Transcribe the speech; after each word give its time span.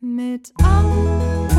Mit 0.00 0.52
Anke, 0.62 1.58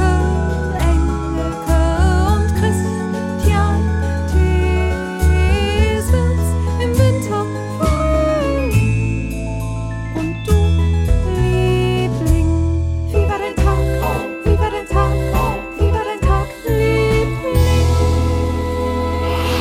Engelke 0.79 1.81
und 2.31 2.47
Christian 2.55 3.83
Thiesens 4.31 6.07
im 6.81 6.91
Winter 6.97 7.45
Frühling. 7.77 9.33
Und 10.15 10.47
du, 10.47 10.55
Liebling, 11.35 12.49
wie 13.09 13.27
war 13.27 13.39
dein 13.39 13.55
Tag? 13.57 13.83
Wie 14.45 14.57
war 14.57 14.71
dein 14.71 14.87
Tag? 14.87 15.13
Wie 15.75 15.91
war 15.91 16.05
dein 16.05 16.21
Tag, 16.21 16.47
Liebling? 16.65 17.67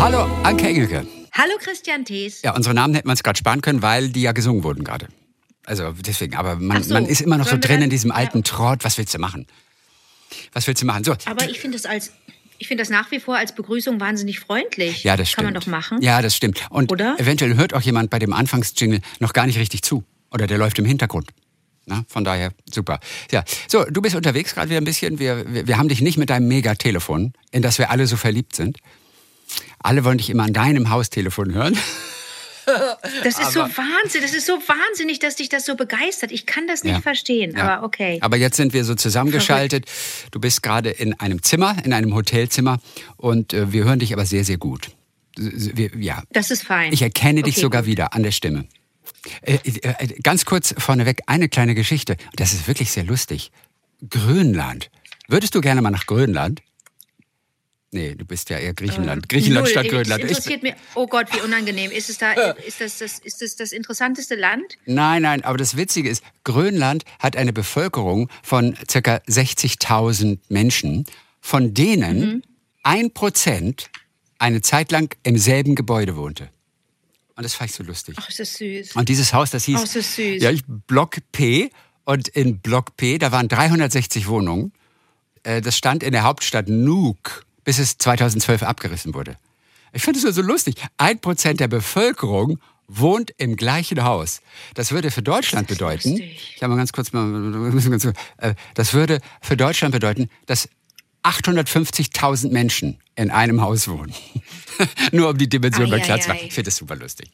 Hallo, 0.01 0.21
Anke 0.45 0.69
Engelke. 0.69 1.05
Hallo 1.33 1.55
Christian 1.59 2.05
Thees. 2.05 2.43
Ja, 2.43 2.55
unsere 2.55 2.77
Namen 2.77 2.95
hätten 2.95 3.09
wir 3.09 3.13
uns 3.13 3.25
gerade 3.25 3.39
sparen 3.39 3.61
können, 3.61 3.83
weil 3.83 4.11
die 4.11 4.23
ja 4.23 4.31
gesungen 4.31 4.63
wurden 4.63 4.85
gerade. 4.85 5.09
Also 5.69 5.93
deswegen, 5.93 6.35
aber 6.35 6.57
man, 6.57 6.83
so, 6.83 6.95
man 6.95 7.05
ist 7.05 7.21
immer 7.21 7.37
noch 7.37 7.47
so 7.47 7.59
drin 7.59 7.77
in 7.77 7.81
dann- 7.83 7.91
diesem 7.91 8.11
ja, 8.11 8.17
alten 8.17 8.39
okay. 8.39 8.49
Trott. 8.51 8.85
Was 8.85 8.97
willst 8.97 9.13
du 9.15 9.19
machen? 9.19 9.47
Was 10.53 10.67
willst 10.67 10.83
du 10.83 10.87
machen? 10.87 11.05
So, 11.05 11.15
Aber 11.27 11.49
ich 11.49 11.61
finde 11.61 11.77
das 11.77 11.87
als 11.87 12.11
ich 12.61 12.67
finde 12.67 12.83
das 12.83 12.91
nach 12.91 13.11
wie 13.13 13.21
vor 13.21 13.37
als 13.37 13.55
Begrüßung 13.55 14.01
wahnsinnig 14.01 14.41
freundlich. 14.41 15.05
ja, 15.05 15.17
das 15.17 15.29
stimmt. 15.31 15.45
Kann 15.47 15.55
man 15.55 15.61
doch 15.61 15.69
machen. 15.69 16.03
Ja, 16.03 16.21
das 16.23 16.35
stimmt. 16.35 16.67
Und 16.71 16.91
Oder? 16.91 17.15
eventuell 17.21 17.55
hört 17.55 17.73
auch 17.73 17.83
jemand 17.83 18.11
bei 18.11 18.19
dem 18.19 18.33
Anfangsjingle 18.33 19.01
noch 19.21 19.33
gar 19.33 19.47
nicht 19.47 19.59
richtig 19.59 19.83
zu. 19.83 20.03
Oder 20.33 20.47
der 20.49 20.59
läuft 20.59 20.79
im 20.81 20.85
Hintergrund. 20.85 21.31
Na, 21.87 22.05
von 22.09 22.25
daher, 22.25 22.53
super. 22.71 22.99
Ja, 23.31 23.45
so, 23.69 23.85
du 23.85 24.03
bist 24.03 24.17
unterwegs 24.17 24.55
gerade 24.55 24.69
wieder 24.71 24.81
ein 24.81 24.85
bisschen. 24.85 25.19
Wir, 25.21 25.45
wir, 25.53 25.69
wir 25.69 25.79
haben 25.79 25.89
dich 25.89 26.01
nicht 26.01 26.19
mit 26.19 26.31
deinem 26.31 26.49
Megatelefon, 26.49 27.33
in 27.53 27.63
das 27.63 27.79
wir 27.79 27.91
alle 27.91 28.07
so 28.09 28.17
verliebt 28.17 28.57
sind. 28.57 28.79
Alle 29.79 30.05
wollen 30.05 30.19
dich 30.19 30.29
immer 30.29 30.43
an 30.43 30.53
deinem 30.53 30.91
Haustelefon 30.91 31.55
hören. 31.55 31.79
Das 33.25 33.39
ist 33.39 33.53
so 33.53 33.61
Wahnsinn. 33.61 34.23
Das 34.23 34.35
ist 34.35 34.47
so 34.47 34.55
wahnsinnig, 34.55 35.19
dass 35.19 35.37
dich 35.37 35.49
das 35.49 35.65
so 35.65 35.75
begeistert. 35.77 36.33
Ich 36.33 36.47
kann 36.47 36.67
das 36.67 36.85
nicht 36.85 36.95
Ja. 36.95 37.01
verstehen. 37.01 37.55
Ja. 37.57 37.65
Aber 37.77 37.87
okay. 37.87 38.19
Aber 38.21 38.37
jetzt 38.37 38.57
sind 38.57 38.73
wir 38.73 38.85
so 38.85 38.95
zusammengeschaltet. 38.95 39.87
Du 40.31 40.41
bist 40.41 40.63
gerade 40.63 40.91
in 40.91 41.19
einem 41.21 41.43
Zimmer, 41.43 41.77
in 41.85 41.93
einem 41.93 42.15
Hotelzimmer 42.15 42.79
und 43.17 43.53
äh, 43.53 43.73
wir 43.73 43.85
hören 43.85 43.99
dich 43.99 44.13
aber 44.13 44.27
sehr, 44.27 44.45
sehr 44.45 44.59
gut. 44.59 44.91
Wir, 45.37 45.91
ja, 45.97 46.23
Das 46.33 46.51
ist 46.51 46.65
fein. 46.65 46.93
ich 46.93 47.03
erkenne 47.03 47.43
dich 47.43 47.55
Okay, 47.55 47.61
sogar 47.63 47.83
gut. 47.83 47.91
wieder 47.91 48.13
an 48.15 48.23
der 48.23 48.33
Stimme. 48.33 48.67
Äh, 49.43 49.59
äh, 49.65 50.07
ganz 50.23 50.45
kurz 50.45 50.75
vorneweg 50.79 51.21
eine 51.27 51.49
kleine 51.49 51.75
Geschichte. 51.75 52.17
Das 52.37 52.53
ist 52.53 52.67
wirklich 52.67 52.91
sehr 52.91 53.05
lustig. 53.05 53.51
Grönland. 54.11 54.91
Würdest 55.29 55.55
du 55.55 55.61
gerne 55.61 55.83
mal 55.83 55.91
nach 55.91 56.07
Grönland? 56.07 56.61
Nee, 57.91 58.15
du 58.15 58.27
bist 58.27 58.51
ja 58.51 58.59
eher 58.59 58.75
Griechenland. 58.75 59.29
Griechenland 59.31 59.65
Null. 59.65 59.71
statt 59.73 59.89
Grönland. 59.89 60.23
Ich- 60.23 60.29
interessiert 60.31 60.63
mir. 60.63 60.75
Oh 60.95 61.07
Gott, 61.07 61.27
wie 61.35 61.41
unangenehm. 61.41 61.91
Ist 61.91 62.11
es 62.11 62.19
da? 62.19 62.33
Ist 62.33 62.81
das 62.83 62.99
das? 62.99 63.19
Ist 63.19 63.41
das 63.41 63.57
das 63.57 63.73
interessanteste 63.73 64.35
Land? 64.35 64.77
Nein, 64.85 65.23
nein, 65.23 65.43
aber 65.43 65.57
das 65.57 65.77
Witzige 65.77 66.11
ist, 66.11 66.23
Grönland 66.45 67.05
hat 67.19 67.35
eine 67.37 67.53
Bevölkerung 67.55 68.29
von 68.43 68.75
ca. 68.87 69.21
60.000 69.27 70.39
Menschen, 70.51 71.07
von 71.41 71.73
denen 71.73 72.43
ein 72.83 73.11
Prozent 73.13 73.91
eine 74.39 74.61
Zeit 74.61 74.93
lang 74.93 75.15
im 75.23 75.39
selben 75.39 75.75
Gebäude 75.75 76.15
wohnte. 76.17 76.51
Und 77.37 77.43
das 77.45 77.55
fand 77.55 77.71
ich 77.71 77.77
so 77.77 77.85
lustig. 77.85 78.17
Ach, 78.21 78.29
ist 78.29 78.39
das 78.39 78.55
süß. 78.55 78.97
Und 78.97 79.09
dieses 79.09 79.33
Haus, 79.33 79.51
das 79.51 79.65
hieß 79.65 79.81
Ach, 79.83 79.87
so 79.87 80.01
süß. 80.01 80.43
Ja, 80.43 80.51
ich- 80.51 80.65
Block 80.67 81.17
P. 81.33 81.71
Und 82.05 82.29
in 82.29 82.59
Block 82.59 82.97
P, 82.97 83.19
da 83.19 83.33
waren 83.33 83.49
360 83.49 84.29
Wohnungen. 84.29 84.73
Äh, 85.43 85.61
Das 85.61 85.77
stand 85.77 86.03
in 86.03 86.13
der 86.13 86.23
Hauptstadt 86.25 86.69
Nuuk, 86.69 87.45
bis 87.69 87.79
es 87.79 87.99
2012 87.99 88.63
abgerissen 88.63 89.13
wurde. 89.13 89.37
Ich 89.93 90.01
finde 90.03 90.21
es 90.21 90.25
so, 90.25 90.31
so 90.31 90.41
lustig. 90.41 90.77
Ein 90.97 91.21
Prozent 91.21 91.61
der 91.61 91.69
Bevölkerung 91.69 92.59
wohnt 92.87 93.35
im 93.37 93.57
gleichen 93.57 94.05
Haus. 94.05 94.41
Das 94.73 94.91
würde 94.91 95.11
für 95.11 95.21
Deutschland 95.21 95.69
Das 95.69 95.77
bedeuten, 95.77 96.13
lustig. 96.13 96.55
ich 96.57 96.63
habe 96.63 96.73
mal 96.73 96.79
ganz 96.79 96.93
kurz 96.93 97.13
äh, 97.13 98.55
das 98.73 98.95
würde 98.95 99.21
für 99.43 99.59
Deutschland 99.59 99.93
bedeuten, 99.93 100.31
dass 100.47 100.71
850.000 101.25 102.53
Menschen 102.53 103.03
in 103.17 103.31
einem 103.31 103.61
Haus 103.61 103.87
wohnen. 103.87 104.15
Nur 105.13 105.29
um 105.29 105.37
die 105.37 105.51
Dimension 105.51 105.91
mal 105.91 106.01
klar 106.01 106.21
zu 106.21 106.31
machen. 106.31 106.41
Ich 106.47 106.55
finde 106.55 106.69
das 106.69 106.77
super 106.77 106.97
lustig. 106.97 107.31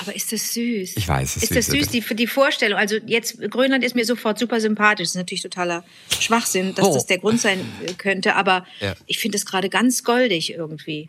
Aber 0.00 0.14
ist 0.14 0.30
das 0.32 0.52
süß? 0.52 0.96
Ich 0.96 1.08
weiß, 1.08 1.36
es 1.36 1.42
ist 1.44 1.50
ist 1.50 1.56
das 1.56 1.66
süß. 1.66 1.74
süß, 1.84 1.88
die, 1.88 2.02
für 2.02 2.14
die 2.14 2.26
Vorstellung. 2.26 2.78
Also 2.78 2.96
jetzt, 3.06 3.40
Grönland 3.50 3.82
ist 3.84 3.94
mir 3.94 4.04
sofort 4.04 4.38
super 4.38 4.60
sympathisch. 4.60 5.04
Das 5.04 5.10
ist 5.10 5.16
natürlich 5.16 5.42
totaler 5.42 5.84
Schwachsinn, 6.20 6.74
dass 6.74 6.84
Oh. 6.86 6.94
das 6.94 7.06
der 7.06 7.18
Grund 7.18 7.40
sein 7.40 7.60
äh, 7.86 7.92
könnte. 7.94 8.34
Aber 8.36 8.66
Ja. 8.80 8.94
ich 9.06 9.18
finde 9.18 9.38
es 9.38 9.46
gerade 9.46 9.68
ganz 9.70 10.04
goldig 10.04 10.52
irgendwie. 10.52 11.08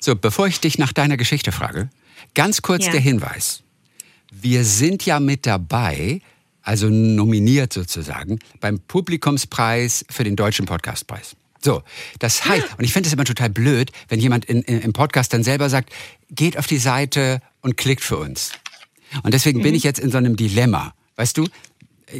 So, 0.00 0.14
bevor 0.16 0.46
ich 0.46 0.60
dich 0.60 0.78
nach 0.78 0.92
deiner 0.92 1.16
Geschichte 1.16 1.52
frage, 1.52 1.88
ganz 2.34 2.62
kurz 2.62 2.86
Ja. 2.86 2.92
der 2.92 3.00
Hinweis. 3.00 3.62
Wir 4.30 4.64
sind 4.64 5.06
ja 5.06 5.20
mit 5.20 5.46
dabei, 5.46 6.20
also 6.62 6.88
nominiert 6.90 7.72
sozusagen, 7.72 8.38
beim 8.60 8.78
Publikumspreis 8.80 10.04
für 10.10 10.24
den 10.24 10.36
Deutschen 10.36 10.66
Podcastpreis. 10.66 11.34
So, 11.60 11.82
das 12.20 12.44
heißt, 12.44 12.66
und 12.78 12.84
ich 12.84 12.92
finde 12.92 13.08
es 13.08 13.12
immer 13.12 13.24
total 13.24 13.50
blöd, 13.50 13.90
wenn 14.08 14.20
jemand 14.20 14.44
in, 14.44 14.62
in, 14.62 14.80
im 14.80 14.92
Podcast 14.92 15.32
dann 15.32 15.42
selber 15.42 15.68
sagt, 15.68 15.90
geht 16.30 16.56
auf 16.56 16.66
die 16.68 16.78
Seite 16.78 17.40
und 17.62 17.76
klickt 17.76 18.02
für 18.02 18.16
uns. 18.16 18.52
Und 19.22 19.34
deswegen 19.34 19.62
bin 19.62 19.74
ich 19.74 19.82
jetzt 19.82 19.98
in 19.98 20.10
so 20.10 20.18
einem 20.18 20.36
Dilemma. 20.36 20.94
Weißt 21.16 21.36
du, 21.36 21.46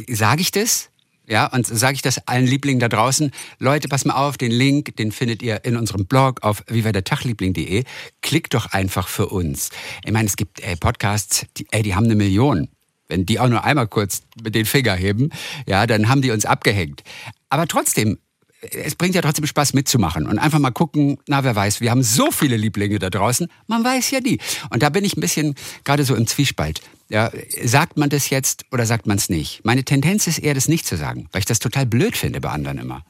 sage 0.07 0.41
ich 0.41 0.51
das? 0.51 0.89
Ja, 1.27 1.45
und 1.45 1.67
sage 1.67 1.93
ich 1.93 2.01
das 2.01 2.27
allen 2.27 2.47
Lieblingen 2.47 2.79
da 2.79 2.89
draußen, 2.89 3.31
Leute, 3.59 3.87
pass 3.87 4.03
mal 4.03 4.15
auf, 4.15 4.35
den 4.35 4.51
Link, 4.51 4.95
den 4.95 5.11
findet 5.11 5.43
ihr 5.43 5.63
in 5.63 5.77
unserem 5.77 6.07
Blog 6.07 6.41
auf 6.41 6.63
wiewerdertagliebling.de. 6.67 7.83
Klickt 8.21 8.55
doch 8.55 8.71
einfach 8.71 9.07
für 9.07 9.27
uns. 9.27 9.69
Ich 10.03 10.11
meine, 10.11 10.25
es 10.25 10.35
gibt 10.37 10.59
ey, 10.61 10.75
Podcasts, 10.75 11.45
die, 11.55 11.67
ey, 11.69 11.83
die 11.83 11.93
haben 11.93 12.05
eine 12.05 12.15
Million. 12.15 12.67
Wenn 13.07 13.27
die 13.27 13.39
auch 13.39 13.47
nur 13.47 13.63
einmal 13.63 13.87
kurz 13.87 14.23
mit 14.41 14.55
den 14.55 14.65
Finger 14.65 14.95
heben, 14.95 15.29
ja, 15.67 15.85
dann 15.85 16.09
haben 16.09 16.23
die 16.23 16.31
uns 16.31 16.45
abgehängt. 16.45 17.03
Aber 17.49 17.67
trotzdem, 17.67 18.17
es 18.61 18.95
bringt 18.95 19.15
ja 19.15 19.21
trotzdem 19.21 19.45
Spaß 19.45 19.73
mitzumachen 19.73 20.27
und 20.27 20.39
einfach 20.39 20.59
mal 20.59 20.71
gucken, 20.71 21.17
na 21.27 21.43
wer 21.43 21.55
weiß, 21.55 21.81
wir 21.81 21.91
haben 21.91 22.03
so 22.03 22.31
viele 22.31 22.57
Lieblinge 22.57 22.99
da 22.99 23.09
draußen, 23.09 23.47
man 23.67 23.83
weiß 23.83 24.11
ja 24.11 24.19
nie. 24.19 24.39
Und 24.69 24.83
da 24.83 24.89
bin 24.89 25.05
ich 25.05 25.15
ein 25.15 25.21
bisschen 25.21 25.55
gerade 25.85 26.03
so 26.03 26.15
im 26.15 26.27
Zwiespalt. 26.27 26.81
Ja, 27.09 27.31
sagt 27.63 27.97
man 27.97 28.09
das 28.09 28.29
jetzt 28.29 28.65
oder 28.71 28.85
sagt 28.85 29.07
man 29.07 29.17
es 29.17 29.29
nicht? 29.29 29.61
Meine 29.63 29.83
Tendenz 29.83 30.27
ist 30.27 30.39
eher, 30.39 30.53
das 30.53 30.67
nicht 30.67 30.85
zu 30.85 30.95
sagen, 30.95 31.27
weil 31.31 31.39
ich 31.39 31.45
das 31.45 31.59
total 31.59 31.85
blöd 31.85 32.15
finde 32.15 32.39
bei 32.41 32.49
anderen 32.49 32.77
immer. 32.77 33.03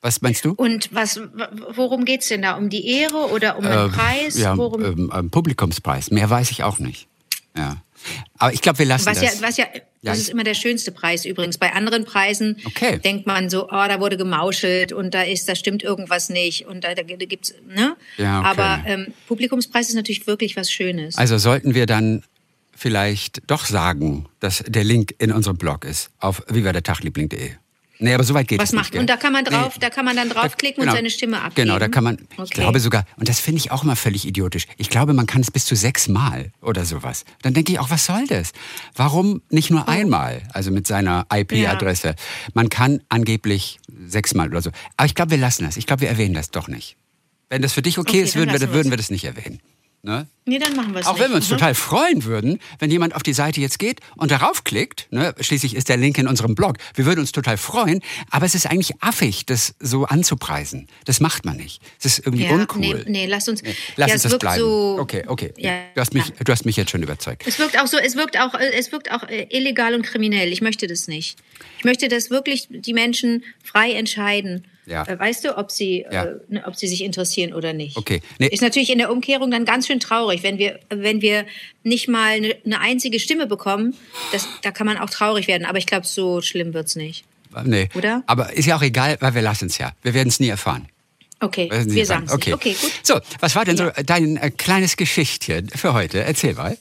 Was 0.00 0.20
meinst 0.20 0.44
du? 0.44 0.52
Und 0.52 0.88
was, 0.92 1.20
worum 1.74 2.04
geht's 2.04 2.28
denn 2.28 2.42
da? 2.42 2.56
Um 2.56 2.70
die 2.70 2.86
Ehre 2.86 3.30
oder 3.30 3.58
um 3.58 3.64
einen 3.66 3.90
Preis? 3.92 4.36
Äh, 4.36 4.42
Ja, 4.42 4.56
worum, 4.56 4.84
ähm, 4.84 5.12
ähm, 5.14 5.30
Publikumspreis. 5.30 6.10
Mehr 6.10 6.28
weiß 6.28 6.50
ich 6.50 6.62
auch 6.64 6.78
nicht. 6.78 7.08
Ja. 7.56 7.82
Aber 8.38 8.52
ich 8.52 8.60
glaube, 8.60 8.78
wir 8.78 8.86
lassen 8.86 9.06
was 9.06 9.20
ja, 9.20 9.30
das. 9.30 9.42
was 9.42 9.56
ja, 9.56 9.66
Ja, 10.02 10.12
das 10.12 10.18
ist 10.18 10.28
immer 10.28 10.44
der 10.44 10.54
schönste 10.54 10.92
Preis 10.92 11.24
übrigens. 11.24 11.58
Bei 11.58 11.72
anderen 11.72 12.04
Preisen 12.04 12.56
Okay. 12.64 12.98
denkt 12.98 13.26
man 13.26 13.50
so, 13.50 13.66
oh, 13.66 13.70
da 13.70 13.98
wurde 14.00 14.16
gemauschelt 14.16 14.92
und 14.92 15.14
da 15.14 15.22
ist, 15.22 15.48
da 15.48 15.54
stimmt 15.54 15.82
irgendwas 15.82 16.28
nicht 16.28 16.66
und 16.66 16.84
da, 16.84 16.94
da 16.94 17.02
gibt's, 17.02 17.54
ne? 17.66 17.96
Ja, 18.16 18.40
okay. 18.40 18.48
Aber 18.48 18.82
ähm, 18.86 19.06
Publikumspreis 19.26 19.88
ist 19.88 19.94
natürlich 19.94 20.26
wirklich 20.26 20.56
was 20.56 20.70
Schönes. 20.70 21.16
Also 21.16 21.38
sollten 21.38 21.74
wir 21.74 21.86
dann 21.86 22.22
vielleicht 22.76 23.42
doch 23.50 23.64
sagen, 23.64 24.26
dass 24.40 24.62
der 24.66 24.84
Link 24.84 25.14
in 25.18 25.32
unserem 25.32 25.56
Blog 25.56 25.84
ist 25.84 26.10
auf 26.18 26.42
wiewerdertagliebling.de. 26.48 27.52
Nee, 27.98 28.12
aber 28.14 28.24
so 28.24 28.34
weit 28.34 28.48
geht 28.48 28.58
Was 28.60 28.68
es 28.68 28.72
nicht. 28.72 28.80
macht 28.82 28.92
gell? 28.92 29.00
und 29.00 29.08
da 29.08 29.16
kann 29.16 29.32
man 29.32 29.44
drauf, 29.44 29.74
Nee. 29.74 29.80
da 29.80 29.90
kann 29.90 30.04
man 30.04 30.16
dann 30.16 30.28
draufklicken 30.28 30.80
Genau. 30.82 30.92
und 30.92 30.96
seine 30.98 31.10
Stimme 31.10 31.40
abgeben. 31.40 31.68
Genau, 31.68 31.78
da 31.78 31.88
kann 31.88 32.04
man, 32.04 32.18
ich 32.32 32.38
Okay. 32.38 32.60
glaube 32.60 32.78
sogar, 32.80 33.04
und 33.16 33.28
das 33.28 33.40
finde 33.40 33.58
ich 33.60 33.70
auch 33.70 33.82
immer 33.84 33.96
völlig 33.96 34.26
idiotisch. 34.26 34.66
Ich 34.76 34.90
glaube, 34.90 35.12
man 35.14 35.26
kann 35.26 35.40
es 35.40 35.50
bis 35.50 35.64
zu 35.64 35.74
sechs 35.76 36.08
Mal 36.08 36.52
oder 36.60 36.84
sowas. 36.84 37.24
Dann 37.42 37.54
denke 37.54 37.72
ich 37.72 37.78
auch, 37.78 37.90
was 37.90 38.04
soll 38.06 38.26
das? 38.26 38.52
Warum 38.94 39.40
nicht 39.50 39.70
Oh. 39.70 39.74
nur 39.74 39.88
einmal? 39.88 40.42
Also 40.52 40.70
mit 40.70 40.86
seiner 40.86 41.26
IP-Adresse. 41.32 42.14
Man 42.54 42.68
kann 42.68 43.00
angeblich 43.08 43.78
sechsmal 44.06 44.48
oder 44.48 44.62
so. 44.62 44.70
Aber 44.96 45.06
ich 45.06 45.14
glaube, 45.14 45.30
wir 45.32 45.38
lassen 45.38 45.64
das. 45.64 45.76
Ich 45.76 45.86
glaube, 45.86 46.02
wir 46.02 46.08
erwähnen 46.08 46.34
das 46.34 46.50
doch 46.50 46.68
nicht. 46.68 46.96
Wenn 47.48 47.62
das 47.62 47.72
für 47.72 47.82
dich 47.82 47.98
okay, 47.98 48.10
Okay, 48.10 48.20
ist, 48.22 48.34
würden 48.36 48.52
wir, 48.60 48.72
würden 48.72 48.90
wir 48.90 48.96
das 48.96 49.10
nicht 49.10 49.24
erwähnen. 49.24 49.60
Ne? 50.06 50.28
Nee, 50.44 50.60
dann 50.60 50.76
machen 50.76 50.92
wir 50.94 51.00
es 51.00 51.06
Auch 51.08 51.14
nicht. 51.14 51.22
wenn 51.24 51.30
wir 51.32 51.36
uns 51.38 51.46
Mhm. 51.50 51.54
total 51.54 51.74
freuen 51.74 52.22
würden, 52.22 52.60
wenn 52.78 52.92
jemand 52.92 53.16
auf 53.16 53.24
die 53.24 53.32
Seite 53.32 53.60
jetzt 53.60 53.80
geht 53.80 53.98
und 54.14 54.30
darauf 54.30 54.62
klickt, 54.62 55.08
ne, 55.10 55.34
schließlich 55.40 55.74
ist 55.74 55.88
der 55.88 55.96
Link 55.96 56.16
in 56.16 56.28
unserem 56.28 56.54
Blog, 56.54 56.76
wir 56.94 57.06
würden 57.06 57.18
uns 57.18 57.32
total 57.32 57.56
freuen, 57.56 58.00
aber 58.30 58.46
es 58.46 58.54
ist 58.54 58.66
eigentlich 58.66 58.92
affig, 59.02 59.46
das 59.46 59.74
so 59.80 60.04
anzupreisen. 60.04 60.86
Das 61.06 61.18
macht 61.18 61.44
man 61.44 61.56
nicht. 61.56 61.82
Es 61.98 62.04
ist 62.04 62.18
irgendwie 62.24 62.44
Ja, 62.44 62.52
uncool. 62.52 62.80
nee, 62.80 63.04
nee, 63.08 63.26
lass 63.26 63.48
uns- 63.48 63.62
Lass 63.96 64.08
ja, 64.10 64.14
uns 64.14 64.24
es 64.24 64.30
das 64.30 64.38
bleiben. 64.38 64.60
so- 64.60 64.96
okay, 65.00 65.24
okay. 65.26 65.52
Ja, 65.56 65.72
du, 65.96 66.00
hast 66.00 66.14
mich, 66.14 66.24
du 66.32 66.52
hast 66.52 66.64
mich 66.64 66.76
jetzt 66.76 66.92
schon 66.92 67.02
überzeugt. 67.02 67.42
Es 67.44 67.58
wirkt 67.58 67.76
auch 67.80 67.88
so, 67.88 67.96
es 67.98 68.14
wirkt 68.14 68.38
auch, 68.38 68.54
äh, 68.54 68.70
es 68.78 68.92
wirkt 68.92 69.10
auch 69.10 69.24
äh, 69.24 69.48
illegal 69.50 69.92
und 69.92 70.02
kriminell. 70.02 70.52
Ich 70.52 70.60
möchte 70.62 70.86
das 70.86 71.08
nicht. 71.08 71.36
Ich 71.78 71.84
möchte, 71.84 72.06
dass 72.06 72.30
wirklich 72.30 72.68
die 72.70 72.92
Menschen 72.92 73.42
frei 73.64 73.90
entscheiden. 73.94 74.68
Ja. 74.86 75.02
Äh, 75.06 75.18
Weißt 75.18 75.44
du, 75.44 75.58
ob 75.58 75.70
sie, 75.70 76.06
Ja. 76.10 76.24
äh, 76.24 76.34
ne, 76.48 76.64
ob 76.66 76.76
sie 76.76 76.86
sich 76.86 77.02
interessieren 77.04 77.52
oder 77.52 77.72
nicht. 77.72 77.96
Okay. 77.96 78.20
Nee. 78.38 78.46
Ist 78.48 78.62
natürlich 78.62 78.90
in 78.90 78.98
der 78.98 79.10
Umkehrung 79.10 79.50
dann 79.50 79.64
ganz 79.64 79.86
schön 79.86 80.00
traurig, 80.00 80.42
wenn 80.42 80.58
wir, 80.58 80.78
wenn 80.88 81.20
wir 81.20 81.44
nicht 81.82 82.08
mal 82.08 82.32
eine, 82.32 82.56
eine 82.64 82.80
einzige 82.80 83.18
Stimme 83.20 83.46
bekommen. 83.46 83.94
Das, 84.32 84.48
da 84.62 84.70
kann 84.70 84.86
man 84.86 84.96
auch 84.98 85.10
traurig 85.10 85.48
werden. 85.48 85.64
Aber 85.66 85.78
ich 85.78 85.86
glaube, 85.86 86.06
so 86.06 86.40
schlimm 86.40 86.72
wird's 86.72 86.96
nicht. 86.96 87.24
Nee. 87.64 87.88
Oder? 87.94 88.22
Aber 88.26 88.52
ist 88.52 88.66
ja 88.66 88.76
auch 88.76 88.82
egal, 88.82 89.16
weil 89.20 89.34
wir 89.34 89.42
lassen 89.42 89.66
es 89.66 89.78
ja. 89.78 89.92
Wir 90.02 90.14
werden 90.14 90.28
es 90.28 90.40
nie 90.40 90.48
erfahren. 90.48 90.88
Okay, 91.40 91.68
Sie 91.86 91.94
wir 91.94 92.06
sagen. 92.06 92.24
es 92.26 92.32
okay. 92.32 92.54
Okay, 92.54 92.76
gut. 92.80 92.92
So, 93.02 93.20
was 93.40 93.54
war 93.56 93.64
denn 93.64 93.76
Ja. 93.76 93.92
so 93.96 94.02
dein 94.04 94.36
äh, 94.38 94.50
kleines 94.50 94.96
Geschichtchen 94.96 95.68
für 95.68 95.92
heute? 95.92 96.20
Erzähl 96.22 96.54
mal. 96.54 96.78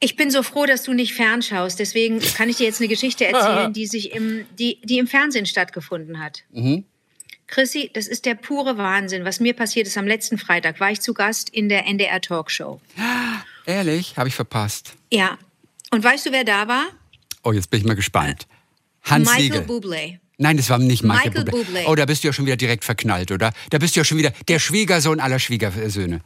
Ich 0.00 0.16
bin 0.16 0.30
so 0.30 0.42
froh, 0.42 0.64
dass 0.64 0.82
du 0.84 0.94
nicht 0.94 1.12
fernschaust. 1.12 1.78
Deswegen 1.78 2.20
kann 2.20 2.48
ich 2.48 2.56
dir 2.56 2.64
jetzt 2.64 2.80
eine 2.80 2.88
Geschichte 2.88 3.26
erzählen, 3.26 3.70
die 3.74 3.86
sich 3.86 4.12
im, 4.12 4.46
die, 4.58 4.78
die 4.82 4.96
im 4.98 5.06
Fernsehen 5.06 5.44
stattgefunden 5.44 6.20
hat. 6.22 6.42
Chrissy, 7.50 7.90
das 7.92 8.06
ist 8.06 8.24
der 8.26 8.36
pure 8.36 8.78
Wahnsinn. 8.78 9.24
Was 9.24 9.40
mir 9.40 9.54
passiert 9.54 9.86
ist, 9.86 9.98
am 9.98 10.06
letzten 10.06 10.38
Freitag 10.38 10.80
war 10.80 10.90
ich 10.90 11.00
zu 11.00 11.12
Gast 11.12 11.50
in 11.50 11.68
der 11.68 11.86
NDR 11.86 12.20
Talkshow. 12.20 12.80
Ehrlich? 13.66 14.16
Habe 14.16 14.28
ich 14.28 14.34
verpasst. 14.34 14.94
Ja. 15.12 15.36
Und 15.90 16.02
weißt 16.02 16.26
du, 16.26 16.32
wer 16.32 16.44
da 16.44 16.68
war? 16.68 16.86
Oh, 17.42 17.52
jetzt 17.52 17.70
bin 17.70 17.80
ich 17.80 17.86
mal 17.86 17.96
gespannt. 17.96 18.46
Hans 19.02 19.28
Michael 19.28 19.42
Siegel. 19.42 19.60
Bublé. 19.62 20.18
Nein, 20.38 20.56
das 20.56 20.70
war 20.70 20.78
nicht 20.78 21.02
Michael, 21.02 21.30
Michael 21.30 21.44
Bublé. 21.44 21.66
Bublé. 21.66 21.84
Oh, 21.86 21.94
da 21.94 22.06
bist 22.06 22.22
du 22.22 22.28
ja 22.28 22.32
schon 22.32 22.46
wieder 22.46 22.56
direkt 22.56 22.84
verknallt, 22.84 23.30
oder? 23.30 23.52
Da 23.70 23.78
bist 23.78 23.96
du 23.96 24.00
ja 24.00 24.04
schon 24.04 24.18
wieder 24.18 24.32
der 24.48 24.58
Schwiegersohn 24.58 25.20
aller 25.20 25.38
Schwiegersöhne. 25.38 26.20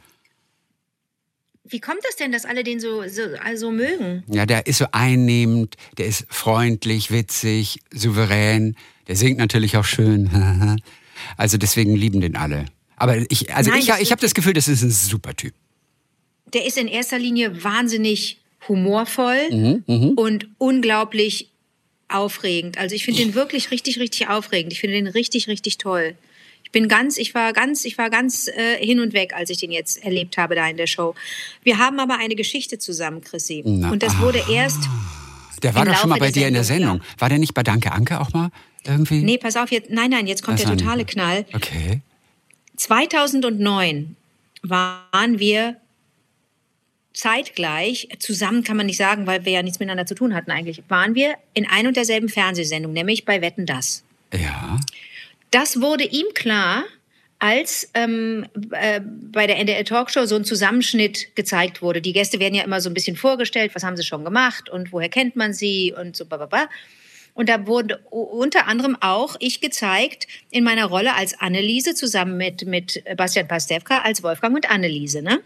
Wie 1.67 1.79
kommt 1.79 2.01
das 2.03 2.15
denn, 2.15 2.31
dass 2.31 2.45
alle 2.45 2.63
den 2.63 2.79
so, 2.79 3.07
so 3.07 3.23
also 3.43 3.71
mögen? 3.71 4.23
Ja, 4.27 4.45
der 4.45 4.67
ist 4.67 4.77
so 4.77 4.85
einnehmend, 4.91 5.75
der 5.97 6.05
ist 6.05 6.27
freundlich, 6.29 7.09
witzig, 7.09 7.79
souverän. 7.91 8.75
Der 9.07 9.15
singt 9.15 9.39
natürlich 9.39 9.75
auch 9.75 9.85
schön. 9.85 10.77
Also 11.37 11.57
deswegen 11.57 11.95
lieben 11.95 12.21
den 12.21 12.35
alle. 12.35 12.65
Aber 12.97 13.17
ich, 13.29 13.53
also 13.53 13.71
Nein, 13.71 13.81
ich, 13.81 13.89
ich 13.99 14.11
habe 14.11 14.21
das 14.21 14.33
Gefühl, 14.33 14.53
das 14.53 14.67
ist 14.67 14.81
ein 14.81 14.91
super 14.91 15.35
Typ. 15.35 15.53
Der 16.53 16.65
ist 16.65 16.77
in 16.77 16.87
erster 16.87 17.19
Linie 17.19 17.63
wahnsinnig 17.63 18.39
humorvoll 18.67 19.37
Mhm, 19.51 20.13
und 20.15 20.47
unglaublich 20.57 21.49
aufregend. 22.07 22.77
Also 22.77 22.95
ich 22.95 23.03
finde 23.05 23.21
den 23.23 23.33
wirklich 23.35 23.71
richtig, 23.71 23.99
richtig 23.99 24.29
aufregend. 24.29 24.71
Ich 24.73 24.79
finde 24.79 24.95
den 24.95 25.07
richtig, 25.07 25.47
richtig 25.47 25.77
toll. 25.77 26.15
Ich 26.63 26.71
bin 26.71 26.87
ganz, 26.87 27.17
ich 27.17 27.33
war 27.35 27.53
ganz, 27.53 27.85
ich 27.85 27.97
war 27.97 28.09
ganz 28.09 28.47
äh, 28.47 28.77
hin 28.83 28.99
und 28.99 29.13
weg, 29.13 29.33
als 29.35 29.49
ich 29.49 29.57
den 29.57 29.71
jetzt 29.71 30.03
erlebt 30.03 30.37
habe 30.37 30.55
da 30.55 30.67
in 30.67 30.77
der 30.77 30.87
Show. 30.87 31.15
Wir 31.63 31.77
haben 31.77 31.99
aber 31.99 32.17
eine 32.17 32.35
Geschichte 32.35 32.79
zusammen, 32.79 33.21
Chrissy. 33.21 33.63
Na, 33.65 33.91
und 33.91 34.03
das 34.03 34.17
wurde 34.19 34.41
erst, 34.51 34.79
Der 35.63 35.73
war 35.75 35.85
doch 35.85 35.95
schon 35.95 36.09
mal 36.09 36.19
bei 36.19 36.31
dir 36.31 36.47
in 36.47 36.53
der 36.53 36.63
Sendung, 36.63 36.97
Sendung. 36.97 37.07
War 37.17 37.29
der 37.29 37.39
nicht 37.39 37.53
bei 37.53 37.63
Danke 37.63 37.91
Anke 37.91 38.19
auch 38.19 38.33
mal 38.33 38.49
irgendwie? 38.87 39.21
nee, 39.23 39.37
pass 39.37 39.55
auf, 39.55 39.71
jetzt, 39.71 39.89
nein, 39.89 40.11
nein, 40.11 40.27
jetzt 40.27 40.43
kommt 40.43 40.59
Das 40.59 40.67
der 40.67 40.77
totale 40.77 41.05
Knall. 41.05 41.45
Okay. 41.53 42.01
2009 42.77 44.15
waren 44.61 45.39
wir 45.39 45.77
zeitgleich, 47.13 48.09
zusammen 48.19 48.63
kann 48.63 48.77
man 48.77 48.87
nicht 48.87 48.97
sagen, 48.97 49.25
weil 49.25 49.45
wir 49.45 49.53
ja 49.53 49.63
nichts 49.63 49.79
miteinander 49.79 50.05
zu 50.05 50.15
tun 50.15 50.35
hatten 50.35 50.51
eigentlich, 50.51 50.83
waren 50.89 51.15
wir 51.15 51.35
in 51.53 51.65
ein 51.67 51.87
und 51.87 51.95
derselben 51.95 52.29
Fernsehsendung, 52.29 52.91
nämlich 52.91 53.25
bei 53.25 53.41
Wetten 53.41 53.65
Das. 53.65 54.03
Ja. 54.33 54.79
Das 55.51 55.79
wurde 55.79 56.03
ihm 56.03 56.25
klar, 56.33 56.83
als 57.39 57.89
ähm, 57.93 58.45
äh, 58.71 59.01
bei 59.01 59.47
der 59.47 59.57
NDR 59.57 59.85
Talkshow 59.85 60.25
so 60.25 60.35
ein 60.35 60.45
Zusammenschnitt 60.45 61.35
gezeigt 61.35 61.81
wurde. 61.81 62.01
Die 62.01 62.13
Gäste 62.13 62.39
werden 62.39 62.55
ja 62.55 62.63
immer 62.63 62.81
so 62.81 62.89
ein 62.89 62.93
bisschen 62.93 63.15
vorgestellt, 63.15 63.71
was 63.75 63.83
haben 63.83 63.97
sie 63.97 64.03
schon 64.03 64.25
gemacht 64.25 64.69
und 64.69 64.91
woher 64.91 65.09
kennt 65.09 65.35
man 65.35 65.53
sie 65.53 65.93
und 65.97 66.15
so 66.15 66.25
bababa. 66.25 66.67
Und 67.35 67.49
da 67.49 67.67
wurde 67.67 67.99
unter 68.09 68.65
anderem 68.65 68.97
auch 68.99 69.35
ich 69.39 69.61
gezeigt 69.61 70.25
in 70.49 70.63
meiner 70.63 70.85
Rolle 70.85 71.13
als 71.15 71.39
Anneliese 71.39 71.93
zusammen 71.93 72.37
mit, 72.37 72.65
mit 72.65 73.03
Bastian 73.17 73.47
Pastewka 73.47 73.99
als 73.99 74.23
Wolfgang 74.23 74.55
und 74.55 74.71
Anneliese. 74.71 75.21
Ne? 75.21 75.41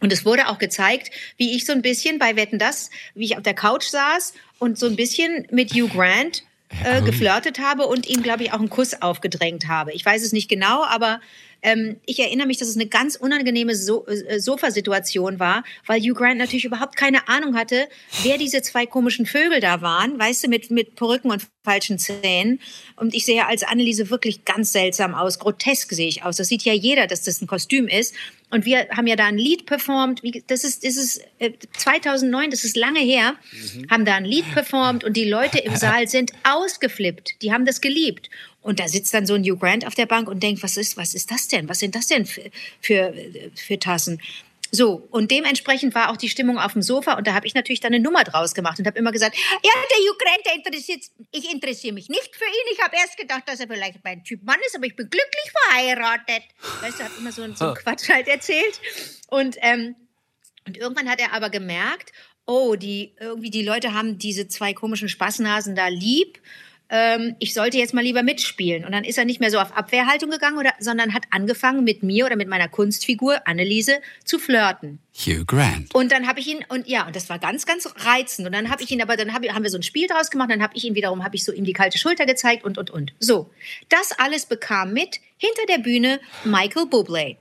Und 0.00 0.12
es 0.12 0.24
wurde 0.24 0.48
auch 0.48 0.58
gezeigt, 0.58 1.10
wie 1.36 1.56
ich 1.56 1.64
so 1.64 1.72
ein 1.72 1.82
bisschen 1.82 2.18
bei 2.18 2.36
Wetten 2.36 2.58
das, 2.58 2.90
wie 3.14 3.24
ich 3.24 3.36
auf 3.36 3.42
der 3.42 3.54
Couch 3.54 3.84
saß 3.84 4.34
und 4.58 4.78
so 4.78 4.86
ein 4.86 4.96
bisschen 4.96 5.46
mit 5.50 5.72
Hugh 5.72 5.88
Grant 5.88 6.44
äh, 6.84 7.02
geflirtet 7.02 7.58
habe 7.58 7.86
und 7.86 8.08
ihm, 8.08 8.22
glaube 8.22 8.42
ich, 8.42 8.52
auch 8.52 8.58
einen 8.58 8.70
Kuss 8.70 9.00
aufgedrängt 9.00 9.68
habe. 9.68 9.92
Ich 9.92 10.04
weiß 10.04 10.22
es 10.22 10.32
nicht 10.32 10.48
genau, 10.48 10.84
aber 10.84 11.20
ähm, 11.62 11.96
ich 12.06 12.20
erinnere 12.20 12.46
mich, 12.46 12.58
dass 12.58 12.68
es 12.68 12.76
eine 12.76 12.86
ganz 12.86 13.16
unangenehme 13.16 13.74
so 13.74 14.06
äh, 14.06 14.38
Sofasituation 14.38 15.40
war, 15.40 15.64
weil 15.86 16.00
Hugh 16.00 16.14
Grant 16.14 16.38
natürlich 16.38 16.64
überhaupt 16.64 16.96
keine 16.96 17.26
Ahnung 17.28 17.56
hatte, 17.56 17.88
wer 18.22 18.38
diese 18.38 18.62
zwei 18.62 18.86
komischen 18.86 19.26
Vögel 19.26 19.60
da 19.60 19.80
waren, 19.80 20.18
weißt 20.18 20.44
du, 20.44 20.48
mit, 20.48 20.70
mit 20.70 20.94
Perücken 20.94 21.30
und 21.30 21.46
falschen 21.64 21.98
Zähnen. 21.98 22.60
Und 22.96 23.14
ich 23.14 23.24
sehe 23.24 23.46
als 23.46 23.64
Anneliese 23.64 24.10
wirklich 24.10 24.44
ganz 24.44 24.72
seltsam 24.72 25.14
aus, 25.14 25.38
grotesk 25.38 25.92
sehe 25.92 26.08
ich 26.08 26.22
aus. 26.22 26.36
Das 26.36 26.48
sieht 26.48 26.62
ja 26.62 26.72
jeder, 26.72 27.06
dass 27.06 27.22
das 27.22 27.40
ein 27.40 27.46
Kostüm 27.48 27.88
ist. 27.88 28.14
Und 28.50 28.64
wir 28.64 28.88
haben 28.90 29.06
ja 29.06 29.16
da 29.16 29.26
ein 29.26 29.36
Lied 29.36 29.66
performt. 29.66 30.22
Das 30.46 30.64
ist, 30.64 30.84
das 30.84 30.96
ist 30.96 31.20
äh, 31.38 31.52
2009, 31.76 32.50
das 32.50 32.64
ist 32.64 32.76
lange 32.76 33.00
her, 33.00 33.34
haben 33.90 34.04
da 34.04 34.14
ein 34.14 34.24
Lied 34.24 34.50
performt 34.52 35.04
und 35.04 35.16
die 35.16 35.28
Leute 35.28 35.58
im 35.58 35.76
Saal 35.76 36.08
sind 36.08 36.32
ausgeflippt. 36.44 37.42
Die 37.42 37.52
haben 37.52 37.66
das 37.66 37.80
geliebt. 37.80 38.30
Und 38.62 38.80
da 38.80 38.88
sitzt 38.88 39.14
dann 39.14 39.26
so 39.26 39.34
ein 39.34 39.42
Hugh 39.44 39.56
Grant 39.56 39.86
auf 39.86 39.94
der 39.94 40.06
Bank 40.06 40.28
und 40.28 40.42
denkt, 40.42 40.62
was 40.62 40.76
ist, 40.76 40.96
was 40.96 41.14
ist 41.14 41.30
das 41.30 41.48
denn? 41.48 41.68
Was 41.68 41.78
sind 41.78 41.94
das 41.94 42.06
denn 42.06 42.26
für, 42.26 42.42
für, 42.80 43.14
für 43.54 43.78
Tassen? 43.78 44.20
So, 44.70 45.06
und 45.10 45.30
dementsprechend 45.30 45.94
war 45.94 46.10
auch 46.10 46.16
die 46.16 46.28
Stimmung 46.28 46.58
auf 46.58 46.74
dem 46.74 46.82
Sofa 46.82 47.14
und 47.14 47.26
da 47.26 47.34
habe 47.34 47.46
ich 47.46 47.54
natürlich 47.54 47.80
dann 47.80 47.92
eine 47.94 48.02
Nummer 48.02 48.24
draus 48.24 48.54
gemacht 48.54 48.78
und 48.78 48.86
habe 48.86 48.98
immer 48.98 49.12
gesagt, 49.12 49.36
ja, 49.36 49.72
der 49.90 49.98
Grant, 50.18 50.46
der 50.46 50.54
interessiert, 50.56 51.04
ich 51.30 51.50
interessiere 51.52 51.94
mich 51.94 52.08
nicht 52.08 52.34
für 52.36 52.44
ihn. 52.44 52.72
Ich 52.72 52.82
habe 52.82 52.96
erst 52.96 53.16
gedacht, 53.16 53.42
dass 53.46 53.60
er 53.60 53.68
vielleicht 53.68 54.02
mein 54.04 54.24
Typ 54.24 54.42
Mann 54.42 54.58
ist, 54.66 54.74
aber 54.76 54.86
ich 54.86 54.96
bin 54.96 55.08
glücklich 55.08 55.52
verheiratet. 55.68 56.42
Weißt 56.82 56.98
du, 57.00 57.04
habe 57.04 57.14
immer 57.18 57.32
so, 57.32 57.42
einen- 57.42 57.56
so 57.56 57.66
einen 57.66 57.74
Quatsch 57.76 58.08
halt 58.08 58.28
erzählt. 58.28 58.80
Und, 59.28 59.56
ähm, 59.60 59.94
und 60.66 60.76
irgendwann 60.76 61.08
hat 61.08 61.20
er 61.20 61.32
aber 61.32 61.50
gemerkt, 61.50 62.12
oh, 62.46 62.74
die, 62.76 63.14
irgendwie 63.20 63.50
die 63.50 63.62
Leute 63.64 63.94
haben 63.94 64.18
diese 64.18 64.48
zwei 64.48 64.72
komischen 64.74 65.08
Spaßnasen 65.08 65.74
da 65.76 65.88
lieb. 65.88 66.40
Ähm, 66.90 67.36
ich 67.38 67.54
sollte 67.54 67.78
jetzt 67.78 67.94
mal 67.94 68.02
lieber 68.02 68.22
mitspielen. 68.22 68.84
Und 68.84 68.92
dann 68.92 69.04
ist 69.04 69.18
er 69.18 69.24
nicht 69.24 69.40
mehr 69.40 69.50
so 69.50 69.58
auf 69.58 69.76
Abwehrhaltung 69.76 70.30
gegangen, 70.30 70.58
oder, 70.58 70.72
sondern 70.78 71.14
hat 71.14 71.24
angefangen 71.30 71.84
mit 71.84 72.02
mir 72.02 72.26
oder 72.26 72.36
mit 72.36 72.48
meiner 72.48 72.68
Kunstfigur 72.68 73.46
Anneliese 73.46 74.00
zu 74.24 74.38
flirten. 74.38 74.98
Hugh 75.14 75.44
Grant. 75.44 75.94
Und 75.94 76.12
dann 76.12 76.26
habe 76.26 76.40
ich 76.40 76.46
ihn 76.46 76.64
und 76.68 76.86
ja, 76.86 77.06
und 77.06 77.16
das 77.16 77.28
war 77.28 77.38
ganz, 77.38 77.66
ganz 77.66 77.88
reizend. 77.96 78.46
Und 78.46 78.54
dann 78.54 78.70
habe 78.70 78.82
ich 78.82 78.90
ihn, 78.90 79.02
aber 79.02 79.16
dann 79.16 79.34
hab, 79.34 79.42
haben 79.48 79.62
wir 79.62 79.70
so 79.70 79.78
ein 79.78 79.82
Spiel 79.82 80.06
draus 80.06 80.30
gemacht. 80.30 80.50
Dann 80.50 80.62
habe 80.62 80.76
ich 80.76 80.84
ihn 80.84 80.94
wiederum, 80.94 81.24
habe 81.24 81.36
ich 81.36 81.44
so 81.44 81.52
ihm 81.52 81.64
die 81.64 81.72
kalte 81.72 81.98
Schulter 81.98 82.24
gezeigt 82.24 82.64
und 82.64 82.78
und 82.78 82.90
und. 82.90 83.12
So, 83.18 83.50
das 83.88 84.12
alles 84.18 84.46
bekam 84.46 84.92
mit 84.92 85.20
hinter 85.36 85.66
der 85.68 85.78
Bühne 85.78 86.20
Michael 86.44 86.84
Bublé, 86.84 87.36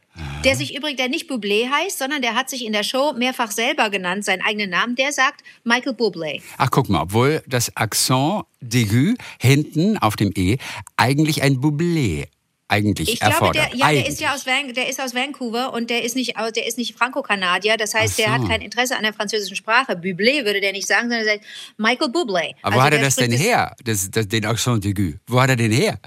der 0.47 0.55
sich 0.55 0.75
übrigens, 0.75 0.97
der 0.97 1.09
nicht 1.09 1.29
Bublé 1.29 1.69
heißt, 1.69 1.99
sondern 1.99 2.21
der 2.21 2.35
hat 2.35 2.49
sich 2.49 2.65
in 2.65 2.73
der 2.73 2.83
Show 2.83 3.13
mehrfach 3.13 3.51
selber 3.51 3.89
genannt, 3.89 4.25
seinen 4.25 4.41
eigenen 4.41 4.69
Namen. 4.69 4.95
Der 4.95 5.11
sagt 5.11 5.41
Michael 5.63 5.93
Bublé. 5.93 6.41
Ach, 6.57 6.69
guck 6.71 6.89
mal, 6.89 7.01
obwohl 7.03 7.43
das 7.47 7.75
Accent 7.75 8.43
d'aigu 8.63 9.15
hinten 9.39 9.97
auf 9.97 10.15
dem 10.15 10.31
E 10.35 10.57
eigentlich 10.95 11.41
ein 11.43 11.57
Bublé 11.57 12.27
eigentlich 12.69 13.13
Ich 13.13 13.19
glaube, 13.19 13.33
erfordert. 13.33 13.55
der, 13.55 13.77
ja, 13.77 13.77
der 13.77 13.85
Eigentlich. 13.87 14.07
ist 14.09 14.19
ja 14.19 14.33
aus, 14.33 14.45
Van, 14.45 14.73
der 14.73 14.89
ist 14.89 14.99
aus 15.01 15.15
Vancouver 15.15 15.73
und 15.73 15.89
der 15.89 16.03
ist 16.03 16.15
nicht, 16.15 16.35
der 16.37 16.67
ist 16.67 16.77
nicht 16.77 16.97
Franco-Kanadier. 16.97 17.77
Das 17.77 17.93
heißt, 17.93 18.13
Ach 18.13 18.17
der 18.17 18.25
so. 18.25 18.31
hat 18.33 18.47
kein 18.49 18.61
Interesse 18.61 18.97
an 18.97 19.03
der 19.03 19.13
französischen 19.13 19.55
Sprache. 19.55 19.93
Bublé 19.93 20.43
würde 20.45 20.59
der 20.59 20.73
nicht 20.73 20.87
sagen, 20.87 21.03
sondern 21.09 21.19
er 21.25 21.35
sagt 21.35 21.45
Michael 21.77 22.09
Bublé. 22.11 22.55
Aber 22.61 22.75
wo 22.75 22.79
Also 22.79 22.83
hat 22.83 22.93
er 22.93 22.99
der 22.99 23.05
das 23.07 23.15
denn 23.15 23.31
her? 23.31 23.73
Das, 23.83 24.11
das, 24.11 24.27
den 24.27 24.45
Accent 24.45 24.83
d'aigu. 24.83 25.13
Wo 25.27 25.39
hat 25.39 25.49
er 25.49 25.55
den 25.55 25.71
her? 25.71 25.97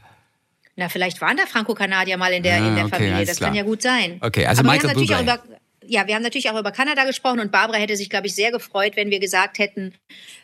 Na, 0.81 0.89
vielleicht 0.89 1.21
waren 1.21 1.37
da 1.37 1.45
Franco-Kanadier 1.45 2.17
mal 2.17 2.33
in 2.33 2.43
der, 2.43 2.57
in 2.57 2.65
Ah, 2.65 2.75
der 2.75 2.85
okay, 2.87 2.97
Familie. 2.97 3.27
Das 3.27 3.37
klar. 3.37 3.51
kann 3.51 3.57
ja 3.57 3.65
gut 3.65 3.83
sein. 3.83 4.19
Okay, 4.23 4.47
also 4.47 4.61
Aber 4.61 4.73
Michael 4.73 4.97
wir 4.97 5.15
haben 5.15 5.27
natürlich 5.27 5.51
über, 5.51 5.59
ja, 5.87 6.07
wir 6.07 6.15
haben 6.15 6.23
natürlich 6.23 6.49
auch 6.49 6.59
über 6.59 6.73
Kanada 6.73 7.05
gesprochen 7.05 7.39
und 7.41 7.53
Barbara 7.53 7.77
hätte 7.77 7.97
sich, 7.97 8.09
glaube 8.09 8.29
ich, 8.29 8.35
sehr 8.35 8.51
gefreut, 8.51 8.97
wenn 8.97 9.11
wir 9.11 9.21
gesagt 9.21 9.59
hätten, 9.59 9.93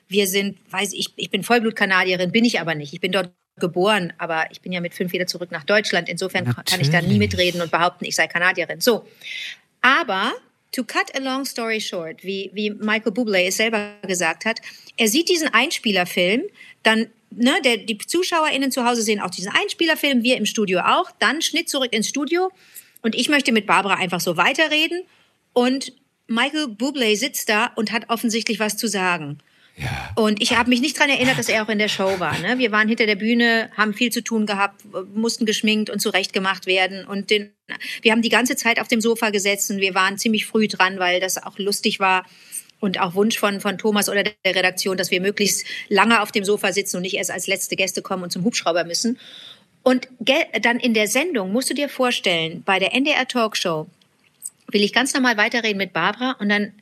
wir 0.09 0.27
sind, 0.27 0.59
weiß 0.71 0.93
ich, 0.93 1.15
ich 1.17 1.31
bin 1.31 1.43
Vollblut-Kanadierin, 1.43 2.33
bin 2.33 2.45
ich 2.45 2.61
aber 2.61 2.75
nicht. 2.75 2.93
Ich 2.93 3.01
bin 3.01 3.13
dort 3.13 3.31
geboren, 3.59 4.13
aber 4.19 4.45
ich 4.51 4.61
bin 4.61 4.73
ja 4.73 4.83
mit 4.83 4.93
fünf 4.93 5.13
wieder 5.13 5.27
zurück 5.27 5.51
nach 5.51 5.65
Deutschland. 5.65 6.11
Insofern 6.11 6.45
kann 6.45 6.81
ich 6.83 6.91
da 6.91 7.01
nie 7.01 7.07
Natürlich. 7.07 7.19
mitreden 7.19 7.63
und 7.63 7.71
behaupten, 7.71 8.05
ich 8.05 8.15
sei 8.15 8.27
Kanadierin. 8.27 8.83
So. 8.83 9.09
Aber 9.81 10.35
to 10.73 10.85
cut 10.85 11.15
a 11.17 11.21
long 11.21 11.47
story 11.47 11.81
short, 11.81 12.23
wie, 12.23 12.51
wie 12.53 12.71
Michael 12.71 13.13
Bublé 13.13 13.47
es 13.47 13.57
selber 13.57 13.95
gesagt 14.03 14.45
hat, 14.45 14.61
er 14.99 15.09
sieht 15.09 15.31
diesen 15.31 15.49
Einspielerfilm, 15.49 16.43
dann, 16.83 17.07
ne, 17.31 17.55
der, 17.65 17.79
die 17.79 17.99
ZuschauerInnen 17.99 18.71
zu 18.71 18.85
Hause 18.85 19.03
sehen 19.03 19.21
auch 19.21 19.31
diesen 19.31 19.53
Einspielerfilm, 19.53 20.23
wir 20.23 20.37
im 20.37 20.47
Studio 20.47 20.81
auch, 20.81 21.11
dann 21.19 21.43
Schnitt 21.43 21.69
zurück 21.69 21.93
ins 21.93 22.09
Studio 22.09 22.51
und 23.03 23.15
ich 23.15 23.29
möchte 23.29 23.53
mit 23.53 23.67
Barbara 23.67 23.95
einfach 23.95 24.21
so 24.21 24.37
weiterreden 24.37 25.03
und 25.53 25.93
Michael 26.29 26.67
Bublé 26.67 27.17
sitzt 27.17 27.49
da 27.49 27.67
und 27.77 27.93
hat 27.93 28.11
offensichtlich 28.11 28.59
was 28.59 28.77
zu 28.77 28.89
sagen. 28.89 29.39
Ja. 29.77 30.11
Und 30.15 30.41
ich 30.41 30.57
habe 30.57 30.71
mich 30.71 30.81
nicht 30.81 30.97
daran 30.97 31.11
erinnert, 31.11 31.39
dass 31.39 31.51
er 31.51 31.63
auch 31.63 31.69
in 31.69 31.79
der 31.79 31.89
Show 31.89 32.19
war. 32.19 32.39
Ne? 32.39 32.59
Wir 32.59 32.73
waren 32.73 32.89
hinter 32.89 33.05
der 33.05 33.17
Bühne, 33.17 33.71
haben 33.77 33.93
viel 33.93 34.11
zu 34.11 34.23
tun 34.23 34.47
gehabt, 34.47 34.83
mussten 35.15 35.45
geschminkt 35.45 35.91
und 35.91 36.01
zurechtgemacht 36.01 36.67
werden. 36.67 37.07
Und 37.07 37.29
den, 37.29 37.51
wir 38.01 38.13
haben 38.13 38.23
die 38.23 38.31
ganze 38.31 38.57
Zeit 38.57 38.81
auf 38.81 38.89
dem 38.89 39.03
Sofa 39.03 39.29
gesessen. 39.31 39.79
Wir 39.79 39.95
waren 39.95 40.17
ziemlich 40.17 40.47
früh 40.47 40.67
dran, 40.67 40.99
weil 40.99 41.21
das 41.21 41.43
auch 41.43 41.59
lustig 41.59 42.01
war. 42.01 42.25
Und 42.79 43.01
auch 43.01 43.15
Wunsch 43.15 43.39
von, 43.39 43.61
von 43.61 43.79
Thomas 43.79 44.09
oder 44.09 44.23
der 44.23 44.35
Redaktion, 44.55 44.97
dass 44.97 45.11
wir 45.11 45.21
möglichst 45.21 45.67
lange 45.89 46.21
auf 46.21 46.31
dem 46.31 46.45
Sofa 46.45 46.73
sitzen 46.73 46.97
und 46.97 47.03
nicht 47.03 47.15
erst 47.15 47.31
als 47.31 47.47
letzte 47.47 47.75
Gäste 47.75 48.03
kommen 48.03 48.23
und 48.23 48.31
zum 48.31 48.45
Hubschrauber 48.45 48.85
müssen. 48.85 49.19
Und 49.83 50.09
dann 50.19 50.79
in 50.79 50.95
der 50.95 51.09
Sendung, 51.09 51.53
musst 51.53 51.71
du 51.71 51.75
dir 51.75 51.89
vorstellen, 51.89 52.63
bei 52.65 52.79
der 52.79 52.93
NDR 52.93 53.27
Talkshow 53.27 53.87
will 54.71 54.83
ich 54.83 54.93
ganz 54.93 55.15
normal 55.15 55.37
weiterreden 55.37 55.79
mit 55.79 55.93
Barbara 55.93 56.33
und 56.41 56.49
dann 56.49 56.73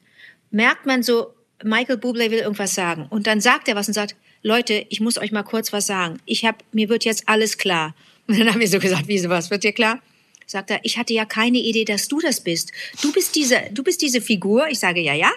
merkt 0.51 0.87
man 0.87 1.03
so, 1.03 1.35
Michael 1.63 1.97
Bublé 1.97 2.31
will 2.31 2.39
irgendwas 2.39 2.75
sagen. 2.75 3.07
Und 3.11 3.27
dann 3.27 3.41
sagt 3.41 3.69
er 3.69 3.77
was 3.77 3.89
und 3.89 3.95
sagt, 3.95 4.17
Leute, 4.43 4.87
ich 4.91 5.01
muss 5.01 5.19
euch 5.19 5.33
mal 5.33 5.43
kurz 5.43 5.73
was 5.73 5.87
sagen. 5.87 6.19
Ich 6.27 6.45
hab, 6.45 6.63
mir 6.73 6.89
wird 6.89 7.05
jetzt 7.05 7.29
alles 7.29 7.57
klar. 7.59 7.95
Und 8.27 8.39
dann 8.39 8.49
haben 8.49 8.61
wir 8.61 8.69
so 8.69 8.79
gesagt, 8.79 9.05
wieso 9.07 9.29
was 9.29 9.51
wird 9.51 9.65
dir 9.65 9.73
klar? 9.73 10.01
Sagt 10.47 10.71
er, 10.71 10.81
ich 10.83 10.99
hatte 10.99 11.13
ja 11.13 11.25
keine 11.25 11.59
Idee, 11.59 11.85
dass 11.85 12.09
du 12.09 12.21
das 12.21 12.43
bist. 12.43 12.73
Du 13.03 13.13
bist 13.13 13.35
diese, 13.35 13.61
du 13.71 13.83
bist 13.83 14.03
diese 14.03 14.21
Figur. 14.21 14.69
Ich 14.69 14.79
sage, 14.79 15.01
ja, 15.01 15.15
ja. 15.15 15.31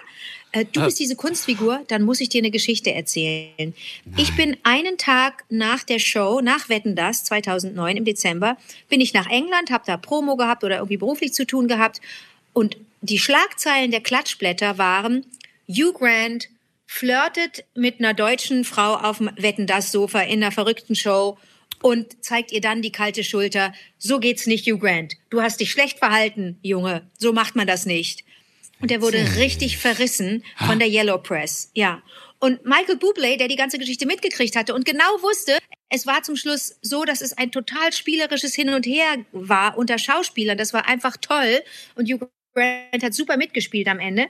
Äh, 0.52 0.64
du 0.64 0.84
bist 0.84 0.98
diese 0.98 1.16
Kunstfigur, 1.16 1.84
dann 1.88 2.02
muss 2.02 2.20
ich 2.20 2.28
dir 2.28 2.40
eine 2.40 2.50
Geschichte 2.50 2.92
erzählen. 2.92 3.74
Ich 4.16 4.34
bin 4.36 4.56
einen 4.62 4.98
Tag 4.98 5.44
nach 5.48 5.82
der 5.84 5.98
Show, 5.98 6.40
nach 6.40 6.68
Wetten 6.68 6.94
das 6.94 7.24
2009 7.24 7.98
im 7.98 8.04
Dezember, 8.04 8.56
bin 8.88 9.00
ich 9.00 9.14
nach 9.14 9.28
England, 9.28 9.70
habe 9.70 9.84
da 9.86 9.96
Promo 9.96 10.36
gehabt 10.36 10.64
oder 10.64 10.76
irgendwie 10.76 10.96
beruflich 10.96 11.32
zu 11.32 11.46
tun 11.46 11.68
gehabt 11.68 12.00
und 12.52 12.76
die 13.00 13.18
Schlagzeilen 13.18 13.90
der 13.90 14.00
Klatschblätter 14.00 14.78
waren 14.78 15.24
Hugh 15.68 15.92
Grant 15.92 16.48
flirtet 16.86 17.64
mit 17.74 18.00
einer 18.00 18.14
deutschen 18.14 18.64
Frau 18.64 18.94
auf 18.94 19.18
dem 19.18 19.30
Wetten 19.36 19.66
das 19.66 19.92
Sofa 19.92 20.20
in 20.22 20.42
einer 20.42 20.52
verrückten 20.52 20.96
Show 20.96 21.36
und 21.82 22.24
zeigt 22.24 22.50
ihr 22.50 22.62
dann 22.62 22.82
die 22.82 22.90
kalte 22.90 23.22
Schulter. 23.22 23.72
So 23.98 24.18
geht's 24.18 24.46
nicht, 24.46 24.66
Hugh 24.66 24.78
Grant. 24.78 25.14
Du 25.30 25.42
hast 25.42 25.60
dich 25.60 25.70
schlecht 25.70 25.98
verhalten, 25.98 26.58
Junge. 26.62 27.06
So 27.18 27.32
macht 27.32 27.54
man 27.54 27.66
das 27.66 27.84
nicht. 27.86 28.24
Und 28.80 28.90
er 28.90 29.02
wurde 29.02 29.36
richtig 29.36 29.78
verrissen 29.78 30.44
von 30.56 30.78
der 30.78 30.88
Yellow 30.88 31.18
Press. 31.18 31.70
Ja. 31.74 32.02
Und 32.38 32.64
Michael 32.64 32.96
Bublé, 32.96 33.36
der 33.36 33.48
die 33.48 33.56
ganze 33.56 33.78
Geschichte 33.78 34.06
mitgekriegt 34.06 34.54
hatte 34.54 34.74
und 34.74 34.84
genau 34.84 35.04
wusste, 35.22 35.58
es 35.88 36.06
war 36.06 36.22
zum 36.22 36.36
Schluss 36.36 36.76
so, 36.82 37.04
dass 37.04 37.20
es 37.20 37.32
ein 37.32 37.50
total 37.50 37.92
spielerisches 37.92 38.54
Hin 38.54 38.68
und 38.68 38.86
Her 38.86 39.24
war 39.32 39.76
unter 39.76 39.98
Schauspielern. 39.98 40.58
Das 40.58 40.72
war 40.72 40.86
einfach 40.86 41.16
toll. 41.16 41.62
Und 41.96 42.08
Hugh 42.08 42.28
Grant 42.54 43.02
hat 43.02 43.14
super 43.14 43.36
mitgespielt 43.36 43.88
am 43.88 43.98
Ende. 43.98 44.26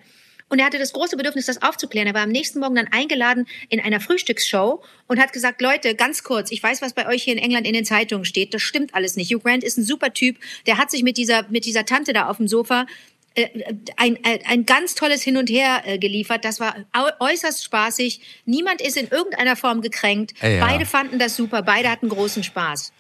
Und 0.49 0.61
er 0.61 0.65
hatte 0.65 0.79
das 0.79 0.95
große 0.95 1.17
Bedürfnis, 1.17 1.47
das 1.47 1.61
aufzuklären. 1.61 2.09
Er 2.09 2.15
war 2.15 2.23
am 2.23 2.31
nächsten 2.31 2.61
Morgen 2.61 2.77
dann 2.77 2.89
eingeladen 2.89 3.47
in 3.69 3.81
einer 3.81 4.01
Frühstücksshow 4.01 4.83
und 5.07 5.21
hat 5.21 5.33
gesagt, 5.33 5.61
Leute, 5.61 5.95
ganz 5.95 6.25
kurz, 6.25 6.51
ich 6.51 6.63
weiß, 6.63 6.81
was 6.81 6.95
bei 6.95 7.07
euch 7.07 7.25
hier 7.25 7.35
in 7.35 7.39
England 7.39 7.67
in 7.67 7.75
den 7.75 7.85
Zeitungen 7.85 8.25
steht. 8.25 8.55
Das 8.55 8.63
stimmt 8.63 8.95
alles 8.95 9.17
nicht. 9.17 9.31
Hugh 9.31 9.43
Grant 9.43 9.63
ist 9.63 9.77
ein 9.77 9.85
super 9.85 10.15
Typ. 10.15 10.39
Der 10.67 10.79
hat 10.79 10.91
sich 10.91 11.03
mit 11.03 11.19
dieser, 11.19 11.47
mit 11.51 11.67
dieser 11.67 11.85
Tante 11.85 12.15
da 12.15 12.29
auf 12.29 12.39
dem 12.39 12.49
Sofa 12.49 12.87
ein, 13.97 14.19
ein, 14.25 14.39
ein 14.47 14.67
ganz 14.67 14.95
tolles 14.95 15.23
Hin 15.23 15.37
und 15.37 15.49
Her 15.51 15.83
äh, 15.85 15.99
geliefert. 15.99 16.45
Das 16.45 16.61
war 16.61 16.75
äußerst 17.21 17.65
spaßig. 17.65 18.21
Niemand 18.45 18.81
ist 18.81 18.97
in 18.97 19.09
irgendeiner 19.09 19.57
Form 19.57 19.81
gekränkt. 19.81 20.35
Ja. 20.43 20.67
Beide 20.67 20.87
fanden 20.87 21.19
das 21.19 21.37
super. 21.37 21.63
Beide 21.63 21.91
hatten 21.91 22.09
großen 22.09 22.43
Spaß. 22.43 22.93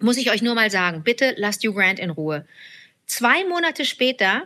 Muss 0.00 0.16
ich 0.16 0.30
euch 0.30 0.42
nur 0.42 0.54
mal 0.54 0.70
sagen, 0.70 1.02
bitte 1.02 1.34
lasst 1.36 1.64
Hugh 1.64 1.74
Grant 1.74 1.98
in 1.98 2.10
Ruhe. 2.10 2.46
Zwei 3.06 3.44
Monate 3.44 3.84
später 3.84 4.44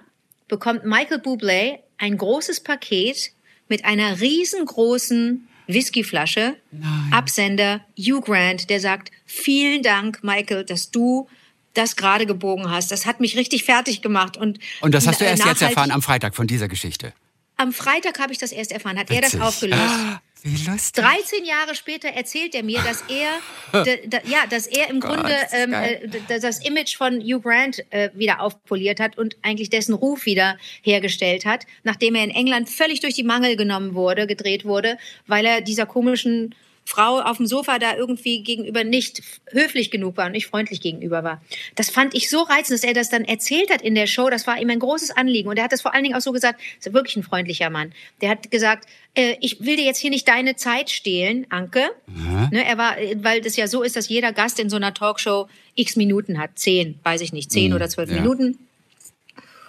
bekommt 0.49 0.85
Michael 0.85 1.19
Bublé 1.19 1.79
ein 1.99 2.17
großes 2.17 2.61
Paket 2.61 3.33
mit 3.69 3.85
einer 3.85 4.21
riesengroßen 4.21 5.49
Whiskyflasche. 5.67 6.57
Nein. 6.71 7.13
Absender 7.13 7.85
Hugh 7.99 8.21
Grant, 8.21 8.69
der 8.71 8.81
sagt, 8.81 9.11
vielen 9.25 9.83
Dank, 9.83 10.23
Michael, 10.23 10.65
dass 10.65 10.91
du 10.91 11.29
das 11.75 11.97
gerade 11.97 12.27
gebogen 12.27 12.71
hast. 12.71 12.91
Das 12.91 13.07
hat 13.07 13.21
mich 13.21 13.37
richtig 13.37 13.65
fertig 13.65 14.03
gemacht. 14.03 14.37
Und, 14.37 14.59
und 14.81 14.95
das 14.95 15.07
hast 15.07 15.21
du 15.21 15.25
erst 15.25 15.45
jetzt 15.45 15.63
erfahren 15.63 15.91
am 15.91 16.03
Freitag 16.03 16.35
von 16.35 16.47
dieser 16.47 16.69
Geschichte. 16.69 17.13
Am 17.57 17.73
Freitag 17.73 18.19
habe 18.19 18.33
ich 18.33 18.39
das 18.39 18.51
erst 18.53 18.73
erfahren, 18.73 18.99
hat 18.99 19.11
Witzig. 19.11 19.35
er 19.35 19.39
das 19.39 19.41
aufgelöst. 19.41 19.81
Ah, 19.81 20.21
wie 20.43 20.57
lustig. 20.69 21.05
13 21.05 21.45
Jahre 21.45 21.75
später 21.77 22.09
erzählt 22.09 22.55
er 22.55 22.65
mir, 22.65 22.81
dass 22.83 23.05
er, 23.09 23.85
ja, 24.25 24.47
dass 24.49 24.67
er 24.67 24.91
im 24.91 24.99
Gott, 24.99 25.15
Grunde 25.15 25.37
ähm, 25.53 25.73
äh, 25.73 26.41
das 26.41 26.59
Image 26.65 26.97
von 26.97 27.21
Hugh 27.21 27.41
Grant 27.41 27.85
äh, 27.91 28.11
wieder 28.15 28.41
aufpoliert 28.41 28.99
hat 28.99 29.17
und 29.17 29.37
eigentlich 29.43 29.71
dessen 29.71 29.95
Ruf 29.95 30.27
wieder 30.27 30.57
hergestellt 30.83 31.45
hat, 31.45 31.67
nachdem 31.85 32.17
er 32.17 32.25
in 32.25 32.31
England 32.31 32.69
völlig 32.69 33.01
durch 33.01 33.15
die 33.15 33.23
Mangel 33.23 33.55
genommen 33.57 33.95
wurde, 33.95 34.27
gedreht 34.27 34.65
wurde, 34.65 34.99
weil 35.27 35.47
er 35.47 35.61
dieser 35.61 35.87
komischen 35.87 36.55
Frau 36.85 37.21
auf 37.21 37.37
dem 37.37 37.47
Sofa 37.47 37.79
da 37.79 37.97
irgendwie 37.97 38.43
gegenüber 38.43 38.85
nicht 38.85 39.23
höflich 39.51 39.91
genug 39.91 40.17
war 40.17 40.27
und 40.27 40.33
nicht 40.33 40.47
freundlich 40.47 40.81
gegenüber 40.81 41.23
war. 41.23 41.41
Das 41.75 41.91
fand 41.91 42.15
ich 42.15 42.29
so 42.29 42.43
reizend, 42.43 42.79
dass 42.79 42.85
er 42.85 42.93
das 42.93 43.09
dann 43.09 43.25
erzählt 43.25 43.71
hat 43.71 43.83
in 43.83 43.95
der 43.95 44.07
Show. 44.07 44.29
Das 44.31 44.47
war 44.47 44.61
ihm 44.61 44.69
ein 44.69 44.79
großes 44.79 45.11
Anliegen. 45.13 45.49
Und 45.49 45.57
er 45.57 45.65
hat 45.65 45.73
das 45.73 45.83
vor 45.83 45.95
allen 45.95 46.03
Dingen 46.05 46.17
auch 46.17 46.21
so 46.21 46.33
gesagt, 46.33 46.61
ist 46.79 46.93
wirklich 46.93 47.17
ein 47.17 47.23
freundlicher 47.23 47.71
Mann. 47.71 47.93
Der 48.21 48.31
hat 48.31 48.51
gesagt, 48.51 48.89
äh, 49.15 49.37
ich 49.41 49.61
will 49.65 49.77
dir 49.77 49.85
jetzt 49.85 49.99
hier 49.99 50.11
nicht 50.11 50.27
deine 50.27 50.57
Zeit 50.57 50.91
stehlen, 50.91 51.47
Anke. 51.51 51.91
Mhm. 52.07 52.49
Ne, 52.51 52.65
er 52.65 52.79
war, 52.79 52.97
weil 53.17 53.41
das 53.41 53.57
ja 53.57 53.69
so 53.69 53.83
ist, 53.83 53.97
dass 53.97 54.09
jeder 54.09 54.33
Gast 54.33 54.59
in 54.59 54.69
so 54.69 54.77
einer 54.77 54.93
Talkshow 54.93 55.49
x 55.75 55.97
Minuten 55.97 56.39
hat. 56.39 56.59
Zehn, 56.59 56.99
weiß 57.05 57.21
ich 57.21 57.33
nicht, 57.33 57.51
zehn 57.51 57.71
mhm. 57.71 57.77
oder 57.77 57.89
zwölf 57.89 58.11
ja. 58.11 58.17
Minuten. 58.17 58.59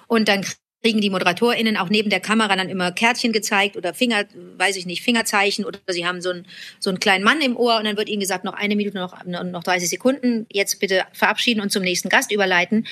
Und 0.07 0.27
dann 0.27 0.45
kriegen 0.83 0.99
die 0.99 1.09
ModeratorInnen 1.09 1.77
auch 1.77 1.89
neben 1.89 2.09
der 2.09 2.19
Kamera 2.19 2.55
dann 2.57 2.67
immer 2.67 2.91
Kärtchen 2.91 3.31
gezeigt 3.31 3.77
oder 3.77 3.93
Finger, 3.93 4.25
weiß 4.57 4.75
ich 4.75 4.85
nicht, 4.85 5.01
Fingerzeichen 5.01 5.63
oder 5.63 5.79
sie 5.87 6.05
haben 6.05 6.21
so 6.21 6.31
einen, 6.31 6.45
so 6.79 6.89
einen 6.89 6.99
kleinen 6.99 7.23
Mann 7.23 7.41
im 7.41 7.55
Ohr 7.55 7.77
und 7.77 7.85
dann 7.85 7.95
wird 7.95 8.09
ihnen 8.09 8.19
gesagt, 8.19 8.43
noch 8.43 8.53
eine 8.53 8.75
Minute, 8.75 8.97
noch, 8.97 9.23
noch 9.23 9.63
30 9.63 9.89
Sekunden, 9.89 10.45
jetzt 10.51 10.79
bitte 10.81 11.03
verabschieden 11.13 11.61
und 11.61 11.71
zum 11.71 11.83
nächsten 11.83 12.09
Gast 12.09 12.33
überleiten. 12.33 12.85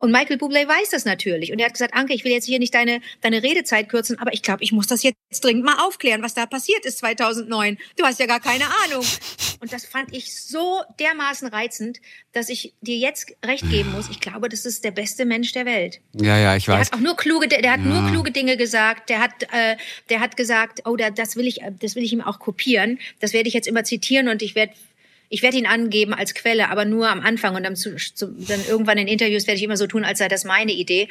Und 0.00 0.12
Michael 0.12 0.36
Bublé 0.36 0.66
weiß 0.68 0.90
das 0.90 1.04
natürlich. 1.04 1.50
Und 1.50 1.58
er 1.58 1.66
hat 1.66 1.72
gesagt, 1.72 1.94
Anke, 1.94 2.14
ich 2.14 2.24
will 2.24 2.32
jetzt 2.32 2.44
hier 2.44 2.58
nicht 2.58 2.74
deine, 2.74 3.00
deine 3.20 3.42
Redezeit 3.42 3.88
kürzen, 3.88 4.18
aber 4.18 4.32
ich 4.32 4.42
glaube, 4.42 4.62
ich 4.62 4.70
muss 4.70 4.86
das 4.86 5.02
jetzt 5.02 5.16
dringend 5.42 5.64
mal 5.64 5.84
aufklären, 5.84 6.22
was 6.22 6.34
da 6.34 6.46
passiert 6.46 6.84
ist 6.84 6.98
2009. 6.98 7.78
Du 7.96 8.04
hast 8.04 8.20
ja 8.20 8.26
gar 8.26 8.40
keine 8.40 8.64
Ahnung. 8.84 9.04
Und 9.60 9.72
das 9.72 9.84
fand 9.84 10.14
ich 10.14 10.40
so 10.40 10.82
dermaßen 11.00 11.48
reizend, 11.48 11.98
dass 12.32 12.48
ich 12.48 12.74
dir 12.80 12.96
jetzt 12.96 13.32
recht 13.44 13.68
geben 13.68 13.90
muss. 13.90 14.08
Ich 14.08 14.20
glaube, 14.20 14.48
das 14.48 14.64
ist 14.64 14.84
der 14.84 14.92
beste 14.92 15.24
Mensch 15.24 15.52
der 15.52 15.66
Welt. 15.66 16.00
Ja, 16.12 16.38
ja, 16.38 16.54
ich 16.54 16.68
weiß. 16.68 16.90
Der 16.90 16.92
hat 16.92 16.92
auch 16.92 17.04
nur 17.04 17.16
kluge, 17.16 17.48
der, 17.48 17.58
hat 17.72 17.80
ja. 17.80 17.86
nur 17.86 18.08
kluge 18.08 18.30
Dinge 18.30 18.56
gesagt. 18.56 19.10
Der 19.10 19.18
hat, 19.18 19.42
äh, 19.52 19.76
der 20.10 20.20
hat 20.20 20.36
gesagt, 20.36 20.82
oh, 20.84 20.96
das 20.96 21.34
will 21.34 21.46
ich, 21.46 21.60
das 21.80 21.96
will 21.96 22.04
ich 22.04 22.12
ihm 22.12 22.20
auch 22.20 22.38
kopieren. 22.38 23.00
Das 23.18 23.32
werde 23.32 23.48
ich 23.48 23.54
jetzt 23.54 23.66
immer 23.66 23.82
zitieren 23.82 24.28
und 24.28 24.42
ich 24.42 24.54
werde 24.54 24.74
ich 25.28 25.42
werde 25.42 25.58
ihn 25.58 25.66
angeben 25.66 26.14
als 26.14 26.34
Quelle, 26.34 26.70
aber 26.70 26.84
nur 26.84 27.08
am 27.08 27.20
Anfang 27.20 27.54
und 27.54 27.62
dann, 27.62 27.76
zu, 27.76 27.96
zu, 27.96 28.28
dann 28.28 28.64
irgendwann 28.66 28.98
in 28.98 29.08
Interviews 29.08 29.46
werde 29.46 29.58
ich 29.58 29.64
immer 29.64 29.76
so 29.76 29.86
tun, 29.86 30.04
als 30.04 30.18
sei 30.18 30.28
das 30.28 30.44
meine 30.44 30.72
Idee. 30.72 31.08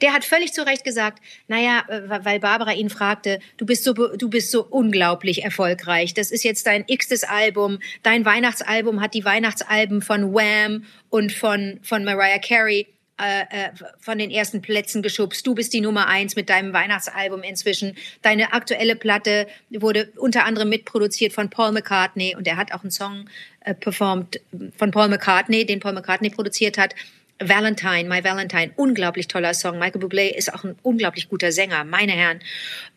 Der 0.00 0.12
hat 0.12 0.24
völlig 0.24 0.52
zu 0.52 0.64
Recht 0.64 0.84
gesagt, 0.84 1.22
naja, 1.48 1.84
äh, 1.88 2.24
weil 2.24 2.40
Barbara 2.40 2.72
ihn 2.72 2.90
fragte, 2.90 3.40
du 3.56 3.66
bist 3.66 3.84
so, 3.84 3.92
du 3.92 4.28
bist 4.30 4.50
so 4.50 4.64
unglaublich 4.64 5.44
erfolgreich. 5.44 6.14
Das 6.14 6.30
ist 6.30 6.44
jetzt 6.44 6.66
dein 6.66 6.84
x-tes 6.86 7.24
Album. 7.24 7.78
Dein 8.02 8.24
Weihnachtsalbum 8.24 9.00
hat 9.00 9.14
die 9.14 9.24
Weihnachtsalben 9.24 10.02
von 10.02 10.32
Wham 10.32 10.84
und 11.10 11.32
von, 11.32 11.80
von 11.82 12.04
Mariah 12.04 12.38
Carey 12.38 12.86
äh, 13.20 13.40
äh, 13.42 13.70
von 13.98 14.18
den 14.18 14.30
ersten 14.30 14.62
Plätzen 14.62 15.02
geschubst. 15.02 15.46
Du 15.46 15.54
bist 15.54 15.72
die 15.72 15.80
Nummer 15.80 16.06
eins 16.06 16.36
mit 16.36 16.48
deinem 16.48 16.72
Weihnachtsalbum 16.72 17.42
inzwischen. 17.42 17.96
Deine 18.22 18.52
aktuelle 18.52 18.94
Platte 18.94 19.48
wurde 19.70 20.12
unter 20.16 20.44
anderem 20.44 20.68
mitproduziert 20.68 21.32
von 21.32 21.50
Paul 21.50 21.72
McCartney 21.72 22.36
und 22.36 22.46
er 22.46 22.56
hat 22.56 22.72
auch 22.72 22.82
einen 22.82 22.92
Song 22.92 23.28
äh, 23.60 23.74
performt 23.74 24.40
von 24.76 24.90
Paul 24.92 25.08
McCartney, 25.08 25.66
den 25.66 25.80
Paul 25.80 25.94
McCartney 25.94 26.30
produziert 26.30 26.78
hat. 26.78 26.94
Valentine, 27.40 28.08
My 28.08 28.22
Valentine, 28.22 28.72
unglaublich 28.76 29.28
toller 29.28 29.54
Song. 29.54 29.78
Michael 29.78 30.00
Bublé 30.00 30.34
ist 30.34 30.52
auch 30.52 30.64
ein 30.64 30.76
unglaublich 30.82 31.28
guter 31.28 31.52
Sänger, 31.52 31.84
meine 31.84 32.12
Herren. 32.12 32.40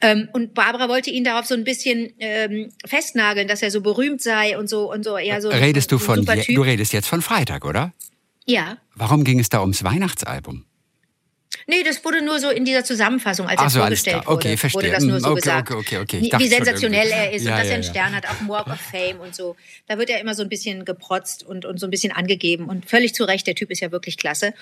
Ähm, 0.01 0.29
und 0.33 0.53
Barbara 0.53 0.89
wollte 0.89 1.09
ihn 1.09 1.23
darauf 1.23 1.45
so 1.45 1.53
ein 1.53 1.63
bisschen 1.63 2.13
ähm, 2.19 2.71
festnageln, 2.85 3.47
dass 3.47 3.61
er 3.61 3.71
so 3.71 3.81
berühmt 3.81 4.21
sei 4.21 4.57
und 4.57 4.67
so 4.67 4.91
und 4.91 5.03
so 5.03 5.17
eher 5.17 5.41
so. 5.41 5.49
Redest 5.49 5.91
du 5.91 5.99
von, 5.99 6.25
du 6.25 6.61
redest 6.61 6.93
jetzt 6.93 7.07
von 7.07 7.21
Freitag, 7.21 7.65
oder? 7.65 7.93
Ja. 8.45 8.77
Warum 8.95 9.23
ging 9.23 9.39
es 9.39 9.49
da 9.49 9.61
ums 9.61 9.83
Weihnachtsalbum? 9.83 10.65
Nee, 11.67 11.83
das 11.83 12.03
wurde 12.03 12.23
nur 12.23 12.39
so 12.39 12.49
in 12.49 12.65
dieser 12.65 12.83
Zusammenfassung, 12.83 13.47
als 13.47 13.59
Ach 13.59 13.65
er 13.65 13.69
so, 13.69 13.79
vorgestellt 13.79 14.25
wurde, 14.25 14.29
okay, 14.29 14.57
verstehe. 14.57 14.83
wurde 14.83 14.91
das 14.91 15.03
nur 15.03 15.19
so 15.19 15.29
okay, 15.29 15.35
gesagt. 15.35 15.71
Okay, 15.71 15.97
okay, 15.97 16.21
okay. 16.21 16.39
Wie 16.39 16.47
sensationell 16.47 17.09
er 17.09 17.31
ist 17.31 17.45
ja, 17.45 17.51
und 17.51 17.59
dass 17.59 17.67
ja, 17.67 17.71
er 17.71 17.75
einen 17.75 17.83
Stern 17.83 18.15
hat 18.15 18.27
auf 18.27 18.37
dem 18.39 18.49
Walk 18.49 18.67
of 18.67 18.79
Fame 18.79 19.19
und 19.19 19.35
so. 19.35 19.55
Da 19.87 19.97
wird 19.97 20.09
er 20.09 20.19
immer 20.19 20.33
so 20.33 20.43
ein 20.43 20.49
bisschen 20.49 20.85
geprotzt 20.85 21.43
und, 21.43 21.65
und 21.65 21.79
so 21.79 21.87
ein 21.87 21.91
bisschen 21.91 22.11
angegeben 22.11 22.65
und 22.65 22.89
völlig 22.89 23.13
zu 23.13 23.25
Recht, 23.25 23.47
der 23.47 23.55
Typ 23.55 23.69
ist 23.69 23.81
ja 23.81 23.91
wirklich 23.91 24.17
klasse. 24.17 24.53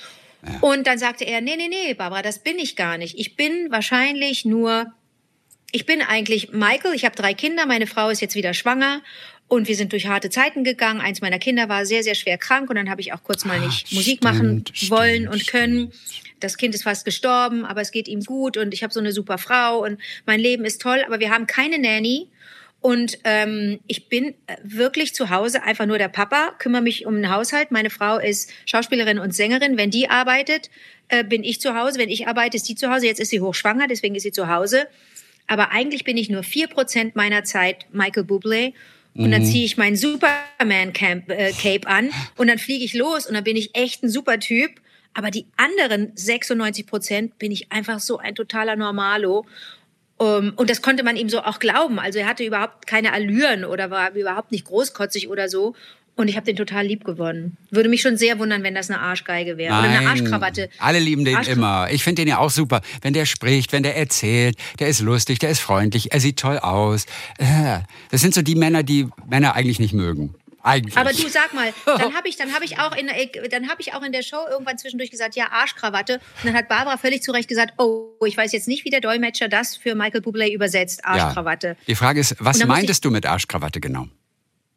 Ja. 0.45 0.59
Und 0.61 0.87
dann 0.87 0.97
sagte 0.97 1.25
er, 1.25 1.41
nee, 1.41 1.55
nee, 1.55 1.67
nee, 1.67 1.93
Barbara, 1.93 2.21
das 2.21 2.39
bin 2.39 2.57
ich 2.57 2.75
gar 2.75 2.97
nicht. 2.97 3.17
Ich 3.17 3.35
bin 3.35 3.71
wahrscheinlich 3.71 4.45
nur, 4.45 4.87
ich 5.71 5.85
bin 5.85 6.01
eigentlich 6.01 6.51
Michael, 6.51 6.93
ich 6.95 7.05
habe 7.05 7.15
drei 7.15 7.33
Kinder, 7.33 7.65
meine 7.65 7.87
Frau 7.87 8.09
ist 8.09 8.21
jetzt 8.21 8.35
wieder 8.35 8.53
schwanger 8.53 9.01
und 9.49 9.67
wir 9.67 9.75
sind 9.75 9.91
durch 9.91 10.07
harte 10.07 10.29
Zeiten 10.29 10.63
gegangen. 10.63 11.01
Eins 11.01 11.21
meiner 11.21 11.39
Kinder 11.39 11.67
war 11.67 11.85
sehr, 11.85 12.03
sehr 12.03 12.15
schwer 12.15 12.37
krank 12.37 12.69
und 12.69 12.77
dann 12.77 12.89
habe 12.89 13.01
ich 13.01 13.13
auch 13.13 13.23
kurz 13.23 13.43
mal 13.45 13.59
nicht 13.59 13.87
Ach, 13.87 13.93
Musik 13.93 14.19
stimmt, 14.19 14.23
machen 14.23 14.63
wollen 14.87 15.23
stimmt, 15.23 15.33
und 15.33 15.47
können. 15.47 15.91
Das 16.39 16.55
Kind 16.55 16.73
ist 16.73 16.83
fast 16.83 17.03
gestorben, 17.03 17.65
aber 17.65 17.81
es 17.81 17.91
geht 17.91 18.07
ihm 18.07 18.23
gut 18.23 18.55
und 18.55 18.73
ich 18.73 18.83
habe 18.83 18.93
so 18.93 18.99
eine 18.99 19.11
super 19.11 19.37
Frau 19.37 19.83
und 19.83 19.99
mein 20.25 20.39
Leben 20.39 20.63
ist 20.63 20.81
toll, 20.81 21.03
aber 21.05 21.19
wir 21.19 21.31
haben 21.31 21.47
keine 21.47 21.79
Nanny. 21.79 22.29
Und 22.81 23.19
ähm, 23.25 23.81
ich 23.87 24.07
bin 24.07 24.35
äh, 24.47 24.55
wirklich 24.63 25.13
zu 25.13 25.29
Hause 25.29 25.63
einfach 25.63 25.85
nur 25.85 25.97
der 25.97 26.07
Papa, 26.07 26.53
kümmere 26.59 26.81
mich 26.81 27.05
um 27.05 27.15
den 27.15 27.29
Haushalt. 27.29 27.71
Meine 27.71 27.89
Frau 27.89 28.19
ist 28.19 28.53
Schauspielerin 28.65 29.19
und 29.19 29.35
Sängerin. 29.35 29.75
Wenn 29.75 29.91
die 29.91 30.09
arbeitet, 30.09 30.69
äh, 31.09 31.25
bin 31.25 31.43
ich 31.43 31.59
zu 31.59 31.75
Hause. 31.75 31.99
Wenn 31.99 32.07
ich 32.07 32.29
arbeite, 32.29 32.55
ist 32.55 32.67
sie 32.67 32.75
zu 32.75 32.89
Hause. 32.89 33.07
Jetzt 33.07 33.19
ist 33.19 33.31
sie 33.31 33.41
hochschwanger, 33.41 33.87
deswegen 33.87 34.15
ist 34.15 34.23
sie 34.23 34.31
zu 34.31 34.47
Hause. 34.47 34.87
Aber 35.45 35.71
eigentlich 35.71 36.05
bin 36.05 36.15
ich 36.15 36.29
nur 36.29 36.43
vier 36.43 36.67
Prozent 36.67 37.17
meiner 37.17 37.43
Zeit 37.43 37.85
Michael 37.91 38.23
Bublé 38.23 38.71
und 39.15 39.31
dann 39.31 39.41
mhm. 39.41 39.45
ziehe 39.45 39.65
ich 39.65 39.77
mein 39.77 39.95
Superman-Cape 39.95 41.23
äh, 41.27 41.79
an 41.85 42.11
und 42.37 42.47
dann 42.47 42.57
fliege 42.57 42.85
ich 42.85 42.93
los 42.93 43.25
und 43.25 43.33
dann 43.33 43.43
bin 43.43 43.57
ich 43.57 43.75
echt 43.75 44.03
ein 44.03 44.09
super 44.09 44.39
Typ. 44.39 44.71
Aber 45.13 45.31
die 45.31 45.47
anderen 45.57 46.11
96 46.15 46.85
Prozent 46.85 47.37
bin 47.39 47.51
ich 47.51 47.71
einfach 47.71 47.99
so 47.99 48.17
ein 48.17 48.35
totaler 48.35 48.75
Normalo. 48.75 49.45
Und 50.17 50.69
das 50.69 50.81
konnte 50.81 51.03
man 51.03 51.15
ihm 51.15 51.29
so 51.29 51.41
auch 51.41 51.59
glauben. 51.59 51.97
Also 51.97 52.19
er 52.19 52.27
hatte 52.27 52.43
überhaupt 52.43 52.87
keine 52.87 53.13
Allüren 53.13 53.63
oder 53.63 53.89
war 53.89 54.13
überhaupt 54.13 54.51
nicht 54.51 54.65
großkotzig 54.65 55.29
oder 55.29 55.49
so. 55.49 55.75
Und 56.19 56.27
ich 56.27 56.35
habe 56.35 56.45
den 56.45 56.57
total 56.57 56.85
lieb 56.85 57.05
gewonnen. 57.05 57.55
Würde 57.71 57.87
mich 57.87 58.01
schon 58.01 58.17
sehr 58.17 58.39
wundern, 58.39 58.61
wenn 58.61 58.75
das 58.75 58.89
eine 58.89 58.99
Arschgeige 58.99 59.55
wäre. 59.57 59.73
Oder 59.73 59.87
eine 59.87 60.09
Arschkrawatte. 60.09 60.69
Alle 60.77 60.99
lieben 60.99 61.23
den 61.23 61.37
Arschkra- 61.37 61.51
immer. 61.53 61.87
Ich 61.91 62.03
finde 62.03 62.21
den 62.23 62.27
ja 62.27 62.39
auch 62.39 62.49
super. 62.49 62.81
Wenn 63.01 63.13
der 63.13 63.25
spricht, 63.25 63.71
wenn 63.71 63.83
der 63.83 63.95
erzählt, 63.95 64.57
der 64.79 64.89
ist 64.89 64.99
lustig, 64.99 65.39
der 65.39 65.49
ist 65.49 65.59
freundlich, 65.61 66.11
er 66.11 66.19
sieht 66.19 66.37
toll 66.37 66.59
aus. 66.59 67.05
Äh, 67.37 67.79
Das 68.11 68.19
sind 68.19 68.33
so 68.33 68.41
die 68.41 68.55
Männer, 68.55 68.83
die 68.83 69.07
Männer 69.29 69.55
eigentlich 69.55 69.79
nicht 69.79 69.93
mögen. 69.93 70.35
Eigentlich. 70.61 70.97
Aber 70.97 71.11
du 71.13 71.29
sag 71.29 71.53
mal, 71.53 71.71
dann 71.85 72.13
habe 72.13 72.27
ich, 72.27 72.35
dann 72.35 72.53
habe 72.53 72.65
ich 72.65 72.79
auch 72.79 72.93
in, 72.97 73.07
dann 73.49 73.69
habe 73.69 73.81
ich 73.81 73.93
auch 73.93 74.03
in 74.03 74.11
der 74.11 74.21
Show 74.23 74.45
irgendwann 74.51 74.77
zwischendurch 74.77 75.09
gesagt, 75.11 75.37
ja 75.37 75.45
Arschkrawatte. 75.53 76.15
Und 76.15 76.47
dann 76.49 76.53
hat 76.53 76.67
Barbara 76.67 76.97
völlig 76.97 77.23
zu 77.23 77.31
Recht 77.31 77.47
gesagt, 77.47 77.75
oh, 77.77 78.09
ich 78.25 78.35
weiß 78.35 78.51
jetzt 78.51 78.67
nicht, 78.67 78.83
wie 78.83 78.89
der 78.89 78.99
Dolmetscher 78.99 79.47
das 79.47 79.77
für 79.77 79.95
Michael 79.95 80.19
Bublé 80.19 80.53
übersetzt, 80.53 81.05
Arschkrawatte. 81.05 81.67
Ja. 81.67 81.75
Die 81.87 81.95
Frage 81.95 82.19
ist, 82.19 82.35
was 82.39 82.61
meintest 82.65 83.05
du 83.05 83.09
mit 83.09 83.25
Arschkrawatte 83.25 83.79
genau? 83.79 84.07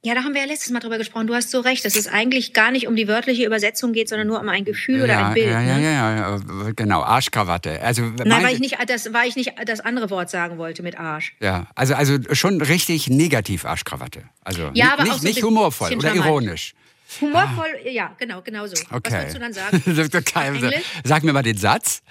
Ja, 0.04 0.16
da 0.16 0.24
haben 0.24 0.34
wir 0.34 0.40
ja 0.40 0.48
letztes 0.48 0.70
Mal 0.70 0.80
drüber 0.80 0.98
gesprochen. 0.98 1.28
Du 1.28 1.34
hast 1.34 1.52
so 1.52 1.60
recht, 1.60 1.84
dass 1.84 1.94
es 1.94 2.08
eigentlich 2.08 2.52
gar 2.52 2.72
nicht 2.72 2.88
um 2.88 2.96
die 2.96 3.06
wörtliche 3.06 3.44
Übersetzung 3.46 3.92
geht, 3.92 4.08
sondern 4.08 4.26
nur 4.26 4.40
um 4.40 4.48
ein 4.48 4.64
Gefühl 4.64 5.02
oder 5.02 5.12
ja, 5.12 5.28
ein 5.28 5.34
Bild. 5.34 5.46
ja, 5.46 5.60
ja, 5.60 5.76
ne? 5.76 5.82
ja, 5.84 6.16
ja, 6.16 6.36
ja, 6.36 6.72
genau, 6.74 7.02
Arschkrawatte. 7.02 7.80
Also 7.80 8.02
Nein, 8.02 8.42
weil 8.42 8.52
ich 8.54 8.58
nicht 8.58 8.76
das, 8.88 9.12
weil 9.12 9.28
ich 9.28 9.36
nicht 9.36 9.52
das 9.64 9.78
andere 9.78 10.10
Wort 10.10 10.28
sagen 10.28 10.58
wollte 10.58 10.82
mit 10.82 10.98
Arsch. 10.98 11.36
Ja, 11.38 11.68
also, 11.76 11.94
also 11.94 12.18
schon 12.32 12.60
richtig 12.60 13.10
negativ 13.10 13.64
Arschkrawatte. 13.64 14.24
Also 14.42 14.62
Ja, 14.62 14.70
nicht, 14.72 14.92
aber 14.92 15.02
nicht, 15.04 15.20
so 15.20 15.26
nicht 15.28 15.42
humorvoll 15.44 15.94
oder 15.94 16.12
ironisch. 16.16 16.74
Humorvoll, 17.20 17.68
ja, 17.84 18.12
genau, 18.18 18.42
genau 18.42 18.66
so. 18.66 18.72
Was 18.72 18.92
Okay. 18.92 19.12
wolltest 19.12 19.36
du 19.36 19.40
dann 19.40 19.52
sagen? 19.52 19.82
Sag 21.04 21.22
mir 21.22 21.32
mal 21.32 21.42
den 21.42 21.58
Satz. 21.58 22.02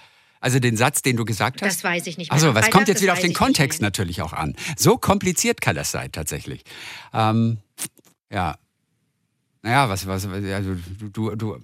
Also 0.41 0.60
den 0.60 0.75
Satz, 0.75 1.01
den 1.03 1.15
du 1.15 1.24
gesagt 1.24 1.62
hast. 1.62 1.67
Das 1.77 1.83
weiß 1.83 2.07
ich 2.07 2.17
nicht 2.17 2.31
mehr. 2.31 2.33
Also, 2.33 2.53
was 2.55 2.69
kommt 2.71 2.88
jetzt 2.88 3.01
wieder 3.01 3.13
auf 3.13 3.19
den 3.19 3.33
Kontext 3.33 3.81
natürlich 3.81 4.21
auch 4.24 4.33
an. 4.33 4.55
So 4.75 4.98
kompliziert 4.98 5.62
kann 5.62 5.75
das 5.75 5.91
sein, 5.91 6.12
tatsächlich. 6.12 6.63
Ähm, 7.13 7.60
ja. 8.31 8.57
Naja, 9.62 9.88
was, 9.88 10.07
was, 10.07 10.25
also 10.25 10.75
du, 11.00 11.10
du, 11.10 11.36
du, 11.36 11.57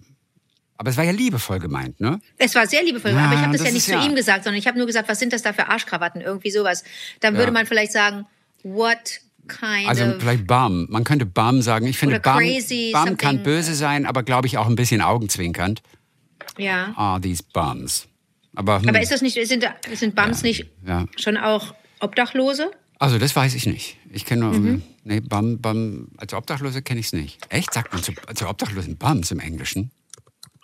aber 0.78 0.92
es 0.92 0.98
war 0.98 1.04
ja 1.04 1.12
liebevoll 1.12 1.58
gemeint, 1.58 2.00
ne? 2.00 2.20
Es 2.38 2.54
war 2.54 2.68
sehr 2.68 2.84
liebevoll, 2.84 3.12
Ja, 3.12 3.26
aber 3.26 3.34
ich 3.34 3.40
habe 3.40 3.52
das, 3.54 3.62
das 3.62 3.68
ja 3.70 3.74
nicht 3.74 3.86
zu 3.86 3.92
ja- 3.94 4.06
ihm 4.06 4.14
gesagt, 4.14 4.44
sondern 4.44 4.60
ich 4.60 4.68
habe 4.68 4.78
nur 4.78 4.86
gesagt, 4.86 5.10
was 5.10 5.18
sind 5.18 5.34
das 5.34 5.42
da 5.42 5.52
für 5.54 5.68
Arschkrawatten? 5.68 6.22
Irgendwie 6.22 6.52
sowas. 6.52 6.84
Dann 7.20 7.34
Ja. 7.34 7.40
würde 7.40 7.52
man 7.52 7.66
vielleicht 7.66 7.92
sagen, 7.92 8.28
what 8.62 9.22
kind 9.48 9.88
Also 9.90 10.04
of. 10.06 10.20
vielleicht 10.20 10.46
Bum. 10.46 10.86
Man 10.92 11.04
könnte 11.04 11.26
Bum 11.26 11.64
sagen. 11.64 11.88
Ich 11.88 11.98
finde, 11.98 12.20
Bum, 12.20 12.38
crazy, 12.38 12.92
Bum 12.94 13.18
kann 13.18 13.42
böse 13.42 13.74
sein, 13.74 14.06
aber 14.06 14.22
glaube 14.22 14.46
ich 14.46 14.60
auch 14.60 14.68
ein 14.68 14.76
bisschen 14.76 15.02
augenzwinkernd. 15.02 15.82
Ja. 16.60 16.94
Ah, 16.96 17.20
these 17.20 17.42
Bums. 17.52 18.08
Aber, 18.58 18.82
hm, 18.82 18.90
Aber 18.90 19.00
ist 19.00 19.12
das 19.12 19.22
nicht, 19.22 19.36
sind, 19.48 19.64
sind 19.94 20.16
Bums 20.16 20.42
nicht 20.42 20.66
ja. 20.86 21.06
schon 21.16 21.38
auch 21.38 21.76
Obdachlose? 22.00 22.72
Also 22.98 23.20
das 23.20 23.36
weiß 23.36 23.54
ich 23.54 23.68
nicht. 23.68 23.98
Ich 24.12 24.26
kenne 24.26 24.46
nur, 24.46 24.54
Mhm. 24.54 24.82
nee, 25.04 25.20
Bum, 25.20 25.62
Bum, 25.62 26.08
als 26.18 26.34
Obdachlose 26.34 26.82
kenne 26.82 27.00
ich 27.00 27.06
es 27.08 27.14
nicht. 27.14 27.38
Echt? 27.50 27.72
Sagt 27.72 27.94
man 27.94 28.02
zu, 28.02 28.14
zu 28.34 28.50
Obdachlosen 28.50 28.98
Bums 28.98 29.30
im 29.30 29.40
Englischen? 29.40 29.92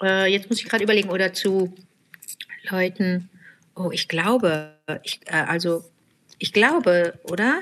Äh, 0.02 0.26
jetzt 0.34 0.50
muss 0.50 0.60
ich 0.60 0.66
gerade 0.68 0.84
überlegen, 0.84 1.10
oder 1.10 1.34
zu 1.34 1.72
Leuten. 2.72 3.30
Oh, 3.76 3.92
ich 3.92 4.08
glaube, 4.08 4.74
ich, 5.04 5.20
äh, 5.28 5.34
also, 5.34 5.84
ich 6.40 6.52
glaube, 6.52 7.20
oder? 7.26 7.62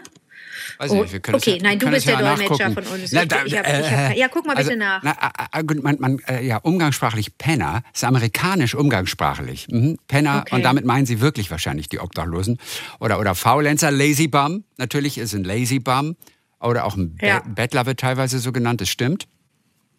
Weiß 0.78 0.92
Oh, 0.92 1.02
nicht, 1.04 1.14
wir 1.14 1.20
können 1.20 1.36
okay, 1.38 1.58
ja, 1.58 1.64
nein, 1.64 1.80
du 1.80 1.90
bist 1.90 2.06
das 2.08 2.14
ja 2.14 2.20
der 2.22 2.36
Dolmetscher 2.36 2.72
von 2.72 2.84
uns. 3.00 3.12
Na, 3.12 3.24
Ich- 3.24 3.28
da, 3.30 3.44
ich 3.46 3.58
hab- 3.58 3.68
äh, 3.68 3.80
ich 3.82 3.92
hab- 3.92 4.16
ja, 4.16 4.28
guck 4.28 4.46
mal 4.46 4.56
bitte 4.56 4.76
nach. 4.76 5.02
Na, 5.04 5.12
äh, 5.54 5.60
äh, 5.60 5.74
man, 5.82 5.98
man, 6.00 6.20
ja, 6.42 6.58
umgangssprachlich 6.58 7.38
Penner 7.38 7.84
ist 7.94 8.04
amerikanisch 8.04 8.76
umgangssprachlich. 8.76 9.68
Mhm. 9.70 9.98
Penner, 10.08 10.42
Okay. 10.42 10.56
und 10.56 10.64
damit 10.64 10.86
meinen 10.86 11.06
sie 11.06 11.22
wirklich 11.22 11.50
wahrscheinlich 11.52 11.90
die 11.90 12.00
Obdachlosen. 12.00 12.58
Oder, 13.00 13.20
oder 13.20 13.36
Faulenzer, 13.36 13.92
Lazy 13.92 14.28
Bum. 14.28 14.64
Natürlich 14.78 15.18
ist 15.18 15.34
ein 15.34 15.44
Lazy 15.44 15.80
Bum. 15.80 16.16
Oder 16.60 16.86
auch 16.86 16.96
ein 16.96 17.18
Ja. 17.22 17.40
Bettler 17.48 17.86
wird 17.86 18.00
teilweise 18.00 18.40
so 18.40 18.52
genannt, 18.52 18.82
das 18.82 18.90
stimmt. 18.90 19.28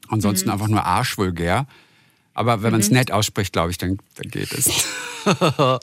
Ansonsten 0.09 0.49
Mhm. 0.49 0.53
einfach 0.55 0.69
nur 0.69 0.85
Arschvulgär. 0.85 1.67
Aber 2.35 2.63
wenn 2.63 2.71
man 2.73 2.81
es 2.81 2.91
nett 2.91 3.11
ausspricht, 3.13 3.53
glaube 3.53 3.71
ich, 3.73 3.79
dann, 3.79 3.99
dann 4.17 4.31
geht 4.31 4.53
es. 4.53 4.71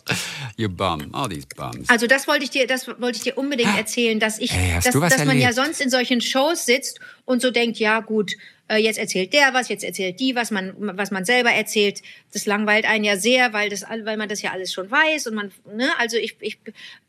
you 0.60 0.70
bum, 0.70 1.10
all 1.14 1.30
these 1.30 1.48
bums. 1.56 1.90
Also 1.90 2.06
das 2.06 2.28
wollte 2.28 2.44
ich 2.44 2.50
dir, 2.50 2.68
das 2.68 2.88
wollte 2.88 3.18
ich 3.18 3.24
dir 3.24 3.38
unbedingt 3.38 3.76
erzählen, 3.78 4.20
dass 4.20 4.40
ich, 4.40 4.52
Ey, 4.52 4.72
hast 4.76 4.88
dass, 4.88 4.94
dass 4.94 5.26
man 5.26 5.40
ja 5.40 5.54
sonst 5.54 5.80
in 5.82 5.90
solchen 5.90 6.22
Shows 6.22 6.66
sitzt 6.66 7.00
und 7.26 7.42
so 7.42 7.50
denkt, 7.50 7.78
ja 7.80 8.02
gut, 8.02 8.34
äh, 8.68 8.78
jetzt 8.78 9.00
erzählt 9.00 9.34
der 9.34 9.54
was, 9.54 9.70
jetzt 9.70 9.84
erzählt 9.84 10.20
die 10.20 10.36
was, 10.36 10.52
man, 10.52 10.74
was 10.78 11.12
man 11.12 11.24
selber 11.26 11.52
erzählt. 11.52 12.02
Das 12.34 12.46
langweilt 12.46 12.86
einen 12.86 13.06
ja 13.06 13.18
sehr, 13.18 13.54
weil 13.54 13.70
das, 13.70 13.84
weil 14.04 14.18
man 14.18 14.28
das 14.30 14.42
ja 14.42 14.52
alles 14.52 14.74
schon 14.74 14.92
weiß 14.92 15.28
und 15.28 15.36
man, 15.36 15.52
ne, 15.74 15.90
also 15.98 16.18
ich, 16.18 16.36
ich 16.42 16.60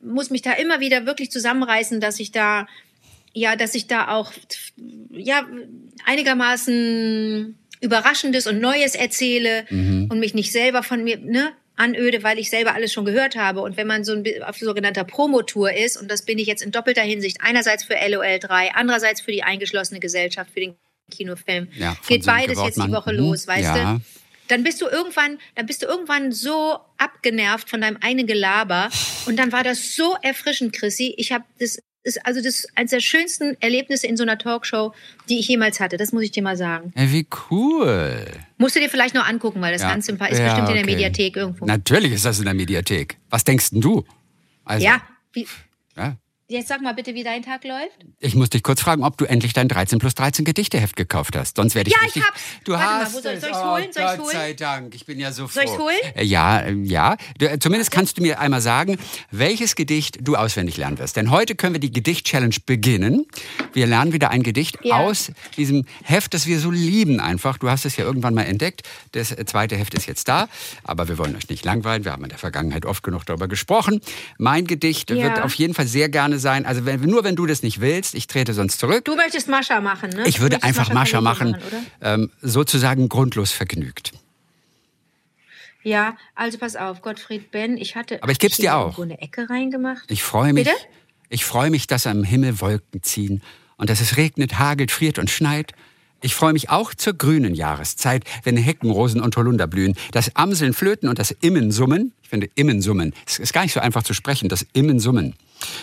muss 0.00 0.30
mich 0.30 0.42
da 0.42 0.52
immer 0.52 0.80
wieder 0.80 1.04
wirklich 1.04 1.30
zusammenreißen, 1.30 2.00
dass 2.00 2.20
ich 2.20 2.30
da, 2.32 2.66
ja, 3.34 3.56
dass 3.56 3.74
ich 3.74 3.88
da 3.88 4.08
auch, 4.08 4.32
ja, 5.10 5.44
einigermaßen 6.06 7.56
Überraschendes 7.80 8.46
und 8.46 8.60
Neues 8.60 8.94
erzähle 8.94 9.64
Mhm. 9.70 10.08
und 10.10 10.20
mich 10.20 10.34
nicht 10.34 10.52
selber 10.52 10.82
von 10.82 11.02
mir, 11.02 11.18
ne, 11.18 11.52
anöde, 11.80 12.22
weil 12.22 12.38
ich 12.38 12.50
selber 12.50 12.74
alles 12.74 12.92
schon 12.92 13.04
gehört 13.04 13.36
habe. 13.36 13.60
Und 13.62 13.76
wenn 13.76 13.86
man 13.86 14.04
so 14.04 14.12
ein, 14.12 14.24
auf 14.44 14.56
sogenannter 14.56 15.04
Promotour 15.04 15.72
ist, 15.72 15.96
und 15.96 16.10
das 16.10 16.24
bin 16.24 16.38
ich 16.38 16.46
jetzt 16.46 16.62
in 16.62 16.70
doppelter 16.70 17.02
Hinsicht, 17.02 17.38
einerseits 17.40 17.84
für 17.84 17.94
LOL 18.08 18.38
3, 18.38 18.72
andererseits 18.74 19.20
für 19.20 19.32
die 19.32 19.42
eingeschlossene 19.42 19.98
Gesellschaft, 20.00 20.50
für 20.52 20.60
den 20.60 20.76
Kinofilm, 21.10 21.68
Ja, 21.76 21.96
geht 22.06 22.22
Sönke 22.24 22.40
beides 22.40 22.58
jetzt 22.62 22.76
die 22.76 22.80
Wortmann. 22.80 22.92
Woche 22.92 23.12
Mhm. 23.12 23.18
los, 23.18 23.46
weißt 23.46 23.62
Ja. 23.76 23.94
du? 23.94 24.00
Dann 24.48 24.64
bist 24.64 24.80
du 24.80 24.86
irgendwann, 24.88 25.38
dann 25.54 25.66
bist 25.66 25.82
du 25.82 25.86
irgendwann 25.86 26.32
so 26.32 26.78
abgenervt 26.98 27.70
von 27.70 27.80
deinem 27.80 27.98
eigenen 28.00 28.26
Gelaber. 28.26 28.90
Und 29.26 29.36
dann 29.38 29.52
war 29.52 29.62
das 29.62 29.94
so 29.94 30.16
erfrischend, 30.22 30.72
Chrissy. 30.72 31.14
Ich 31.16 31.30
habe 31.32 31.44
das 31.60 31.80
ist 32.02 32.24
also 32.26 32.42
das 32.42 32.66
eines 32.76 32.90
der 32.92 33.00
schönsten 33.00 33.56
Erlebnisse 33.60 34.06
in 34.06 34.16
so 34.16 34.22
einer 34.22 34.38
Talkshow, 34.38 34.92
die 35.28 35.38
ich 35.38 35.48
jemals 35.48 35.80
hatte. 35.80 35.96
Das 35.96 36.12
muss 36.12 36.22
ich 36.22 36.30
dir 36.30 36.42
mal 36.42 36.56
sagen. 36.56 36.92
Ey, 36.94 37.12
wie 37.12 37.26
cool. 37.50 38.26
Musst 38.58 38.76
du 38.76 38.80
dir 38.80 38.88
vielleicht 38.88 39.14
noch 39.14 39.26
angucken, 39.26 39.60
weil 39.60 39.72
das 39.72 39.82
Ja. 39.82 39.90
ganz 39.90 40.08
ist 40.08 40.18
bestimmt 40.18 40.58
Ja, 40.58 40.58
in 40.58 40.64
der 40.74 40.84
okay. 40.84 40.84
Mediathek 40.94 41.36
irgendwo. 41.36 41.66
Natürlich 41.66 42.12
ist 42.12 42.24
das 42.24 42.38
in 42.38 42.44
der 42.46 42.54
Mediathek. 42.54 43.16
Was 43.28 43.44
denkst 43.44 43.70
denn 43.70 43.80
du? 43.80 44.04
Also, 44.64 44.84
ja, 44.86 45.02
wie, 45.32 45.46
ja. 45.96 46.16
Jetzt 46.50 46.68
sag 46.68 46.82
mal 46.82 46.92
bitte, 46.94 47.14
wie 47.14 47.22
dein 47.22 47.42
Tag 47.42 47.64
läuft. 47.64 47.96
Ich 48.18 48.34
muss 48.34 48.50
dich 48.50 48.62
kurz 48.62 48.80
fragen, 48.80 49.04
ob 49.04 49.16
du 49.16 49.24
endlich 49.24 49.52
dein 49.52 49.68
13 49.68 49.98
plus 49.98 50.14
13 50.14 50.44
Gedichteheft 50.44 50.96
gekauft 50.96 51.36
hast. 51.36 51.56
Sonst 51.56 51.74
werde 51.74 51.88
ich 51.88 51.94
Ja, 51.94 52.00
ich 52.00 52.06
richtig... 52.16 52.24
hab's. 52.24 52.40
Du 52.64 52.72
Warte 52.72 52.84
mal, 52.84 53.04
hast 53.04 53.14
wo 53.14 53.20
soll- 53.20 53.32
es. 53.34 53.40
soll 53.40 53.50
ich's 53.50 53.58
oh, 53.60 53.70
holen? 53.70 53.86
Soll 53.92 54.02
ich's 54.02 54.10
Gott 54.16 54.18
holen? 54.26 54.36
sei 54.36 54.52
Dank. 54.54 54.94
Ich 54.94 55.06
bin 55.06 55.18
ja 55.20 55.32
so 55.32 55.46
froh. 55.46 55.54
Soll 55.60 55.64
ich's 55.64 55.78
holen? 55.78 55.96
Äh, 56.16 56.24
Ja, 56.24 56.58
äh, 56.60 56.72
ja. 56.72 57.16
Du, 57.38 57.46
äh, 57.48 57.58
zumindest 57.58 57.90
kannst 57.92 58.18
du 58.18 58.22
mir 58.22 58.40
einmal 58.40 58.60
sagen, 58.60 58.98
welches 59.30 59.76
Gedicht 59.76 60.18
du 60.20 60.36
auswendig 60.36 60.76
lernen 60.76 60.98
wirst. 60.98 61.16
Denn 61.16 61.30
heute 61.30 61.54
können 61.54 61.74
wir 61.74 61.80
die 61.80 61.92
Gedicht-Challenge 61.92 62.56
beginnen. 62.66 63.26
Wir 63.72 63.86
lernen 63.86 64.12
wieder 64.12 64.30
ein 64.30 64.42
Gedicht 64.42 64.78
Ja. 64.82 64.96
aus 64.98 65.30
diesem 65.56 65.84
Heft, 66.02 66.34
das 66.34 66.46
wir 66.46 66.58
so 66.58 66.70
lieben 66.70 67.20
einfach. 67.20 67.58
Du 67.58 67.70
hast 67.70 67.84
es 67.86 67.96
ja 67.96 68.04
irgendwann 68.04 68.34
mal 68.34 68.42
entdeckt. 68.42 68.82
Das 69.12 69.34
zweite 69.46 69.76
Heft 69.76 69.94
ist 69.94 70.06
jetzt 70.06 70.26
da. 70.28 70.48
Aber 70.84 71.08
wir 71.08 71.16
wollen 71.18 71.36
euch 71.36 71.48
nicht 71.48 71.64
langweilen. 71.64 72.04
Wir 72.04 72.12
haben 72.12 72.24
in 72.24 72.28
der 72.30 72.38
Vergangenheit 72.38 72.86
oft 72.86 73.02
genug 73.04 73.24
darüber 73.26 73.46
gesprochen. 73.48 74.00
Mein 74.38 74.66
Gedicht 74.66 75.10
Ja. 75.10 75.16
wird 75.22 75.42
auf 75.42 75.54
jeden 75.54 75.74
Fall 75.74 75.86
sehr 75.86 76.08
gerne 76.08 76.39
sein. 76.40 76.66
Also 76.66 76.84
wenn, 76.86 77.00
nur 77.02 77.24
wenn 77.24 77.36
du 77.36 77.46
das 77.46 77.62
nicht 77.62 77.80
willst, 77.80 78.14
ich 78.14 78.26
trete 78.26 78.54
sonst 78.54 78.78
zurück. 78.80 79.04
Du 79.04 79.14
möchtest 79.14 79.48
Mascha 79.48 79.80
machen, 79.80 80.10
ne? 80.10 80.24
Ich 80.26 80.40
würde 80.40 80.62
einfach 80.62 80.92
Mascha 80.92 81.20
machen, 81.20 81.54
oder? 81.54 81.82
ähm, 82.14 82.30
sozusagen 82.40 83.08
grundlos 83.08 83.52
vergnügt. 83.52 84.12
Ja, 85.82 86.16
also 86.34 86.58
pass 86.58 86.76
auf, 86.76 87.00
Gottfried 87.00 87.50
Ben, 87.50 87.76
ich 87.76 87.96
hatte. 87.96 88.22
Aber 88.22 88.32
ich 88.32 88.38
geb's 88.38 88.56
dir 88.58 88.76
auch. 88.76 88.98
eine 88.98 89.20
Ecke 89.20 89.48
reingemacht. 89.48 90.10
Ich 90.10 90.22
freue 90.22 90.52
mich. 90.52 90.64
Bitte? 90.64 90.76
Ich 91.28 91.44
freue 91.44 91.70
mich, 91.70 91.86
dass 91.86 92.06
am 92.06 92.24
Himmel 92.24 92.60
Wolken 92.60 93.02
ziehen 93.02 93.42
und 93.76 93.88
dass 93.88 94.00
es 94.00 94.16
regnet, 94.16 94.58
hagelt, 94.58 94.90
friert 94.90 95.18
und 95.18 95.30
schneit. 95.30 95.72
Ich 96.22 96.34
freue 96.34 96.52
mich 96.52 96.68
auch 96.68 96.94
zur 96.94 97.14
grünen 97.14 97.54
Jahreszeit, 97.54 98.24
wenn 98.44 98.56
Heckenrosen 98.56 99.20
und 99.20 99.36
Holunder 99.36 99.66
blühen, 99.66 99.96
das 100.12 100.36
Amseln 100.36 100.74
flöten 100.74 101.08
und 101.08 101.18
das 101.18 101.30
Immen 101.30 101.72
summen. 101.72 102.12
Ich 102.22 102.28
finde 102.28 102.48
Immen 102.54 102.82
summen. 102.82 103.14
Es 103.26 103.38
ist 103.38 103.52
gar 103.52 103.62
nicht 103.62 103.72
so 103.72 103.80
einfach 103.80 104.02
zu 104.02 104.12
sprechen, 104.12 104.48
das 104.48 104.66
Immen 104.72 105.00
summen. 105.00 105.34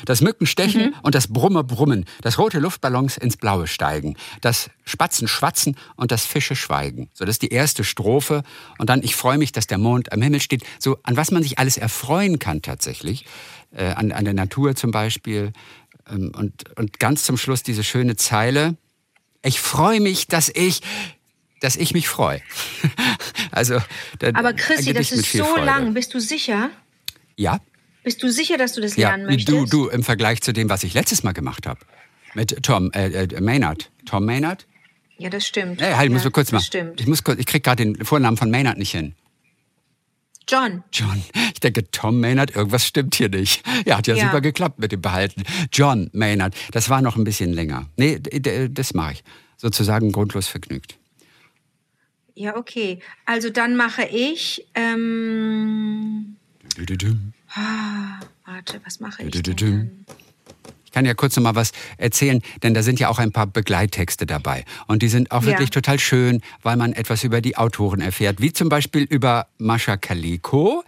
Das 0.06 0.21
Mücken 0.21 0.45
stechen 0.45 0.95
und 1.04 1.15
das 1.15 1.28
Brummer 1.28 1.63
brummen, 1.63 2.06
das 2.21 2.39
rote 2.39 2.60
Luftballons 2.60 3.17
ins 3.17 3.38
Blaue 3.38 3.67
steigen, 3.67 4.15
das 4.41 4.69
Spatzen 4.86 5.28
schwatzen 5.28 5.76
und 5.95 6.12
das 6.12 6.26
Fische 6.26 6.56
schweigen. 6.56 7.10
So, 7.13 7.26
das 7.26 7.36
ist 7.36 7.41
die 7.43 7.50
erste 7.50 7.84
Strophe. 7.84 8.43
Und 8.80 8.89
dann, 8.89 9.04
ich 9.04 9.15
freue 9.15 9.38
mich, 9.38 9.52
dass 9.52 9.67
der 9.67 9.78
Mond 9.78 10.12
am 10.12 10.21
Himmel 10.21 10.39
steht. 10.39 10.63
So, 10.80 10.97
an 11.04 11.17
was 11.17 11.32
man 11.32 11.43
sich 11.43 11.60
alles 11.60 11.78
erfreuen 11.78 12.39
kann 12.39 12.62
tatsächlich. 12.62 13.26
Äh, 13.71 13.89
an, 13.89 14.12
an 14.12 14.26
der 14.26 14.34
Natur 14.34 14.76
zum 14.76 14.91
Beispiel. 14.91 15.54
Ähm, 16.10 16.32
und, 16.36 16.76
und 16.78 17.00
ganz 17.00 17.23
zum 17.23 17.38
Schluss 17.38 17.63
diese 17.63 17.84
schöne 17.84 18.15
Zeile. 18.15 18.78
Ich 19.47 19.62
freue 19.62 20.01
mich, 20.01 20.27
dass 20.27 20.49
ich, 20.53 20.81
dass 21.62 21.77
ich 21.77 21.93
mich 21.93 22.10
freue. 22.10 22.41
also, 23.51 23.79
da- 24.19 24.31
Aber 24.33 24.51
Chrissy, 24.53 24.91
das 24.93 25.12
ist 25.13 25.31
so 25.31 25.45
Freude. 25.45 25.65
lang. 25.65 25.93
Bist 25.93 26.13
du 26.13 26.19
sicher? 26.19 26.69
Ja, 27.38 27.60
Bist 28.03 28.21
du 28.23 28.29
sicher, 28.31 28.57
dass 28.57 28.73
du 28.73 28.81
das 28.81 28.97
ja. 28.97 29.10
lernen 29.10 29.25
möchtest? 29.25 29.47
Du, 29.49 29.65
du, 29.65 29.88
im 29.88 30.03
Vergleich 30.03 30.41
zu 30.41 30.51
dem, 30.51 30.69
was 30.69 30.83
ich 30.83 30.93
letztes 30.93 31.23
Mal 31.23 31.31
gemacht 31.31 31.65
habe. 31.65 31.79
Mit 32.33 32.62
Tom 32.63 32.91
äh, 32.91 33.23
äh, 33.23 33.41
Maynard. 33.41 33.89
Tom 34.05 34.25
Maynard? 34.25 34.65
Ja, 35.17 35.29
das 35.29 35.47
stimmt. 35.47 35.79
Nee, 35.79 35.93
halt, 35.93 36.07
ich 36.07 36.12
muss 36.12 36.21
ja, 36.21 36.25
so 36.25 36.31
kurz 36.31 36.51
mal. 36.51 36.60
Das 36.60 36.67
stimmt. 36.67 36.99
Ich, 36.99 37.07
muss 37.07 37.23
kurz, 37.23 37.39
ich 37.39 37.45
krieg 37.45 37.63
gerade 37.63 37.83
den 37.86 38.03
Vornamen 38.05 38.38
von 38.38 38.51
Maynard 38.51 38.77
nicht 38.77 38.91
hin. 38.91 39.15
John. 40.49 40.83
John. 40.93 41.21
Ich 41.53 41.60
denke, 41.60 41.89
Tom 41.91 42.19
Maynard, 42.19 42.55
irgendwas 42.55 42.86
stimmt 42.86 43.15
hier 43.15 43.29
nicht. 43.29 43.63
Ja, 43.86 43.97
hat 43.97 44.07
ja, 44.07 44.15
Ja. 44.15 44.25
super 44.25 44.41
geklappt 44.41 44.79
mit 44.79 44.91
dem 44.91 45.01
Behalten. 45.01 45.43
John 45.73 46.10
Maynard. 46.13 46.55
Das 46.71 46.89
war 46.89 47.01
noch 47.01 47.15
ein 47.17 47.23
bisschen 47.23 47.51
länger. 47.53 47.88
Nee, 47.97 48.19
das 48.69 48.93
mache 48.93 49.13
ich. 49.13 49.23
sozusagen 49.57 50.12
grundlos 50.12 50.47
vergnügt. 50.47 50.97
Ja, 52.36 52.55
okay. 52.55 52.99
Also 53.25 53.49
dann 53.49 53.75
mache 53.75 54.05
ich. 54.05 54.67
Ähm, 54.75 56.36
Dü-dü-düm. 56.77 57.33
ah, 57.55 58.19
warte, 58.45 58.79
was 58.86 58.99
mache 58.99 59.23
ich? 59.23 59.41
Denn 59.41 60.05
kann 60.97 61.05
ja 61.05 61.13
kurz 61.13 61.36
noch 61.38 61.43
mal 61.43 61.53
was 61.53 61.73
erzählen, 61.99 62.41
denn 62.63 62.73
da 62.73 62.81
sind 62.81 62.99
ja 62.99 63.07
auch 63.10 63.19
ein 63.19 63.31
paar 63.31 63.45
Begleittexte 63.45 64.25
dabei. 64.25 64.65
Und 64.88 65.03
die 65.03 65.10
sind 65.10 65.29
auch 65.29 65.43
Ja. 65.43 65.49
wirklich 65.49 65.69
total 65.69 65.99
schön, 65.99 66.41
weil 66.63 66.75
man 66.75 66.91
etwas 66.91 67.23
über 67.23 67.39
die 67.39 67.55
Autoren 67.55 68.01
erfährt. 68.01 68.41
Wie 68.41 68.51
zum 68.51 68.67
Beispiel 68.67 69.03
über 69.03 69.45
Mascha 69.60 69.95
Kaleko, 69.95 70.83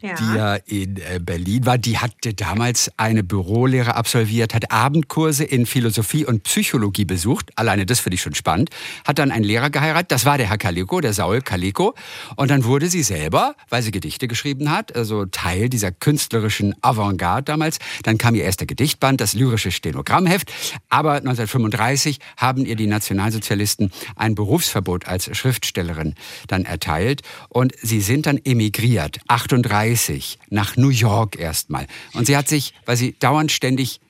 Ja. 0.00 0.14
die 0.14 0.36
ja 0.38 0.54
in 0.54 0.96
äh, 0.96 1.20
Berlin 1.20 1.66
war. 1.66 1.76
Die 1.76 1.98
hatte 1.98 2.32
damals 2.32 2.90
eine 2.96 3.22
Bürolehre 3.22 3.94
absolviert, 3.94 4.54
hat 4.54 4.70
Abendkurse 4.72 5.44
in 5.44 5.66
Philosophie 5.66 6.24
und 6.24 6.44
Psychologie 6.44 7.04
besucht. 7.04 7.50
Alleine 7.56 7.84
das 7.84 8.00
finde 8.00 8.14
ich 8.14 8.22
schon 8.22 8.34
spannend. 8.34 8.70
Hat 9.06 9.18
dann 9.18 9.30
einen 9.30 9.44
Lehrer 9.44 9.68
geheiratet, 9.68 10.12
das 10.12 10.24
war 10.24 10.38
der 10.38 10.48
Herr 10.48 10.56
Kaleko, 10.56 11.02
der 11.02 11.12
Saul 11.12 11.42
Kaleko. 11.42 11.94
Und 12.36 12.50
dann 12.50 12.64
wurde 12.64 12.88
sie 12.88 13.02
selber, 13.02 13.54
weil 13.68 13.82
sie 13.82 13.90
Gedichte 13.90 14.28
geschrieben 14.28 14.70
hat, 14.70 14.96
also 14.96 15.26
Teil 15.26 15.68
dieser 15.68 15.92
künstlerischen 15.92 16.74
Avantgarde 16.80 17.44
damals. 17.44 17.78
Dann 18.04 18.16
kam 18.16 18.34
ihr 18.34 18.44
erster 18.44 18.64
Gedichtband, 18.64 19.20
das 19.20 19.34
lyrische 19.42 19.70
Stenogrammheft. 19.70 20.52
Aber 20.88 21.14
1935 21.14 22.18
haben 22.36 22.64
ihr 22.64 22.76
die 22.76 22.86
Nationalsozialisten 22.86 23.92
ein 24.16 24.34
Berufsverbot 24.34 25.06
als 25.06 25.36
Schriftstellerin 25.36 26.14
dann 26.46 26.64
erteilt. 26.64 27.22
Und 27.48 27.74
sie 27.80 28.00
sind 28.00 28.26
dann 28.26 28.38
emigriert, 28.44 29.18
38, 29.28 30.38
nach 30.50 30.76
New 30.76 30.90
York 30.90 31.38
erstmal. 31.38 31.86
Und 32.14 32.26
sie 32.26 32.36
hat 32.36 32.48
sich, 32.48 32.74
weil 32.86 32.96
sie 32.96 33.14
dauernd 33.18 33.52
ständig 33.52 34.00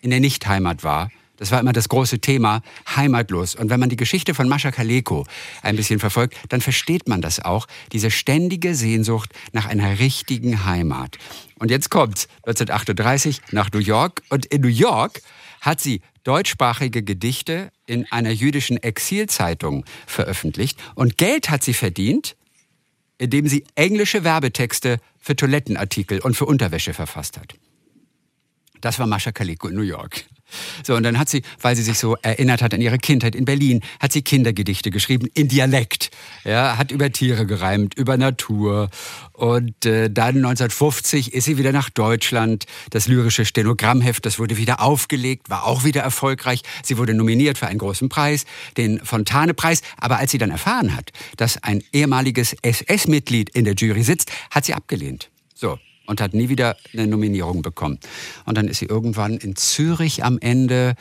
in 0.00 0.10
der 0.10 0.20
Nichtheimat 0.20 0.82
war. 0.82 1.10
Das 1.40 1.50
war 1.50 1.58
immer 1.58 1.72
das 1.72 1.88
große 1.88 2.18
Thema, 2.18 2.60
heimatlos. 2.94 3.54
Und 3.54 3.70
wenn 3.70 3.80
man 3.80 3.88
die 3.88 3.96
Geschichte 3.96 4.34
von 4.34 4.46
Mascha 4.46 4.70
Kaleko 4.70 5.26
ein 5.62 5.74
bisschen 5.74 5.98
verfolgt, 5.98 6.36
dann 6.50 6.60
versteht 6.60 7.08
man 7.08 7.22
das 7.22 7.40
auch, 7.40 7.66
diese 7.92 8.10
ständige 8.10 8.74
Sehnsucht 8.74 9.32
nach 9.52 9.64
einer 9.64 10.00
richtigen 10.00 10.66
Heimat. 10.66 11.16
Und 11.58 11.70
jetzt 11.70 11.88
kommt's, 11.88 12.28
1938 12.44 13.40
nach 13.52 13.72
New 13.72 13.78
York. 13.78 14.22
Und 14.28 14.44
in 14.46 14.60
New 14.60 14.68
York 14.68 15.22
hat 15.62 15.80
sie 15.80 16.02
deutschsprachige 16.24 17.02
Gedichte 17.02 17.72
in 17.86 18.04
einer 18.12 18.32
jüdischen 18.32 18.76
Exilzeitung 18.76 19.86
veröffentlicht. 20.06 20.78
Und 20.94 21.16
Geld 21.16 21.48
hat 21.48 21.62
sie 21.62 21.72
verdient, 21.72 22.36
indem 23.16 23.48
sie 23.48 23.64
englische 23.76 24.24
Werbetexte 24.24 24.98
für 25.18 25.36
Toilettenartikel 25.36 26.20
und 26.20 26.36
für 26.36 26.44
Unterwäsche 26.44 26.92
verfasst 26.92 27.38
hat. 27.38 27.54
Das 28.82 28.98
war 28.98 29.06
Mascha 29.06 29.32
Kaleko 29.32 29.68
in 29.68 29.76
New 29.76 29.82
York. 29.82 30.26
So, 30.82 30.94
und 30.94 31.02
dann 31.02 31.18
hat 31.18 31.28
sie, 31.28 31.42
weil 31.60 31.76
sie 31.76 31.82
sich 31.82 31.98
so 31.98 32.16
erinnert 32.22 32.62
hat 32.62 32.74
an 32.74 32.80
ihre 32.80 32.98
Kindheit 32.98 33.34
in 33.34 33.44
Berlin, 33.44 33.80
hat 34.00 34.12
sie 34.12 34.22
Kindergedichte 34.22 34.90
geschrieben 34.90 35.28
in 35.34 35.48
Dialekt. 35.48 36.10
Ja, 36.44 36.78
hat 36.78 36.90
über 36.90 37.10
Tiere 37.10 37.46
gereimt, 37.46 37.94
über 37.94 38.16
Natur. 38.16 38.90
Und 39.32 39.86
äh, 39.86 40.10
dann 40.10 40.36
1950 40.36 41.32
ist 41.32 41.44
sie 41.44 41.58
wieder 41.58 41.72
nach 41.72 41.90
Deutschland. 41.90 42.66
Das 42.90 43.08
lyrische 43.08 43.44
Stenogrammheft, 43.44 44.26
das 44.26 44.38
wurde 44.38 44.56
wieder 44.56 44.80
aufgelegt, 44.80 45.50
war 45.50 45.66
auch 45.66 45.84
wieder 45.84 46.02
erfolgreich. 46.02 46.62
Sie 46.82 46.98
wurde 46.98 47.14
nominiert 47.14 47.58
für 47.58 47.66
einen 47.66 47.78
großen 47.78 48.08
Preis, 48.08 48.44
den 48.76 49.04
Fontane-Preis. 49.04 49.82
Aber 49.96 50.18
als 50.18 50.30
sie 50.30 50.38
dann 50.38 50.50
erfahren 50.50 50.96
hat, 50.96 51.12
dass 51.36 51.62
ein 51.62 51.82
ehemaliges 51.92 52.54
SS-Mitglied 52.62 53.50
in 53.50 53.64
der 53.64 53.74
Jury 53.74 54.02
sitzt, 54.02 54.30
hat 54.50 54.64
sie 54.64 54.74
abgelehnt. 54.74 55.30
So, 55.54 55.78
und 56.06 56.20
hat 56.20 56.34
nie 56.34 56.48
wieder 56.48 56.76
eine 56.92 57.06
Nominierung 57.06 57.62
bekommen. 57.62 57.98
Und 58.44 58.56
dann 58.56 58.68
ist 58.68 58.78
sie 58.78 58.86
irgendwann 58.86 59.36
in 59.36 59.56
Zürich 59.56 60.24
am 60.24 60.38
Ende, 60.38 60.94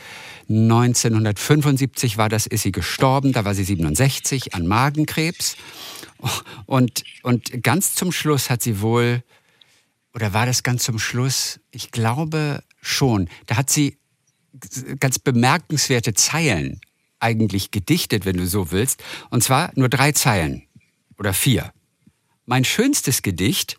1975 0.49 2.17
war 2.17 2.29
das, 2.29 2.45
ist 2.45 2.63
sie 2.63 2.71
gestorben, 2.71 3.33
da 3.33 3.45
war 3.45 3.53
sie 3.53 3.63
67 3.63 4.53
an 4.53 4.67
Magenkrebs. 4.67 5.55
Und, 6.65 7.03
und 7.23 7.63
ganz 7.63 7.95
zum 7.95 8.11
Schluss 8.11 8.49
hat 8.49 8.61
sie 8.61 8.81
wohl, 8.81 9.23
oder 10.13 10.33
war 10.33 10.45
das 10.45 10.63
ganz 10.63 10.83
zum 10.83 10.99
Schluss? 10.99 11.59
Ich 11.71 11.91
glaube 11.91 12.63
schon. 12.81 13.29
Da 13.45 13.57
hat 13.57 13.69
sie 13.69 13.97
ganz 14.99 15.19
bemerkenswerte 15.19 16.13
Zeilen 16.13 16.81
eigentlich 17.19 17.71
gedichtet, 17.71 18.25
wenn 18.25 18.37
du 18.37 18.47
so 18.47 18.71
willst. 18.71 19.03
Und 19.29 19.43
zwar 19.43 19.71
nur 19.75 19.89
drei 19.89 20.11
Zeilen 20.11 20.63
oder 21.17 21.33
vier. 21.33 21.71
Mein 22.45 22.65
schönstes 22.65 23.21
Gedicht, 23.21 23.78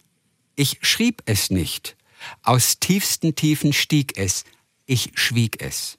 ich 0.61 0.79
schrieb 0.83 1.23
es 1.25 1.51
nicht. 1.51 1.97
Aus 2.43 2.79
tiefsten 2.79 3.35
Tiefen 3.35 3.73
stieg 3.73 4.19
es. 4.19 4.45
Ich 4.85 5.11
schwieg 5.15 5.63
es. 5.63 5.97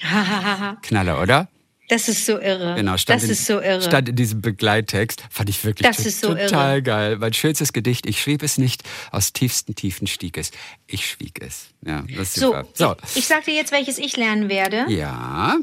Knaller, 0.82 1.20
oder? 1.20 1.48
Das 1.88 2.08
ist 2.08 2.24
so 2.24 2.38
irre. 2.38 2.76
Genau, 2.76 2.96
stand, 2.96 3.20
das 3.22 3.24
in, 3.24 3.32
ist 3.32 3.44
so 3.44 3.60
irre. 3.60 3.82
stand 3.82 4.08
in 4.08 4.16
diesem 4.16 4.40
Begleittext. 4.40 5.24
Fand 5.30 5.50
ich 5.50 5.62
wirklich 5.64 5.86
Das 5.86 6.06
ist 6.06 6.20
so 6.20 6.28
total 6.28 6.74
irre. 6.74 6.82
geil. 6.82 7.16
Mein 7.18 7.32
schönstes 7.32 7.72
Gedicht, 7.72 8.06
ich 8.06 8.22
schrieb 8.22 8.42
es 8.44 8.56
nicht, 8.56 8.84
aus 9.10 9.32
tiefsten 9.32 9.74
Tiefen 9.74 10.06
stieg 10.06 10.38
es. 10.38 10.52
Ich 10.86 11.06
schwieg 11.10 11.42
es. 11.42 11.66
Ja, 11.84 12.02
das 12.16 12.28
ist 12.28 12.34
so, 12.36 12.46
super. 12.46 12.66
So. 12.74 12.96
Ich, 13.10 13.16
ich 13.18 13.26
sag 13.26 13.44
dir 13.44 13.54
jetzt, 13.54 13.72
welches 13.72 13.98
ich 13.98 14.16
lernen 14.16 14.48
werde. 14.48 14.86
Ja. 14.90 15.56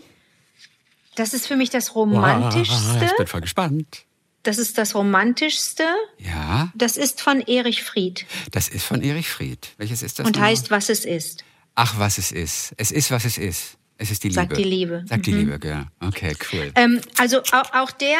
Das 1.15 1.33
ist 1.33 1.47
für 1.47 1.55
mich 1.55 1.69
das 1.69 1.89
Wow, 1.89 1.95
romantischste. 1.95 3.05
ich 3.05 3.17
bin 3.17 3.27
voll 3.27 3.41
gespannt. 3.41 4.03
Das 4.43 4.57
ist 4.57 4.77
das 4.77 4.95
romantischste. 4.95 5.83
Ja, 6.17 6.71
Das 6.75 6.95
ist 6.97 7.21
von 7.21 7.41
Erich 7.41 7.83
Fried 7.83 8.25
das 8.51 8.69
ist 8.69 8.85
von 8.85 9.01
Erich 9.01 9.27
Fried. 9.29 9.69
Welches 9.77 10.01
ist 10.01 10.19
das? 10.19 10.25
und 10.27 10.39
heißt, 10.39 10.71
was 10.71 10.89
es 10.89 11.05
ist. 11.05 11.43
Ach, 11.75 11.97
was 11.99 12.17
es 12.17 12.31
ist. 12.31 12.73
Es 12.77 12.91
ist, 12.91 13.11
was 13.11 13.25
es 13.25 13.37
ist. 13.37 13.77
Es 13.97 14.11
ist 14.11 14.23
die 14.23 14.29
Liebe. 14.29 14.41
Sagt 14.41 14.57
die 14.57 14.63
Liebe. 14.63 15.03
Sagt 15.07 15.25
die 15.25 15.31
Liebe, 15.33 15.59
ja. 15.67 15.87
Okay, 15.99 16.33
cool. 16.53 16.71
Ähm, 16.75 17.01
also 17.17 17.39
auch, 17.51 17.73
auch 17.73 17.91
der 17.91 18.17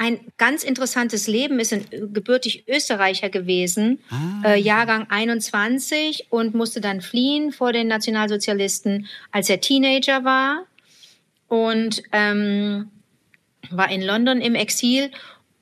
ein 0.00 0.20
ganz 0.36 0.62
interessantes 0.62 1.26
Leben 1.26 1.58
ist 1.58 1.72
ein 1.72 1.84
gebürtig 1.90 2.68
Österreicher 2.68 3.28
gewesen, 3.30 3.98
Ah. 4.10 4.50
äh, 4.52 4.60
Jahrgang 4.60 5.10
21 5.10 6.28
und 6.30 6.54
musste 6.54 6.80
dann 6.80 7.00
fliehen 7.00 7.50
vor 7.50 7.72
den 7.72 7.88
Nationalsozialisten, 7.88 9.06
als 9.32 9.50
er 9.50 9.60
Teenager 9.60 10.22
war 10.22 10.64
und 11.48 12.00
ähm, 12.12 12.90
war 13.70 13.90
in 13.90 14.02
London 14.02 14.40
im 14.40 14.54
Exil 14.54 15.10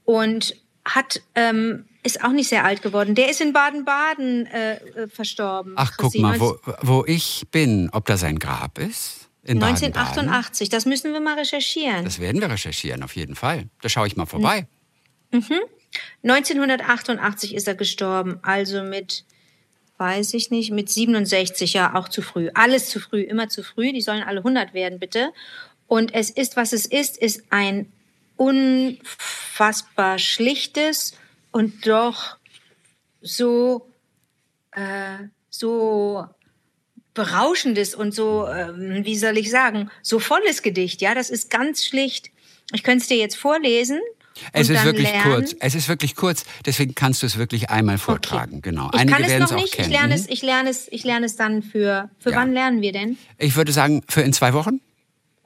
und 0.07 0.57
hat 0.87 1.21
ähm, 1.35 1.85
ist 2.03 2.25
auch 2.25 2.31
nicht 2.31 2.49
sehr 2.49 2.65
alt 2.65 2.81
geworden. 2.81 3.15
Der 3.15 3.29
ist 3.29 3.41
in 3.41 3.53
Baden-Baden 3.53 4.47
äh, 4.47 4.77
äh, 4.77 5.09
verstorben. 5.09 5.75
Ach, 5.77 5.93
guck 5.99 6.15
mal, 6.15 6.41
wo, 6.41 6.57
wo 6.81 7.05
ich 7.07 7.45
bin, 7.51 7.91
ob 7.93 8.07
da 8.07 8.17
sein 8.17 8.39
Grab 8.39 8.79
ist? 8.79 9.29
In 9.43 9.59
Baden-Baden? 9.59 9.95
1988. 9.97 10.69
Das 10.69 10.87
müssen 10.87 11.13
wir 11.13 11.21
mal 11.21 11.37
recherchieren. 11.37 12.05
Das 12.05 12.21
werden 12.21 12.41
wir 12.41 12.49
recherchieren, 12.49 13.03
auf 13.03 13.17
jeden 13.17 13.35
Fall. 13.35 13.65
Da 13.83 13.89
schaue 13.89 14.07
ich 14.07 14.17
mal 14.17 14.27
vorbei. 14.27 14.69
1988 16.23 17.55
ist 17.55 17.67
er 17.67 17.75
gestorben, 17.75 18.39
also 18.43 18.85
mit, 18.85 19.25
weiß 19.99 20.35
ich 20.35 20.51
nicht, 20.51 20.71
mit 20.71 20.89
67, 20.89 21.73
ja, 21.73 21.95
auch 21.97 22.09
zu 22.09 22.23
früh. 22.23 22.51
Alles 22.55 22.89
zu 22.89 23.01
früh, 23.01 23.23
immer 23.23 23.49
zu 23.49 23.65
früh. 23.65 23.93
Die 23.93 24.01
sollen 24.01 24.23
alle 24.23 24.39
100 24.39 24.75
werden, 24.75 25.01
bitte. 25.01 25.33
Und 25.89 26.15
es 26.15 26.31
ist, 26.31 26.57
was 26.57 26.73
es 26.73 26.87
ist, 26.87 27.17
ist 27.17 27.45
ein 27.51 27.93
unfassbar 28.37 30.19
schlichtes 30.19 31.15
und 31.53 31.87
doch 31.87 32.37
so, 33.21 33.91
äh, 34.73 35.19
so 35.51 36.27
berauschendes 37.15 37.95
und 37.95 38.15
so, 38.15 38.47
ähm, 38.47 39.05
wie 39.05 39.17
soll 39.17 39.39
ich 39.39 39.51
sagen, 39.51 39.91
so 40.03 40.19
volles 40.19 40.63
Gedicht. 40.63 41.01
Ja, 41.01 41.15
das 41.15 41.31
ist 41.31 41.49
ganz 41.51 41.85
schlicht. 41.85 42.31
Ich 42.73 42.83
könnte 42.83 43.03
es 43.03 43.09
dir 43.09 43.17
jetzt 43.17 43.37
vorlesen. 43.37 44.01
Es 44.53 44.69
ist 44.69 44.85
wirklich 44.85 45.11
lernen. 45.11 45.33
kurz. 45.33 45.57
Es 45.61 45.75
ist 45.75 45.89
wirklich 45.89 46.15
kurz, 46.15 46.45
deswegen 46.67 46.95
kannst 46.95 47.23
du 47.23 47.27
es 47.27 47.39
wirklich 47.39 47.71
einmal 47.71 47.97
vortragen. 47.97 48.61
Genau. 48.61 48.91
Ich 48.93 49.01
Einige 49.01 49.23
kann 49.23 49.25
es 49.31 49.51
noch 49.51 49.57
nicht. 49.57 49.79
Ich 49.79 49.87
lerne 49.89 50.09
Mhm. 50.09 50.13
es, 50.21 50.29
ich 50.29 50.43
lerne 50.43 50.69
es, 50.69 50.89
ich 50.93 51.05
lerne 51.05 51.25
es 51.25 51.37
dann 51.37 51.63
für. 51.63 52.11
Für 52.19 52.31
Ja. 52.33 52.37
wann 52.37 52.53
lernen 52.53 52.83
wir 52.83 52.93
denn? 52.93 53.17
Ich 53.39 53.57
würde 53.57 53.73
sagen, 53.73 54.03
für 54.09 54.21
in 54.21 54.35
zwei 54.35 54.53
Wochen? 54.53 54.81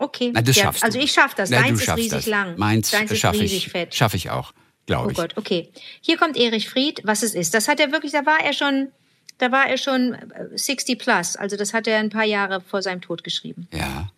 Okay. 0.01 0.31
Na, 0.33 0.41
das 0.41 0.57
ja, 0.57 0.65
schaffst 0.65 0.83
also 0.83 0.99
du. 0.99 1.05
ich 1.05 1.13
schaffe 1.13 1.37
das. 1.37 1.51
Na, 1.51 1.61
Deins 1.61 1.83
ist 1.83 1.95
riesig 1.95 2.11
das. 2.11 2.27
lang. 2.27 2.57
Meins 2.59 2.91
Deins 2.91 3.11
ist 3.11 3.19
schaffe 3.19 3.41
riesig 3.41 3.67
ich, 3.67 3.73
fett. 3.73 3.95
Schaffe 3.95 4.17
ich 4.17 4.31
auch, 4.31 4.55
glaube 4.87 5.09
Oh 5.09 5.11
ich. 5.11 5.17
Gott, 5.17 5.37
okay. 5.37 5.71
Hier 6.01 6.17
kommt 6.17 6.39
Erich 6.39 6.71
Fried, 6.71 7.03
was 7.05 7.23
es 7.23 7.35
ist. 7.35 7.53
Das 7.53 7.69
hat 7.69 7.81
er 7.81 7.93
wirklich, 7.93 8.13
da 8.13 8.25
war 8.25 8.41
er 8.43 8.55
schon, 8.55 8.89
da 9.37 9.53
war 9.53 9.69
er 9.69 9.77
schon 9.77 10.15
äh, 10.15 10.57
60 10.57 10.99
plus. 10.99 11.37
Also 11.37 11.59
das 11.59 11.75
hat 11.75 11.87
er 11.87 11.99
ein 11.99 12.09
paar 12.09 12.25
Jahre 12.25 12.63
vor 12.63 12.81
seinem 12.81 13.03
Tod 13.03 13.23
geschrieben. 13.25 13.69
Ja. 13.75 14.11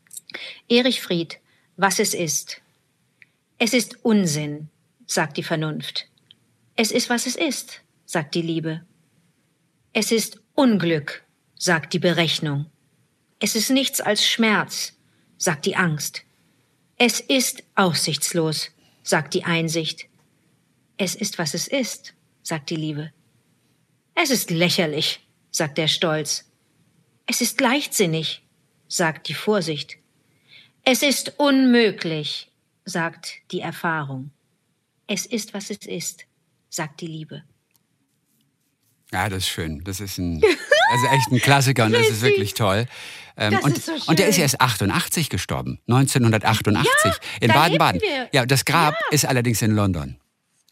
Erich 0.69 1.03
Fried, 1.03 1.41
was 1.77 1.99
es 1.99 2.15
ist. 2.15 2.61
Es 3.59 3.75
ist 3.75 4.05
Unsinn, 4.05 4.69
sagt 5.07 5.37
die 5.37 5.43
Vernunft. 5.43 6.07
Es 6.77 6.93
ist, 6.93 7.11
was 7.11 7.27
es 7.27 7.35
ist, 7.35 7.81
sagt 8.07 8.37
die 8.37 8.43
Liebe. 8.43 8.83
Es 9.93 10.13
ist 10.13 10.41
Unglück, 10.55 11.25
sagt 11.59 11.93
die 11.93 11.99
Berechnung. 11.99 12.67
Es 13.41 13.57
ist 13.57 13.71
nichts 13.71 14.01
als 14.01 14.25
Schmerz, 14.25 14.95
sagt 15.43 15.67
die 15.67 15.75
Angst. 15.75 16.23
Es 16.99 17.19
ist 17.19 17.65
aussichtslos, 17.75 18.71
sagt 19.03 19.35
die 19.35 19.43
Einsicht. 19.43 20.07
Es 20.99 21.17
ist, 21.17 21.37
was 21.37 21.53
es 21.55 21.67
ist, 21.67 22.15
sagt 22.45 22.71
die 22.71 22.77
Liebe. 22.77 23.13
Es 24.15 24.31
ist 24.31 24.53
lächerlich, 24.53 25.27
sagt 25.51 25.79
der 25.79 25.89
Stolz. 25.89 26.49
Es 27.27 27.41
ist 27.41 27.61
leichtsinnig, 27.61 28.43
sagt 28.87 29.29
die 29.29 29.35
Vorsicht. 29.35 29.97
Es 30.85 31.03
ist 31.03 31.41
unmöglich, 31.41 32.49
sagt 32.85 33.35
die 33.51 33.61
Erfahrung. 33.61 34.31
Es 35.09 35.27
ist, 35.27 35.55
was 35.55 35.71
es 35.71 35.87
ist, 35.87 36.25
sagt 36.69 37.01
die 37.01 37.09
Liebe. 37.09 37.43
Ja, 39.11 39.29
das 39.29 39.39
ist 39.39 39.49
schön. 39.49 39.83
Das 39.83 40.01
ist 40.01 40.19
ein, 40.19 40.41
also 40.93 41.07
echt 41.07 41.33
ein 41.33 41.41
Klassiker 41.41 41.87
und 41.87 41.93
das 41.93 42.09
ist 42.09 42.23
wirklich 42.23 42.55
toll. 42.55 42.87
Ähm, 43.37 43.59
und, 43.63 43.83
so 43.83 43.93
und 44.07 44.19
der 44.19 44.29
ist 44.29 44.39
erst 44.39 44.61
88 44.61 45.31
gestorben, 45.31 45.81
1988 45.89 46.89
Ja, 47.05 47.13
in 47.41 47.49
Baden-Baden. 47.49 48.01
Ja, 48.33 48.45
das 48.47 48.65
Grab 48.65 48.95
ist 49.11 49.25
allerdings 49.25 49.63
in 49.63 49.73
London. 49.73 50.17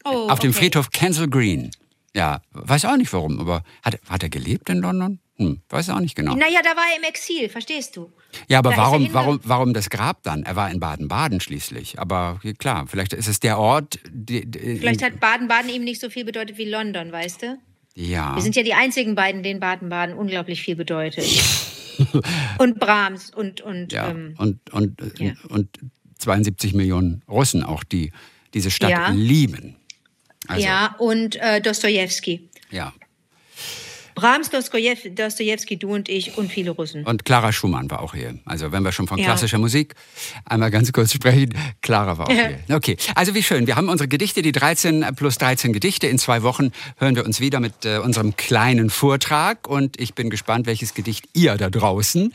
Oh, 0.03 0.29
auf 0.29 0.39
dem 0.39 0.51
okay. 0.51 0.59
Friedhof 0.59 0.91
Kensal 0.91 1.27
Green. 1.27 1.71
Ja, 2.13 2.41
weiß 2.51 2.85
auch 2.85 2.97
nicht 2.97 3.11
warum, 3.13 3.39
aber 3.39 3.63
hat, 3.83 3.99
hat 4.09 4.23
er 4.23 4.29
gelebt 4.29 4.69
in 4.69 4.79
London? 4.79 5.19
Hm, 5.37 5.61
weiß 5.69 5.89
auch 5.89 5.99
nicht 5.99 6.15
genau. 6.15 6.35
Naja, 6.35 6.59
da 6.63 6.75
war 6.75 6.83
er 6.91 6.97
im 6.97 7.03
Exil, 7.03 7.49
verstehst 7.49 7.95
du? 7.95 8.11
Ja, 8.47 8.59
aber 8.59 8.71
Da 8.71 8.75
er 8.75 8.81
warum, 8.81 9.13
warum, 9.13 9.39
warum 9.43 9.73
das 9.73 9.89
Grab 9.89 10.21
dann? 10.23 10.43
Er 10.43 10.55
war 10.55 10.69
in 10.69 10.79
Baden-Baden 10.79 11.39
schließlich. 11.39 11.99
Aber 11.99 12.39
klar, 12.59 12.85
vielleicht 12.87 13.13
ist 13.13 13.27
es 13.27 13.39
der 13.39 13.57
Ort. 13.57 13.99
Die, 14.11 14.45
die, 14.45 14.77
Vielleicht 14.77 15.03
hat 15.03 15.19
Baden-Baden 15.19 15.69
ihm 15.69 15.83
nicht 15.83 16.01
so 16.01 16.09
viel 16.09 16.25
bedeutet 16.25 16.57
wie 16.57 16.69
London, 16.69 17.11
weißt 17.11 17.41
du? 17.43 17.57
Ja. 18.01 18.35
Wir 18.35 18.41
sind 18.41 18.55
ja 18.55 18.63
die 18.63 18.73
einzigen 18.73 19.15
beiden, 19.15 19.43
denen 19.43 19.59
Baden-Baden 19.59 20.15
unglaublich 20.15 20.61
viel 20.61 20.75
bedeutet. 20.75 21.25
und 22.57 22.79
Brahms 22.79 23.29
und, 23.29 23.61
und 23.61 23.91
ja. 23.93 24.09
ähm, 24.09 24.35
und, 24.37 24.69
und, 24.71 25.19
ja. 25.19 25.33
und 25.49 25.67
72 26.17 26.73
Millionen 26.73 27.21
Russen 27.27 27.63
auch, 27.63 27.83
die 27.83 28.11
diese 28.53 28.71
Stadt 28.71 28.89
Ja. 28.89 29.09
lieben. 29.11 29.75
Also, 30.47 30.65
ja, 30.65 30.95
und 30.97 31.35
äh, 31.35 31.61
Dostojewski. 31.61 32.49
ja. 32.71 32.93
Brahms, 34.15 34.49
Dostojewski, 34.49 35.77
du 35.77 35.93
und 35.93 36.09
ich 36.09 36.37
und 36.37 36.51
viele 36.51 36.71
Russen. 36.71 37.03
Und 37.05 37.25
Clara 37.25 37.51
Schumann 37.51 37.89
war 37.89 38.01
auch 38.01 38.13
hier. 38.13 38.35
Also 38.45 38.71
wenn 38.71 38.83
wir 38.83 38.91
schon 38.91 39.07
von 39.07 39.17
Ja. 39.17 39.25
klassischer 39.25 39.57
Musik 39.57 39.95
einmal 40.45 40.71
ganz 40.71 40.91
kurz 40.91 41.13
sprechen, 41.13 41.53
Clara 41.81 42.17
war 42.17 42.27
auch 42.27 42.31
hier. 42.31 42.59
Okay, 42.75 42.97
also 43.15 43.33
wie 43.35 43.43
schön. 43.43 43.67
Wir 43.67 43.75
haben 43.75 43.89
unsere 43.89 44.07
Gedichte, 44.07 44.41
die 44.41 44.51
13 44.51 45.05
plus 45.15 45.37
13 45.37 45.73
Gedichte. 45.73 46.07
In 46.07 46.19
zwei 46.19 46.43
Wochen 46.43 46.71
hören 46.97 47.15
wir 47.15 47.25
uns 47.25 47.39
wieder 47.39 47.59
mit 47.59 47.85
äh, 47.85 47.97
unserem 47.97 48.35
kleinen 48.35 48.89
Vortrag. 48.89 49.67
Und 49.67 49.99
ich 49.99 50.13
bin 50.13 50.29
gespannt, 50.29 50.65
welches 50.67 50.93
Gedicht 50.93 51.25
ihr 51.33 51.55
da 51.57 51.69
draußen 51.69 52.33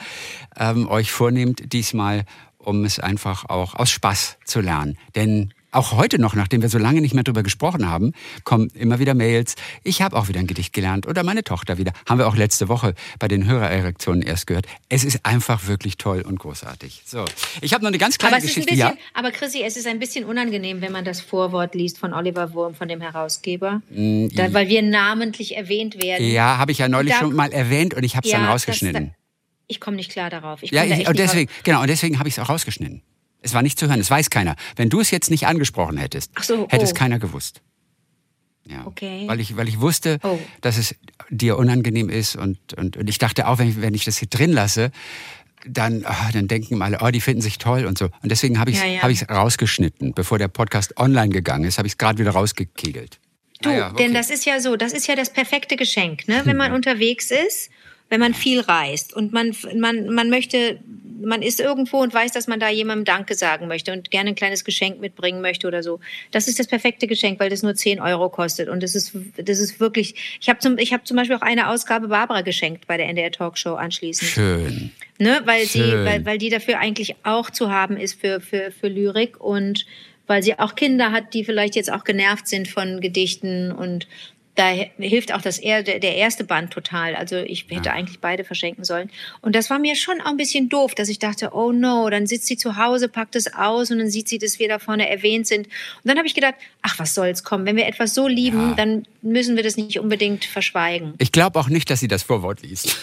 ähm, 0.59 0.89
euch 0.89 1.11
vornehmt 1.11 1.73
diesmal, 1.73 2.25
um 2.59 2.85
es 2.85 2.99
einfach 2.99 3.49
auch 3.49 3.75
aus 3.75 3.91
Spaß 3.91 4.39
zu 4.45 4.61
lernen. 4.61 4.99
Denn 5.15 5.53
auch 5.77 5.93
heute 5.93 6.19
noch, 6.19 6.35
nachdem 6.35 6.63
wir 6.63 6.69
so 6.69 6.79
lange 6.79 7.01
nicht 7.01 7.15
mehr 7.15 7.25
drüber 7.25 7.43
gesprochen 7.43 7.89
haben, 7.89 8.13
kommen 8.45 8.69
immer 8.75 8.99
wieder 8.99 9.15
Mails. 9.15 9.55
Ich 9.85 10.03
habe 10.03 10.17
auch 10.17 10.29
wieder 10.29 10.41
ein 10.41 10.47
Gedicht 10.47 10.73
gelernt 10.73 11.07
oder 11.07 11.23
meine 11.23 11.45
Tochter 11.45 11.79
wieder. 11.79 11.93
Haben 12.09 12.19
wir 12.19 12.27
auch 12.27 12.37
letzte 12.37 12.69
Woche 12.69 12.95
bei 13.19 13.29
den 13.29 13.47
Hörererektionen 13.47 14.23
erst 14.23 14.47
gehört. 14.47 14.67
Es 14.89 15.05
ist 15.05 15.25
einfach 15.25 15.67
wirklich 15.67 15.97
toll 15.97 16.23
und 16.23 16.39
großartig. 16.39 17.03
So, 17.07 17.25
ich 17.61 17.73
habe 17.75 17.85
noch 17.85 17.89
eine 17.89 17.99
ganz 17.99 18.19
kleine 18.19 18.37
Aber 18.37 18.43
Geschichte. 18.45 18.71
bisschen, 18.71 18.99
aber 19.15 19.31
Chrissy, 19.31 19.63
es 19.65 19.77
ist 19.77 19.87
ein 19.87 19.99
bisschen 19.99 20.25
unangenehm, 20.25 20.81
wenn 20.81 20.93
man 20.93 21.05
das 21.05 21.21
Vorwort 21.21 21.75
liest 21.75 21.99
von 21.99 22.13
Oliver 22.13 22.53
Wurm, 22.55 22.75
von 22.75 22.89
dem 22.89 23.01
Herausgeber, 23.01 23.83
da, 23.91 24.53
weil 24.53 24.69
wir 24.69 24.83
namentlich 24.83 25.57
erwähnt 25.57 26.03
werden. 26.03 26.27
ja, 26.27 26.33
ja 26.33 26.59
habe 26.59 26.73
ich 26.73 26.79
ja 26.79 26.89
neulich 26.89 27.13
Da- 27.13 27.21
schon 27.21 27.35
mal 27.35 27.53
erwähnt 27.53 27.95
und 27.95 28.03
ich 28.05 28.17
habe 28.17 28.27
es 28.27 28.33
Ja, 28.33 28.39
dann 28.39 28.47
das- 28.47 28.55
rausgeschnitten. 28.55 29.15
Ich 29.69 29.81
komme 29.81 29.97
nicht 29.97 30.11
klar 30.13 30.31
darauf. 30.31 30.63
Ich 30.63 30.71
Ja, 30.71 30.85
ich, 30.85 31.09
und 31.09 31.19
deswegen, 31.19 31.51
genau, 31.65 31.81
und 31.83 31.89
deswegen 31.89 32.19
habe 32.19 32.29
ich 32.29 32.37
es 32.39 32.43
auch 32.43 32.49
rausgeschnitten. 32.49 33.03
Es 33.47 33.55
war 33.55 33.63
nicht 33.63 33.79
zu 33.79 33.87
hören, 33.89 34.01
es 34.01 34.11
weiß 34.11 34.29
keiner. 34.31 34.57
Wenn 34.75 34.89
du 34.89 35.01
es 35.01 35.13
jetzt 35.13 35.31
nicht 35.31 35.47
angesprochen 35.47 35.99
hättest, 35.99 36.33
so, 36.43 36.67
hätte 36.69 36.85
es 36.85 36.91
oh. 36.91 36.95
keiner 36.95 37.21
gewusst. 37.21 37.63
Ja. 38.69 38.85
Okay. 38.85 39.23
Weil 39.29 39.39
ich, 39.39 39.57
weil 39.57 39.69
ich 39.69 39.81
wusste, 39.81 40.19
Oh. 40.25 40.39
dass 40.61 40.77
es 40.77 40.97
dir 41.31 41.57
unangenehm 41.57 42.09
ist 42.09 42.35
und, 42.35 42.59
und, 42.75 42.97
und 42.97 43.09
ich 43.09 43.19
dachte 43.19 43.47
auch, 43.47 43.59
wenn 43.59 43.69
ich, 43.69 43.81
wenn 43.81 43.95
ich 43.95 44.05
das 44.05 44.19
hier 44.19 44.27
drin 44.29 44.53
lasse, 44.53 44.91
dann, 45.65 46.05
ah, 46.05 46.31
dann 46.33 46.49
denken 46.49 46.83
alle, 46.83 46.99
oh, 47.01 47.11
die 47.11 47.21
finden 47.21 47.41
sich 47.41 47.59
toll 47.59 47.85
und 47.87 47.97
so. 47.97 48.07
Und 48.07 48.31
deswegen 48.33 48.59
habe 48.59 48.71
ich 48.73 48.79
es 48.79 48.83
Ja, 48.83 48.89
ja. 48.89 49.03
hab 49.03 49.31
rausgeschnitten. 49.31 50.13
Bevor 50.13 50.39
der 50.39 50.49
Podcast 50.49 50.97
online 50.99 51.29
gegangen 51.29 51.65
ist, 51.65 51.79
habe 51.79 51.87
ich 51.87 51.93
es 51.93 51.99
gerade 51.99 52.19
wieder 52.19 52.33
rausgekegelt. 52.33 53.21
Du, 53.63 53.71
Ah 53.71 53.73
ja, 53.73 53.89
denn 53.91 54.07
okay. 54.09 54.13
das 54.13 54.31
ist 54.31 54.45
ja 54.45 54.61
so, 54.61 54.77
das 54.77 54.93
ist 54.93 55.07
ja 55.07 55.15
das 55.15 55.33
perfekte 55.33 55.77
Geschenk, 55.77 56.27
ne? 56.29 56.43
Wenn 56.45 56.57
man 56.57 56.73
unterwegs 56.73 57.31
ist, 57.31 57.71
wenn 58.09 58.21
man 58.21 58.35
viel 58.35 58.61
reist 58.61 59.15
und 59.15 59.33
man, 59.33 59.55
man, 59.75 60.09
man 60.15 60.31
möchte, 60.31 60.79
man 61.21 61.43
ist 61.43 61.59
irgendwo 61.59 61.99
und 61.99 62.15
weiß, 62.15 62.33
dass 62.33 62.47
man 62.47 62.61
da 62.61 62.69
jemandem 62.69 63.05
Danke 63.05 63.35
sagen 63.35 63.67
möchte 63.67 63.93
und 63.93 64.11
gerne 64.13 64.31
ein 64.31 64.35
kleines 64.37 64.65
Geschenk 64.65 65.01
mitbringen 65.01 65.41
möchte 65.41 65.67
oder 65.67 65.83
so. 65.83 65.99
Das 66.31 66.47
ist 66.47 66.61
das 66.61 66.69
perfekte 66.69 67.09
Geschenk, 67.09 67.41
weil 67.41 67.51
das 67.51 67.65
nur 67.65 67.75
10 67.75 68.01
Euro 68.01 68.29
kostet. 68.29 68.69
Und 68.69 68.83
das 68.83 68.95
ist, 68.95 69.13
das 69.37 69.59
ist 69.59 69.81
wirklich, 69.81 70.39
ich 70.41 70.49
habe 70.49 70.61
zum, 70.61 70.79
ich 70.79 70.93
hab 70.93 71.07
zum 71.07 71.17
Beispiel 71.17 71.37
auch 71.37 71.43
eine 71.43 71.69
Ausgabe 71.69 72.09
Barbara 72.09 72.43
geschenkt 72.43 72.87
bei 72.87 72.97
der 72.97 73.09
NDR 73.09 73.33
Talkshow 73.33 73.75
anschließend. 73.75 74.31
Schön. 74.31 74.93
ne, 75.19 75.41
weil 75.45 75.67
Schön. 75.67 76.05
weil, 76.05 76.25
weil 76.25 76.39
die 76.39 76.51
dafür 76.51 76.79
eigentlich 76.79 77.17
auch 77.25 77.51
zu 77.51 77.71
haben 77.73 77.97
ist 77.97 78.21
für, 78.21 78.41
für, 78.41 78.71
für 78.71 78.89
Lyrik 78.89 79.41
und 79.41 79.85
weil 80.29 80.43
sie 80.43 80.59
auch 80.59 80.75
Kinder 80.75 81.13
hat, 81.13 81.35
die 81.35 81.45
vielleicht 81.45 81.77
jetzt 81.77 81.91
auch 81.93 82.05
genervt 82.05 82.49
sind 82.49 82.69
von 82.69 83.01
Gedichten 83.01 83.73
und 83.73 84.07
da 84.57 84.71
hilft 84.99 85.33
auch 85.35 85.43
das 85.43 85.59
er, 85.59 85.83
der, 85.83 86.01
erste 86.17 86.43
Band 86.43 86.73
total. 86.73 87.15
Also 87.15 87.37
ich 87.37 87.67
hätte 87.69 87.93
eigentlich 87.93 88.21
beide 88.21 88.43
verschenken 88.43 88.85
sollen. 88.85 89.11
Und 89.43 89.55
das 89.55 89.69
war 89.69 89.79
mir 89.79 89.95
schon 89.95 90.21
auch 90.23 90.31
ein 90.31 90.39
bisschen 90.39 90.69
doof, 90.71 90.95
dass 90.95 91.11
ich 91.11 91.19
dachte, 91.19 91.51
oh 91.53 91.73
no, 91.73 92.09
dann 92.09 92.27
sitzt 92.27 92.47
sie 92.47 92.57
zu 92.57 92.77
Hause, 92.79 93.09
packt 93.09 93.37
es 93.37 93.53
aus 93.53 93.91
und 93.91 93.99
dann 93.99 94.09
sieht 94.11 94.29
sie, 94.29 94.39
dass 94.39 94.59
wir 94.59 94.69
da 94.69 94.79
vorne 94.79 95.09
erwähnt 95.09 95.47
sind. 95.47 95.67
Und 95.67 95.73
dann 96.05 96.17
habe 96.17 96.27
ich 96.27 96.35
gedacht, 96.35 96.55
ach, 96.83 96.99
was 96.99 97.15
soll's 97.15 97.45
kommen. 97.45 97.67
Wenn 97.67 97.77
wir 97.77 97.87
etwas 97.87 98.15
so 98.15 98.27
lieben, 98.27 98.71
Ja. 98.71 98.75
dann 98.75 99.07
müssen 99.21 99.57
wir 99.57 99.63
das 99.63 99.77
nicht 99.77 100.01
unbedingt 100.01 100.47
verschweigen. 100.47 101.15
Ich 101.19 101.33
glaube 101.33 101.61
auch 101.61 101.69
nicht, 101.69 101.91
dass 101.91 102.01
sie 102.01 102.09
das 102.09 102.23
Vorwort 102.23 102.63
liest. 102.63 102.97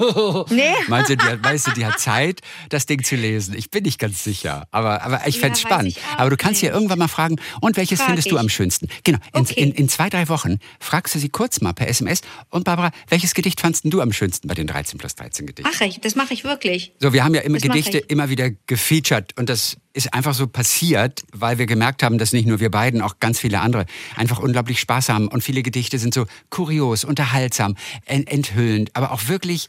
Nee? 0.50 0.72
Meinst 0.88 1.10
du, 1.10 1.16
die 1.16 1.24
hat, 1.26 1.44
weißt 1.44 1.68
du, 1.68 1.70
die 1.72 1.84
hat 1.86 1.98
Zeit, 2.00 2.40
das 2.68 2.86
Ding 2.86 3.02
zu 3.04 3.16
lesen? 3.16 3.54
Ich 3.56 3.70
bin 3.70 3.84
nicht 3.84 3.98
ganz 3.98 4.24
sicher. 4.24 4.66
Aber, 4.70 5.02
aber 5.02 5.26
ich 5.26 5.36
Ja, 5.36 5.40
fände 5.42 5.54
weiß 5.54 5.60
spannend. 5.60 5.96
Aber 6.16 6.30
du 6.30 6.36
kannst 6.36 6.62
nicht. 6.62 6.72
irgendwann 6.72 6.98
mal 6.98 7.08
fragen, 7.08 7.36
und 7.60 7.76
welches 7.76 7.98
Frag 7.98 8.08
findest 8.08 8.30
du 8.30 8.36
ich. 8.36 8.40
am 8.40 8.48
schönsten? 8.48 8.88
Genau, 9.04 9.18
in, 9.34 9.40
Okay. 9.42 9.60
in, 9.62 9.72
in 9.72 9.88
zwei, 9.88 10.08
drei 10.08 10.28
Wochen 10.28 10.58
fragst 10.80 11.14
du 11.14 11.18
sie 11.18 11.28
kurz 11.28 11.60
mal 11.60 11.72
per 11.72 11.88
SMS. 11.88 12.20
Und 12.50 12.64
Barbara, 12.64 12.90
welches 13.08 13.34
Gedicht 13.34 13.60
fandst 13.60 13.84
denn 13.84 13.90
du 13.90 14.00
am 14.00 14.12
schönsten 14.12 14.48
bei 14.48 14.54
den 14.54 14.66
13 14.66 14.98
plus 14.98 15.14
13 15.14 15.46
Gedichten? 15.46 15.70
Mach 15.72 15.80
ich, 15.80 16.00
das 16.00 16.14
mache 16.14 16.34
ich 16.34 16.44
wirklich. 16.44 16.92
So, 17.00 17.12
wir 17.12 17.24
haben 17.24 17.34
ja 17.34 17.40
immer 17.42 17.58
Das 17.58 17.62
Gedichte 17.68 17.98
ich. 17.98 18.10
immer 18.10 18.28
wieder 18.30 18.50
gefeatured 18.66 19.36
und 19.38 19.48
das 19.48 19.76
ist 19.92 20.14
einfach 20.14 20.34
so 20.34 20.46
passiert, 20.46 21.22
weil 21.32 21.58
wir 21.58 21.66
gemerkt 21.66 22.02
haben, 22.02 22.16
dass 22.18 22.32
nicht 22.32 22.46
nur 22.46 22.60
wir 22.60 22.70
beiden, 22.70 23.02
auch 23.02 23.18
ganz 23.18 23.40
viele 23.40 23.60
andere 23.60 23.86
einfach 24.16 24.38
unglaublich 24.38 24.78
Spaß 24.80 25.08
haben 25.08 25.26
und 25.28 25.42
viele 25.42 25.62
Gedichte 25.62 25.98
sind 25.98 26.14
so 26.14 26.26
kurios, 26.48 27.04
unterhaltsam, 27.04 27.76
en 28.06 28.26
enthüllend, 28.26 28.90
aber 28.94 29.10
auch 29.12 29.26
wirklich 29.28 29.68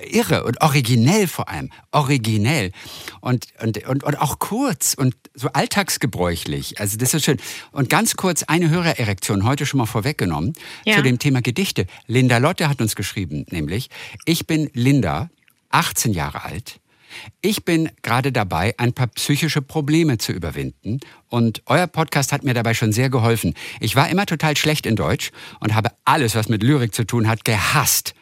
irre 0.00 0.44
und 0.44 0.60
originell 0.62 1.28
vor 1.28 1.48
allem, 1.48 1.70
originell 1.92 2.72
und, 3.20 3.46
und, 3.62 3.86
und, 3.86 4.04
und 4.04 4.20
auch 4.20 4.38
kurz 4.38 4.94
und 4.94 5.14
so 5.34 5.48
alltagsgebräuchlich. 5.52 6.80
Also 6.80 6.96
das 6.96 7.14
ist 7.14 7.24
schön. 7.24 7.38
Und 7.72 7.90
ganz 7.90 8.16
kurz 8.16 8.42
eine 8.44 8.70
Hörererektion 8.70 9.44
heute 9.44 9.66
schon 9.66 9.78
mal 9.78 9.86
vorweggenommen 9.86 10.54
Ja. 10.84 10.96
zu 10.96 11.02
dem 11.02 11.18
Thema 11.18 11.42
Gedichte. 11.42 11.86
Linda 12.06 12.38
Lotte 12.38 12.68
hat 12.68 12.80
uns 12.80 12.96
geschrieben, 12.96 13.44
nämlich, 13.50 13.90
ich 14.24 14.46
bin 14.46 14.70
Linda, 14.72 15.28
18 15.70 16.12
Jahre 16.14 16.44
alt. 16.44 16.80
Ich 17.40 17.64
bin 17.64 17.90
gerade 18.02 18.32
dabei, 18.32 18.74
ein 18.78 18.92
paar 18.92 19.06
psychische 19.08 19.62
Probleme 19.62 20.18
zu 20.18 20.32
überwinden 20.32 21.00
und 21.28 21.62
euer 21.66 21.86
Podcast 21.86 22.32
hat 22.32 22.44
mir 22.44 22.52
dabei 22.54 22.74
schon 22.74 22.92
sehr 22.92 23.08
geholfen. 23.08 23.54
Ich 23.80 23.96
war 23.96 24.08
immer 24.10 24.26
total 24.26 24.56
schlecht 24.56 24.84
in 24.84 24.94
Deutsch 24.94 25.30
und 25.60 25.74
habe 25.74 25.90
alles, 26.04 26.34
was 26.34 26.48
mit 26.48 26.62
Lyrik 26.62 26.94
zu 26.94 27.04
tun 27.04 27.26
hat, 27.26 27.44
gehasst. 27.46 28.14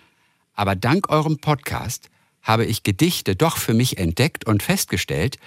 Aber 0.57 0.75
dank 0.75 1.09
eurem 1.11 1.39
Podcast 1.39 2.11
habe 2.43 2.65
ich 2.65 2.83
Gedichte 2.83 3.37
doch 3.37 3.57
für 3.57 3.75
mich 3.75 3.99
entdeckt 3.99 4.47
und 4.47 4.63
festgestellt, 4.63 5.39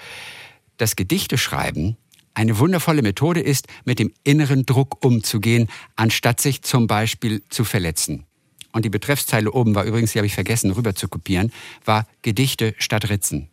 dass 0.77 0.95
Gedichteschreiben 0.95 1.97
eine 2.33 2.57
wundervolle 2.59 3.01
Methode 3.01 3.41
ist, 3.41 3.67
mit 3.83 3.99
dem 3.99 4.13
inneren 4.23 4.65
Druck 4.65 5.03
umzugehen, 5.03 5.67
anstatt 5.97 6.39
sich 6.39 6.61
zum 6.61 6.87
Beispiel 6.87 7.43
zu 7.49 7.65
verletzen. 7.65 8.25
Und 8.71 8.85
die 8.85 8.89
Betreffszeile 8.89 9.51
oben 9.51 9.75
war 9.75 9.83
übrigens, 9.83 10.13
die 10.13 10.19
habe 10.19 10.27
ich 10.27 10.35
vergessen 10.35 10.71
rüber 10.71 10.95
zu 10.95 11.07
kopieren, 11.07 11.51
war 11.85 12.07
Gedichte 12.21 12.75
statt 12.77 13.09
Ritzen. 13.09 13.49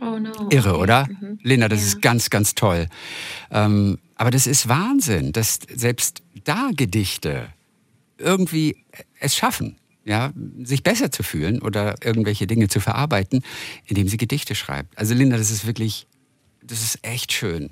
Oh 0.00 0.18
no. 0.18 0.48
Irre, 0.50 0.76
oder? 0.78 1.08
Linda, 1.42 1.68
das 1.68 1.80
Ja. 1.80 1.86
ist 1.86 2.02
ganz, 2.02 2.30
ganz 2.30 2.54
toll. 2.56 2.88
Ähm, 3.52 3.98
aber 4.16 4.30
das 4.30 4.46
ist 4.48 4.68
Wahnsinn, 4.68 5.30
dass 5.32 5.60
selbst 5.72 6.22
da 6.44 6.70
Gedichte 6.74 7.48
irgendwie 8.18 8.84
es 9.20 9.36
schaffen, 9.36 9.76
ja, 10.04 10.32
sich 10.62 10.82
besser 10.82 11.10
zu 11.10 11.22
fühlen 11.22 11.62
oder 11.62 11.96
irgendwelche 12.02 12.46
Dinge 12.46 12.68
zu 12.68 12.80
verarbeiten, 12.80 13.42
indem 13.86 14.08
sie 14.08 14.16
Gedichte 14.16 14.54
schreibt. 14.54 14.96
Also 14.98 15.14
Linda, 15.14 15.36
das 15.36 15.50
ist 15.50 15.66
wirklich, 15.66 16.06
das 16.62 16.82
ist 16.82 16.98
echt 17.02 17.32
schön. 17.32 17.70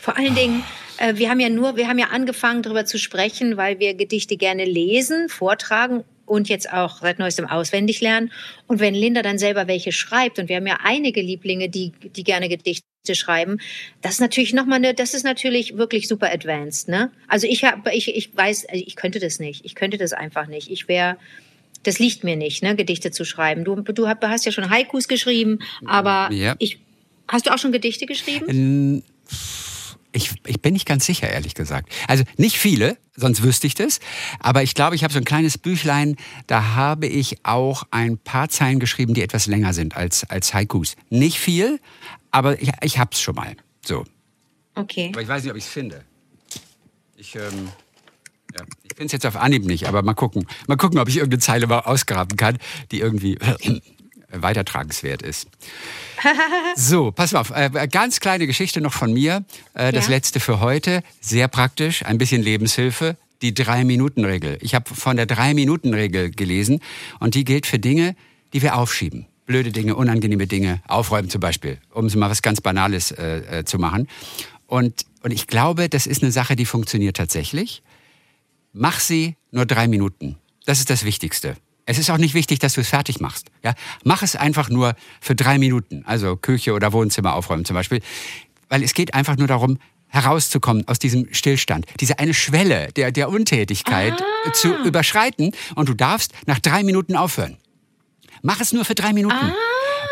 Vor 0.00 0.16
allen 0.16 0.34
Dingen, 0.34 0.64
äh, 0.98 1.16
wir 1.16 1.30
haben 1.30 1.40
ja 1.40 1.48
nur, 1.48 1.76
wir 1.76 1.88
haben 1.88 1.98
ja 1.98 2.08
angefangen 2.08 2.62
darüber 2.62 2.84
zu 2.84 2.98
sprechen, 2.98 3.56
weil 3.56 3.78
wir 3.78 3.94
Gedichte 3.94 4.36
gerne 4.36 4.64
lesen, 4.64 5.28
vortragen 5.28 6.04
und 6.26 6.48
jetzt 6.48 6.72
auch 6.72 7.00
seit 7.00 7.18
neuestem 7.18 7.46
auswendig 7.46 8.00
lernen. 8.00 8.32
Und 8.66 8.80
wenn 8.80 8.94
Linda 8.94 9.22
dann 9.22 9.38
selber 9.38 9.66
welche 9.66 9.92
schreibt, 9.92 10.38
und 10.38 10.48
wir 10.48 10.56
haben 10.56 10.66
ja 10.66 10.78
einige 10.82 11.22
Lieblinge, 11.22 11.68
die, 11.68 11.92
die 12.14 12.24
gerne 12.24 12.48
Gedichte 12.48 12.87
schreiben, 13.14 13.58
das 14.02 14.14
ist 14.14 14.20
natürlich 14.20 14.52
noch 14.52 14.66
mal 14.66 14.76
eine, 14.76 14.94
das 14.94 15.14
ist 15.14 15.24
natürlich 15.24 15.76
wirklich 15.76 16.08
super 16.08 16.32
advanced, 16.32 16.88
ne? 16.88 17.10
Also 17.28 17.46
ich 17.46 17.64
habe, 17.64 17.92
ich, 17.94 18.08
ich 18.14 18.36
weiß, 18.36 18.66
ich 18.72 18.96
könnte 18.96 19.18
das 19.20 19.38
nicht. 19.38 19.64
Ich 19.64 19.74
könnte 19.74 19.98
das 19.98 20.12
einfach 20.12 20.46
nicht. 20.46 20.70
Ich 20.70 20.88
wäre, 20.88 21.16
das 21.84 21.98
liegt 21.98 22.24
mir 22.24 22.36
nicht, 22.36 22.62
ne, 22.62 22.74
Gedichte 22.76 23.10
zu 23.10 23.24
schreiben. 23.24 23.64
Du, 23.64 23.76
du 23.76 24.08
hast 24.08 24.44
ja 24.44 24.52
schon 24.52 24.70
Haikus 24.70 25.08
geschrieben, 25.08 25.58
aber 25.86 26.32
Ja. 26.32 26.56
ich, 26.58 26.78
hast 27.28 27.46
du 27.46 27.54
auch 27.54 27.58
schon 27.58 27.72
Gedichte 27.72 28.06
geschrieben? 28.06 29.02
Ich, 30.12 30.30
ich 30.46 30.60
bin 30.62 30.72
nicht 30.72 30.86
ganz 30.86 31.04
sicher, 31.04 31.28
ehrlich 31.30 31.54
gesagt. 31.54 31.92
Also 32.08 32.24
nicht 32.38 32.56
viele, 32.58 32.96
sonst 33.14 33.42
wüsste 33.42 33.66
ich 33.66 33.74
das. 33.74 34.00
Aber 34.40 34.62
ich 34.62 34.74
glaube, 34.74 34.96
ich 34.96 35.04
habe 35.04 35.12
so 35.12 35.18
ein 35.18 35.24
kleines 35.26 35.58
Büchlein, 35.58 36.16
da 36.46 36.74
habe 36.74 37.06
ich 37.06 37.36
auch 37.44 37.84
ein 37.90 38.16
paar 38.16 38.48
Zeilen 38.48 38.80
geschrieben, 38.80 39.12
die 39.12 39.20
etwas 39.22 39.46
länger 39.46 39.74
sind 39.74 39.96
als, 39.96 40.24
als 40.30 40.54
Haikus. 40.54 40.96
Nicht 41.10 41.38
viel, 41.38 41.78
aber 42.30 42.60
ich, 42.60 42.70
ich 42.82 42.98
hab's 42.98 43.20
schon 43.20 43.34
mal. 43.34 43.56
So. 43.84 44.04
Okay. 44.74 45.10
Aber 45.12 45.22
ich 45.22 45.28
weiß 45.28 45.42
nicht, 45.42 45.50
ob 45.50 45.56
ich 45.58 45.64
es 45.64 45.70
finde. 45.70 46.04
Ich, 47.16 47.34
ähm, 47.34 47.68
ja, 48.56 48.64
ich 48.84 48.90
finde 48.96 49.06
es 49.06 49.12
jetzt 49.12 49.26
auf 49.26 49.36
Anhieb 49.36 49.64
nicht, 49.64 49.86
aber 49.88 50.02
mal 50.02 50.14
gucken. 50.14 50.46
Mal 50.66 50.76
gucken, 50.76 50.98
ob 50.98 51.08
ich 51.08 51.16
irgendeine 51.16 51.40
Zeile 51.40 51.66
mal 51.66 51.80
ausgraben 51.80 52.36
kann, 52.36 52.58
die 52.92 53.00
irgendwie 53.00 53.34
äh, 53.38 53.80
weitertragenswert 54.30 55.22
ist. 55.22 55.48
So, 56.74 57.12
pass 57.12 57.32
mal 57.32 57.40
auf. 57.40 57.50
Äh, 57.50 57.88
ganz 57.90 58.18
kleine 58.20 58.46
Geschichte 58.46 58.80
noch 58.80 58.92
von 58.92 59.12
mir. 59.12 59.44
Äh, 59.74 59.92
das 59.92 60.06
Ja. 60.06 60.10
letzte 60.14 60.40
für 60.40 60.58
heute. 60.60 61.02
Sehr 61.20 61.46
praktisch, 61.48 62.04
ein 62.04 62.18
bisschen 62.18 62.42
Lebenshilfe. 62.42 63.16
Die 63.42 63.54
Drei-Minuten-Regel. 63.54 64.58
Ich 64.60 64.74
habe 64.74 64.92
von 64.92 65.16
der 65.16 65.26
Drei-Minuten-Regel 65.26 66.32
gelesen 66.32 66.80
und 67.20 67.34
die 67.36 67.44
gilt 67.44 67.66
für 67.66 67.78
Dinge, 67.78 68.16
die 68.52 68.62
wir 68.62 68.76
aufschieben. 68.76 69.26
Blöde 69.48 69.72
Dinge, 69.72 69.96
unangenehme 69.96 70.46
Dinge, 70.46 70.82
aufräumen 70.86 71.30
zum 71.30 71.40
Beispiel, 71.40 71.78
um 71.90 72.06
mal 72.16 72.28
was 72.28 72.42
ganz 72.42 72.60
Banales 72.60 73.12
äh, 73.12 73.60
äh, 73.60 73.64
zu 73.64 73.78
machen. 73.78 74.06
Und, 74.66 75.06
und 75.22 75.30
ich 75.32 75.46
glaube, 75.46 75.88
das 75.88 76.06
ist 76.06 76.22
eine 76.22 76.30
Sache, 76.30 76.54
die 76.54 76.66
funktioniert 76.66 77.16
tatsächlich. 77.16 77.82
Mach 78.74 79.00
sie 79.00 79.36
nur 79.50 79.64
drei 79.64 79.88
Minuten. 79.88 80.36
Das 80.66 80.80
ist 80.80 80.90
das 80.90 81.06
Wichtigste. 81.06 81.56
Es 81.86 81.96
ist 81.98 82.10
auch 82.10 82.18
nicht 82.18 82.34
wichtig, 82.34 82.58
dass 82.58 82.74
du 82.74 82.82
es 82.82 82.88
fertig 82.90 83.20
machst. 83.20 83.46
Ja? 83.64 83.72
Mach 84.04 84.22
es 84.22 84.36
einfach 84.36 84.68
nur 84.68 84.94
für 85.22 85.34
drei 85.34 85.56
Minuten. 85.58 86.02
Also 86.04 86.36
Küche 86.36 86.74
oder 86.74 86.92
Wohnzimmer 86.92 87.32
aufräumen 87.32 87.64
zum 87.64 87.72
Beispiel. 87.72 88.02
Weil 88.68 88.82
es 88.82 88.92
geht 88.92 89.14
einfach 89.14 89.38
nur 89.38 89.46
darum, 89.46 89.78
herauszukommen 90.08 90.86
aus 90.86 90.98
diesem 90.98 91.32
Stillstand. 91.32 91.86
Diese 92.00 92.18
eine 92.18 92.34
Schwelle 92.34 92.92
der, 92.96 93.12
der 93.12 93.30
Untätigkeit 93.30 94.12
Ah. 94.12 94.52
zu 94.52 94.74
überschreiten. 94.84 95.52
Und 95.74 95.88
du 95.88 95.94
darfst 95.94 96.34
nach 96.44 96.58
drei 96.58 96.82
Minuten 96.82 97.16
aufhören. 97.16 97.56
Mach 98.42 98.60
es 98.60 98.72
nur 98.72 98.84
für 98.84 98.94
drei 98.94 99.12
Minuten. 99.12 99.52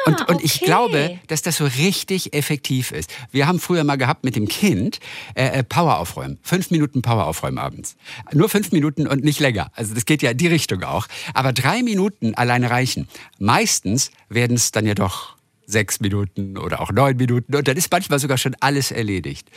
und, 0.07 0.29
und 0.29 0.45
ich 0.45 0.57
okay. 0.57 0.65
glaube, 0.65 1.19
dass 1.27 1.43
das 1.43 1.57
so 1.57 1.65
richtig 1.65 2.33
effektiv 2.35 2.93
ist. 2.93 3.13
Wir 3.33 3.47
haben 3.47 3.59
früher 3.61 3.85
mal 3.85 3.97
gehabt 3.97 4.25
mit 4.25 4.37
dem 4.37 4.49
Kind 4.49 5.01
äh, 5.35 5.47
äh, 5.47 5.63
Power 5.65 5.99
aufräumen. 5.99 6.39
Fünf 6.43 6.71
Minuten 6.71 7.03
Power 7.03 7.27
aufräumen 7.27 7.59
abends. 7.59 7.97
Nur 8.33 8.49
fünf 8.49 8.73
Minuten 8.73 9.07
und 9.07 9.25
nicht 9.25 9.41
länger. 9.41 9.71
Also 9.75 9.95
das 9.95 10.05
geht 10.05 10.23
ja 10.23 10.31
in 10.31 10.39
die 10.39 10.49
Richtung 10.49 10.83
auch. 10.85 11.07
Aber 11.35 11.53
drei 11.53 11.83
Minuten 11.83 12.35
alleine 12.35 12.71
reichen. 12.71 13.09
Meistens 13.39 14.11
werden 14.29 14.57
es 14.57 14.71
dann 14.73 14.87
ja 14.87 14.95
doch 14.95 15.37
sechs 15.67 16.01
Minuten 16.01 16.57
oder 16.57 16.81
auch 16.81 16.93
neun 16.93 17.17
Minuten. 17.17 17.55
Und 17.55 17.67
dann 17.67 17.77
ist 17.77 17.91
manchmal 17.91 18.19
sogar 18.19 18.39
schon 18.39 18.55
alles 18.61 18.91
erledigt. 18.91 19.49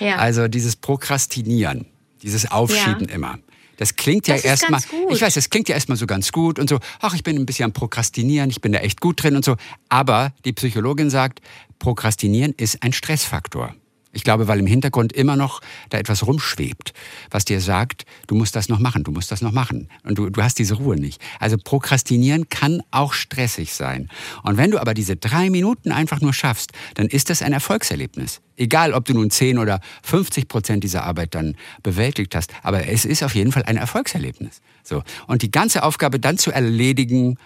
Ja. 0.00 0.16
Also 0.16 0.48
dieses 0.48 0.76
Prokrastinieren, 0.76 1.86
dieses 2.22 2.50
Aufschieben 2.50 3.08
Ja. 3.08 3.14
immer. 3.14 3.38
Das 3.76 3.96
klingt 3.96 4.28
ja 4.28 4.36
erstmal, 4.36 4.80
ich 5.10 5.20
weiß, 5.20 5.34
das 5.34 5.50
klingt 5.50 5.68
ja 5.68 5.74
erstmal 5.74 5.96
so 5.96 6.06
ganz 6.06 6.32
gut 6.32 6.58
und 6.58 6.68
so, 6.68 6.78
ach, 7.00 7.14
ich 7.14 7.22
bin 7.22 7.36
ein 7.36 7.46
bisschen 7.46 7.66
am 7.66 7.72
Prokrastinieren, 7.72 8.50
ich 8.50 8.60
bin 8.60 8.72
da 8.72 8.78
echt 8.80 9.00
gut 9.00 9.22
drin 9.22 9.36
und 9.36 9.44
so. 9.44 9.56
Aber 9.88 10.32
die 10.44 10.52
Psychologin 10.52 11.10
sagt, 11.10 11.40
Prokrastinieren 11.78 12.54
ist 12.56 12.82
ein 12.82 12.92
Stressfaktor. 12.92 13.74
Ich 14.14 14.24
glaube, 14.24 14.48
weil 14.48 14.60
im 14.60 14.66
Hintergrund 14.66 15.12
immer 15.12 15.36
noch 15.36 15.60
da 15.90 15.98
etwas 15.98 16.26
rumschwebt, 16.26 16.94
was 17.30 17.44
dir 17.44 17.60
sagt, 17.60 18.04
du 18.26 18.34
musst 18.34 18.56
das 18.56 18.68
noch 18.68 18.78
machen, 18.78 19.04
du 19.04 19.10
musst 19.10 19.30
das 19.30 19.42
noch 19.42 19.52
machen. 19.52 19.88
Und 20.04 20.16
du, 20.16 20.30
du 20.30 20.42
hast 20.42 20.58
diese 20.58 20.74
Ruhe 20.74 20.96
nicht. 20.96 21.20
Also 21.40 21.56
Prokrastinieren 21.58 22.48
kann 22.48 22.82
auch 22.90 23.12
stressig 23.12 23.74
sein. 23.74 24.08
Und 24.42 24.56
wenn 24.56 24.70
du 24.70 24.78
aber 24.78 24.94
diese 24.94 25.16
drei 25.16 25.50
Minuten 25.50 25.92
einfach 25.92 26.20
nur 26.20 26.32
schaffst, 26.32 26.72
dann 26.94 27.06
ist 27.06 27.28
das 27.28 27.42
ein 27.42 27.52
Erfolgserlebnis. 27.52 28.40
Egal, 28.56 28.92
ob 28.92 29.04
du 29.04 29.14
nun 29.14 29.30
10 29.30 29.58
oder 29.58 29.80
50 30.04 30.48
Prozent 30.48 30.84
dieser 30.84 31.04
Arbeit 31.04 31.34
dann 31.34 31.56
bewältigt 31.82 32.34
hast. 32.34 32.52
Aber 32.62 32.86
es 32.86 33.04
ist 33.04 33.22
auf 33.22 33.34
jeden 33.34 33.52
Fall 33.52 33.64
ein 33.64 33.76
Erfolgserlebnis. 33.76 34.60
So. 34.84 35.02
Und 35.26 35.42
die 35.42 35.50
ganze 35.50 35.82
Aufgabe 35.82 36.20
dann 36.20 36.38
zu 36.38 36.52
erledigen, 36.52 37.36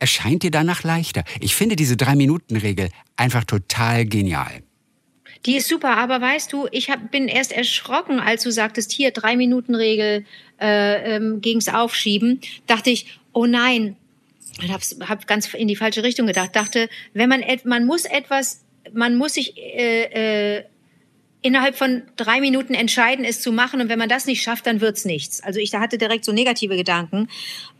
erscheint 0.00 0.42
dir 0.42 0.50
danach 0.50 0.82
leichter. 0.82 1.22
Ich 1.38 1.54
finde 1.54 1.76
diese 1.76 1.96
Drei-Minuten-Regel 1.96 2.88
einfach 3.16 3.44
total 3.44 4.06
genial. 4.06 4.62
Die 5.46 5.56
ist 5.56 5.68
super, 5.68 5.96
aber 5.96 6.20
weißt 6.20 6.52
du, 6.52 6.68
ich 6.70 6.90
hab, 6.90 7.10
bin 7.10 7.26
erst 7.26 7.52
erschrocken, 7.52 8.20
als 8.20 8.42
du 8.42 8.52
sagtest, 8.52 8.92
hier, 8.92 9.10
drei 9.10 9.36
Minuten 9.36 9.74
Regel 9.74 10.26
äh, 10.60 11.16
ähm, 11.16 11.40
gegens 11.40 11.68
Aufschieben. 11.68 12.40
Dachte 12.66 12.90
ich, 12.90 13.18
oh 13.32 13.46
nein, 13.46 13.96
und 14.60 14.72
hab's, 14.72 14.96
hab 15.00 15.26
ganz 15.26 15.52
in 15.54 15.68
die 15.68 15.76
falsche 15.76 16.02
Richtung 16.02 16.26
gedacht. 16.26 16.54
Dachte, 16.54 16.88
wenn 17.14 17.28
man, 17.28 17.42
man 17.64 17.86
muss 17.86 18.04
etwas, 18.04 18.62
man 18.92 19.16
muss 19.16 19.34
sich 19.34 19.56
äh, 19.56 20.56
äh, 20.56 20.64
innerhalb 21.42 21.76
von 21.76 22.02
drei 22.16 22.40
Minuten 22.40 22.74
entscheiden, 22.74 23.24
es 23.24 23.40
zu 23.40 23.52
machen. 23.52 23.80
Und 23.80 23.88
wenn 23.88 23.98
man 23.98 24.08
das 24.08 24.26
nicht 24.26 24.42
schafft, 24.42 24.66
dann 24.66 24.80
wird's 24.80 25.04
nichts. 25.04 25.42
Also 25.42 25.60
ich 25.60 25.70
da 25.70 25.80
hatte 25.80 25.98
direkt 25.98 26.24
so 26.24 26.32
negative 26.32 26.76
Gedanken. 26.76 27.28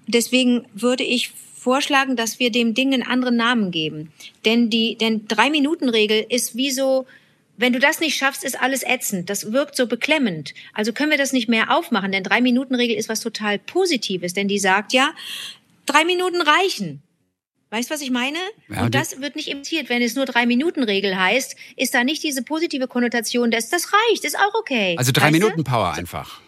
Deswegen 0.07 0.65
würde 0.73 1.05
ich 1.05 1.31
vorschlagen, 1.55 2.17
dass 2.17 2.39
wir 2.39 2.51
dem 2.51 2.73
Ding 2.73 2.95
einen 2.95 3.03
anderen 3.03 3.37
Namen 3.37 3.71
geben. 3.71 4.13
Denn 4.47 4.71
die, 4.71 4.97
denn 4.97 5.29
drei 5.29 5.51
Minuten 5.51 5.91
Regel 5.91 6.25
ist 6.29 6.57
wie 6.57 6.71
so, 6.71 7.07
wenn 7.61 7.73
du 7.73 7.79
das 7.79 8.01
nicht 8.01 8.17
schaffst, 8.17 8.43
ist 8.45 8.61
alles 8.61 8.83
ätzend. 8.83 9.29
Das 9.31 9.53
wirkt 9.53 9.77
so 9.77 9.87
beklemmend. 9.87 10.55
Also 10.73 10.93
können 10.93 11.11
wir 11.11 11.19
das 11.19 11.33
nicht 11.33 11.49
mehr 11.49 11.71
aufmachen, 11.77 12.11
denn 12.13 12.23
drei 12.25 12.41
Minuten 12.41 12.75
Regel 12.75 12.97
ist 12.97 13.09
was 13.09 13.21
total 13.21 13.59
Positives, 13.59 14.33
denn 14.33 14.49
die 14.49 14.59
sagt 14.59 14.93
ja, 14.93 15.11
drei 15.87 16.05
Minuten 16.05 16.41
reichen. 16.41 17.03
Weißt 17.73 17.89
du, 17.89 17.95
was 17.95 18.01
ich 18.01 18.11
meine? 18.11 18.39
Ja, 18.69 18.83
und 18.85 18.95
das 18.97 19.21
wird 19.21 19.37
nicht 19.37 19.47
imitiert. 19.49 19.89
Wenn 19.89 20.03
es 20.03 20.17
nur 20.17 20.25
drei 20.27 20.45
Minuten 20.45 20.83
Regel 20.83 21.17
heißt, 21.17 21.55
ist 21.77 21.95
da 21.95 22.03
nicht 22.03 22.23
diese 22.25 22.43
positive 22.43 22.89
Konnotation, 22.89 23.53
dass 23.53 23.69
das 23.69 23.93
reicht, 23.93 24.25
ist 24.25 24.37
auch 24.37 24.55
okay. 24.59 24.97
Also 24.99 25.13
drei 25.13 25.25
Weißt? 25.27 25.33
Minuten 25.35 25.63
Power 25.63 25.93
einfach. 25.93 26.41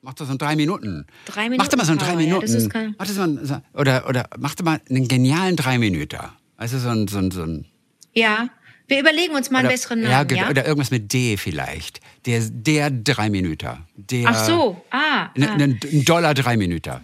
Mach 0.00 0.14
doch 0.14 0.24
so 0.24 0.32
ein 0.32 0.38
drei 0.38 0.56
Minuten. 0.56 1.06
Drei 1.26 1.50
Mach 1.50 1.68
doch 1.68 1.76
mal 1.76 1.84
so 1.84 1.92
Minuten 1.92 2.06
drei 2.06 2.14
Power, 2.14 2.22
ja, 2.26 2.40
das 2.40 2.50
Minuten. 2.52 2.68
kein- 2.70 2.94
mach 2.98 3.06
das 3.06 3.16
mal, 3.18 3.62
oder, 3.74 4.08
oder 4.08 4.30
mach 4.38 4.54
doch 4.54 4.64
mal 4.64 4.80
einen 4.88 5.08
genialen 5.08 5.56
drei 5.56 5.76
Minüter. 5.76 6.32
Also 6.56 6.78
so 6.78 6.88
ein, 6.88 7.06
so 7.06 7.18
ein, 7.18 7.30
so 7.30 7.42
ein 7.42 7.66
Ja, 8.14 8.48
wir 8.90 9.00
überlegen 9.00 9.34
uns 9.34 9.50
mal 9.50 9.58
einen 9.60 9.68
oder, 9.68 9.74
besseren 9.74 10.02
ja, 10.02 10.08
Namen, 10.10 10.28
ge- 10.28 10.38
ja? 10.38 10.48
oder 10.50 10.66
irgendwas 10.66 10.90
mit 10.90 11.12
D 11.12 11.36
vielleicht. 11.36 12.00
Der, 12.26 12.40
der 12.42 12.90
drei 12.90 13.30
Minüter. 13.30 13.78
Der, 13.96 14.28
Ach 14.28 14.44
so, 14.44 14.84
ah. 14.90 15.30
Ein, 15.34 15.44
ah. 15.48 15.52
ein, 15.54 15.80
ein 15.82 16.04
Dollar 16.04 16.34
drei 16.34 16.56
Minüter. 16.56 17.02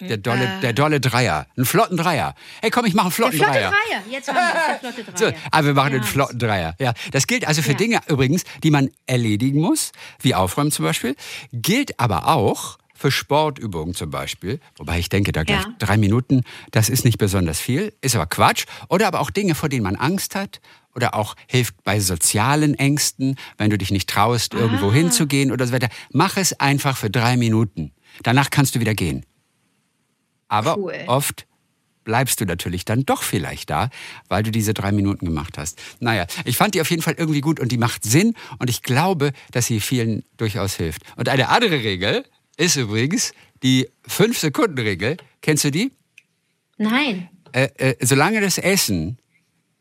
Der 0.00 0.16
dolle, 0.16 0.44
Äh. 0.44 0.60
der 0.60 0.72
dolle 0.74 1.00
Dreier. 1.00 1.46
Einen 1.56 1.66
flotten 1.66 1.96
Dreier. 1.96 2.36
Hey, 2.62 2.70
komm, 2.70 2.84
ich 2.86 2.94
mache 2.94 3.06
einen 3.06 3.10
Der 3.10 3.16
flotten 3.16 3.38
flotte 3.38 3.52
Dreier. 3.52 3.70
Dreier. 3.70 4.02
Jetzt 4.08 4.28
haben 4.28 4.36
wir 4.36 4.78
der 4.92 4.92
flotte 4.92 5.18
So, 5.18 5.24
Dreier. 5.24 5.34
aber 5.50 5.66
wir 5.66 5.74
machen 5.74 5.90
Ja. 5.90 5.96
einen 5.96 6.04
flotten 6.04 6.38
Dreier. 6.38 6.74
Ja, 6.78 6.92
das 7.10 7.26
gilt 7.26 7.46
also 7.48 7.62
für 7.62 7.72
Ja. 7.72 7.76
Dinge 7.78 8.00
übrigens, 8.06 8.44
die 8.62 8.70
man 8.70 8.90
erledigen 9.06 9.60
muss, 9.60 9.90
wie 10.20 10.36
Aufräumen 10.36 10.70
zum 10.70 10.84
Beispiel, 10.84 11.16
gilt 11.52 11.98
aber 11.98 12.28
auch 12.28 12.78
für 12.98 13.10
Sportübungen 13.12 13.94
zum 13.94 14.10
Beispiel. 14.10 14.58
Wobei 14.76 14.98
ich 14.98 15.08
denke, 15.08 15.30
da 15.32 15.44
gleich 15.44 15.62
Ja. 15.64 15.74
drei 15.78 15.96
Minuten, 15.96 16.42
das 16.72 16.88
ist 16.88 17.04
nicht 17.04 17.16
besonders 17.18 17.60
viel, 17.60 17.94
ist 18.00 18.16
aber 18.16 18.26
Quatsch. 18.26 18.66
Oder 18.88 19.06
aber 19.06 19.20
auch 19.20 19.30
Dinge, 19.30 19.54
vor 19.54 19.68
denen 19.68 19.84
man 19.84 19.94
Angst 19.96 20.34
hat. 20.34 20.60
Oder 20.96 21.14
auch 21.14 21.36
hilft 21.46 21.82
bei 21.84 22.00
sozialen 22.00 22.74
Ängsten, 22.74 23.36
wenn 23.56 23.70
du 23.70 23.78
dich 23.78 23.92
nicht 23.92 24.10
traust, 24.10 24.52
irgendwo 24.52 24.88
Ah. 24.88 24.92
hinzugehen 24.92 25.52
oder 25.52 25.64
so 25.66 25.72
weiter. 25.72 25.88
Mach 26.12 26.36
es 26.36 26.58
einfach 26.58 26.96
für 26.96 27.08
drei 27.08 27.36
Minuten. 27.36 27.92
Danach 28.24 28.50
kannst 28.50 28.74
du 28.74 28.80
wieder 28.80 28.94
gehen. 28.94 29.24
Aber 30.48 30.76
Cool. 30.78 30.94
oft 31.06 31.46
bleibst 32.04 32.40
du 32.40 32.46
natürlich 32.46 32.84
dann 32.86 33.04
doch 33.04 33.22
vielleicht 33.22 33.68
da, 33.70 33.90
weil 34.28 34.42
du 34.42 34.50
diese 34.50 34.72
drei 34.74 34.92
Minuten 34.92 35.26
gemacht 35.26 35.58
hast. 35.58 35.78
Naja, 36.00 36.26
ich 36.46 36.56
fand 36.56 36.74
die 36.74 36.80
auf 36.80 36.90
jeden 36.90 37.02
Fall 37.02 37.14
irgendwie 37.18 37.42
gut 37.42 37.60
und 37.60 37.70
die 37.70 37.76
macht 37.76 38.02
Sinn 38.04 38.34
und 38.58 38.70
ich 38.70 38.82
glaube, 38.82 39.32
dass 39.52 39.66
sie 39.66 39.78
vielen 39.78 40.24
durchaus 40.38 40.74
hilft. 40.74 41.02
Und 41.16 41.28
eine 41.28 41.48
andere 41.50 41.82
Regel 41.84 42.24
ist 42.58 42.76
übrigens 42.76 43.32
die 43.62 43.88
Fünf-Sekunden-Regel. 44.06 45.16
Kennst 45.40 45.64
du 45.64 45.70
die? 45.70 45.92
Nein. 46.76 47.28
Äh, 47.52 47.68
äh, 47.78 47.94
solange 48.04 48.40
das 48.40 48.58
Essen 48.58 49.18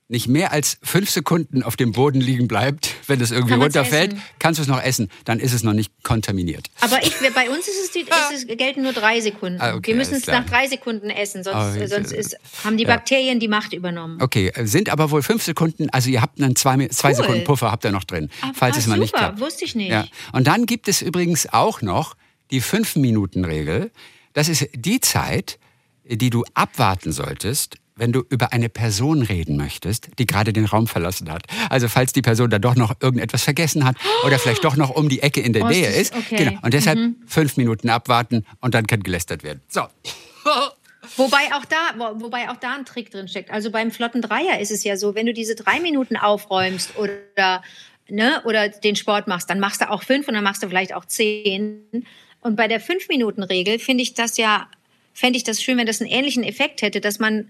nicht 0.09 0.29
mehr 0.29 0.53
als 0.53 0.77
fünf 0.83 1.09
Sekunden 1.09 1.63
auf 1.63 1.75
dem 1.75 1.91
Boden 1.91 2.21
liegen 2.21 2.47
bleibt, 2.47 2.95
wenn 3.07 3.19
es 3.19 3.31
irgendwie 3.31 3.51
Kann 3.55 3.61
runterfällt, 3.63 4.13
essen. 4.13 4.23
kannst 4.39 4.57
du 4.57 4.61
es 4.61 4.69
noch 4.69 4.81
essen. 4.81 5.09
Dann 5.25 5.41
ist 5.41 5.51
es 5.51 5.63
noch 5.63 5.73
nicht 5.73 5.91
kontaminiert. 6.03 6.67
Aber 6.79 7.03
ich, 7.03 7.13
bei 7.35 7.49
uns 7.49 7.67
ist 7.67 7.83
es, 7.83 7.91
die, 7.91 7.99
ist 8.33 8.47
es 8.49 8.57
gelten 8.57 8.83
nur 8.83 8.93
drei 8.93 9.19
Sekunden. 9.19 9.59
Ah, 9.59 9.75
okay, 9.75 9.87
wir 9.91 9.95
müssen 9.97 10.15
es 10.15 10.21
klar. 10.23 10.39
nach 10.39 10.49
drei 10.49 10.65
Sekunden 10.69 11.09
essen, 11.09 11.43
sonst, 11.43 11.55
Ah, 11.57 11.71
okay. 11.73 11.87
sonst 11.87 12.13
ist, 12.13 12.37
haben 12.63 12.77
die 12.77 12.85
Ja. 12.85 12.95
Bakterien 12.95 13.41
die 13.41 13.49
Macht 13.49 13.73
übernommen. 13.73 14.21
Okay, 14.21 14.53
sind 14.63 14.87
aber 14.87 15.11
wohl 15.11 15.21
fünf 15.23 15.43
Sekunden, 15.43 15.89
also 15.89 16.09
ihr 16.09 16.21
habt 16.21 16.41
einen 16.41 16.55
zwei, 16.55 16.87
zwei 16.87 17.09
Cool. 17.09 17.15
Sekunden 17.15 17.43
Puffer, 17.43 17.69
habt 17.69 17.83
ihr 17.83 17.91
noch 17.91 18.05
drin, 18.05 18.29
Ah, 18.41 18.51
falls 18.55 18.77
ah, 18.77 18.79
es 18.79 18.87
mal 18.87 18.97
nicht 18.97 19.09
super, 19.13 19.25
klappt. 19.25 19.41
wusste 19.41 19.65
ich 19.65 19.75
nicht. 19.75 19.89
Ja. 19.91 20.05
Und 20.31 20.47
dann 20.47 20.65
gibt 20.65 20.87
es 20.87 21.01
übrigens 21.01 21.51
auch 21.51 21.81
noch 21.81 22.15
die 22.51 22.61
Fünf-Minuten-Regel. 22.61 23.91
Das 24.33 24.49
ist 24.49 24.67
die 24.75 24.99
Zeit, 24.99 25.59
die 26.05 26.29
du 26.29 26.43
abwarten 26.53 27.11
solltest, 27.11 27.75
wenn 27.95 28.11
du 28.11 28.23
über 28.29 28.53
eine 28.53 28.69
Person 28.69 29.23
reden 29.23 29.57
möchtest, 29.57 30.09
die 30.19 30.27
gerade 30.27 30.53
den 30.53 30.65
Raum 30.65 30.85
verlassen 30.87 31.31
hat. 31.31 31.43
Also 31.69 31.87
falls 31.87 32.13
die 32.13 32.21
Person 32.21 32.49
dann 32.51 32.61
doch 32.61 32.75
noch 32.75 32.93
irgendetwas 33.01 33.43
vergessen 33.43 33.83
hat 33.85 33.95
oder 34.23 34.37
vielleicht 34.37 34.63
doch 34.63 34.75
noch 34.75 34.91
um 34.91 35.09
die 35.09 35.23
Ecke 35.23 35.41
in 35.41 35.51
der 35.53 35.63
Oh, 35.63 35.67
Nähe 35.69 35.89
ist- 35.89 36.15
okay. 36.15 36.35
Genau. 36.45 36.59
Und 36.61 36.73
deshalb 36.75 36.99
fünf 37.25 37.57
Minuten 37.57 37.89
abwarten 37.89 38.45
und 38.61 38.75
dann 38.75 38.85
kann 38.85 39.01
gelästert 39.01 39.43
werden. 39.43 39.61
So. 39.67 39.81
Wobei 41.17 41.53
auch 41.55 41.65
da, 41.65 41.77
wo- 41.97 42.21
wobei 42.21 42.49
auch 42.49 42.57
da 42.57 42.75
ein 42.75 42.85
Trick 42.85 43.09
drin 43.11 43.27
steckt. 43.27 43.49
Also 43.49 43.71
beim 43.71 43.91
flotten 43.91 44.21
Dreier 44.21 44.59
ist 44.59 44.71
es 44.71 44.83
ja 44.83 44.97
so, 44.97 45.15
wenn 45.15 45.25
du 45.25 45.33
diese 45.33 45.55
drei 45.55 45.79
Minuten 45.79 46.17
aufräumst 46.17 46.91
oder, 46.97 47.63
ne, 48.09 48.41
oder 48.45 48.69
den 48.69 48.95
Sport 48.95 49.27
machst, 49.27 49.49
dann 49.49 49.59
machst 49.59 49.81
du 49.81 49.89
auch 49.89 50.03
fünf 50.03 50.27
und 50.27 50.33
dann 50.35 50.43
machst 50.43 50.61
du 50.61 50.67
vielleicht 50.67 50.93
auch 50.93 51.05
zehn. 51.05 52.05
Und 52.41 52.55
bei 52.55 52.67
der 52.67 52.79
Fünf-Minuten-Regel 52.79 53.79
finde 53.79 54.03
ich 54.03 54.13
das 54.13 54.37
ja, 54.37 54.67
fände 55.13 55.37
ich 55.37 55.43
das 55.43 55.61
schön, 55.61 55.77
wenn 55.77 55.87
das 55.87 56.01
einen 56.01 56.09
ähnlichen 56.09 56.43
Effekt 56.43 56.81
hätte, 56.81 57.01
dass 57.01 57.19
man 57.19 57.49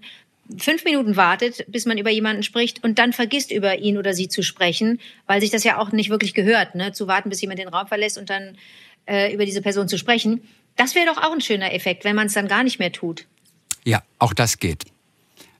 fünf 0.56 0.84
Minuten 0.84 1.16
wartet, 1.16 1.64
bis 1.68 1.84
man 1.84 1.98
über 1.98 2.10
jemanden 2.10 2.42
spricht 2.42 2.82
und 2.82 2.98
dann 2.98 3.12
vergisst, 3.12 3.50
über 3.50 3.78
ihn 3.78 3.98
oder 3.98 4.14
sie 4.14 4.28
zu 4.28 4.42
sprechen, 4.42 5.00
weil 5.26 5.40
sich 5.40 5.50
das 5.50 5.64
ja 5.64 5.78
auch 5.78 5.92
nicht 5.92 6.08
wirklich 6.08 6.32
gehört, 6.32 6.74
ne? 6.74 6.92
zu 6.92 7.06
warten, 7.06 7.28
bis 7.28 7.40
jemand 7.40 7.58
den 7.58 7.68
Raum 7.68 7.86
verlässt 7.86 8.16
und 8.16 8.30
dann 8.30 8.56
äh, 9.06 9.32
über 9.32 9.44
diese 9.44 9.60
Person 9.60 9.88
zu 9.88 9.98
sprechen. 9.98 10.42
Das 10.76 10.94
wäre 10.94 11.06
doch 11.06 11.22
auch 11.22 11.32
ein 11.32 11.40
schöner 11.40 11.74
Effekt, 11.74 12.04
wenn 12.04 12.16
man 12.16 12.28
es 12.28 12.32
dann 12.32 12.48
gar 12.48 12.64
nicht 12.64 12.78
mehr 12.78 12.92
tut. 12.92 13.26
Ja, 13.84 14.02
auch 14.18 14.32
das 14.32 14.58
geht. 14.58 14.84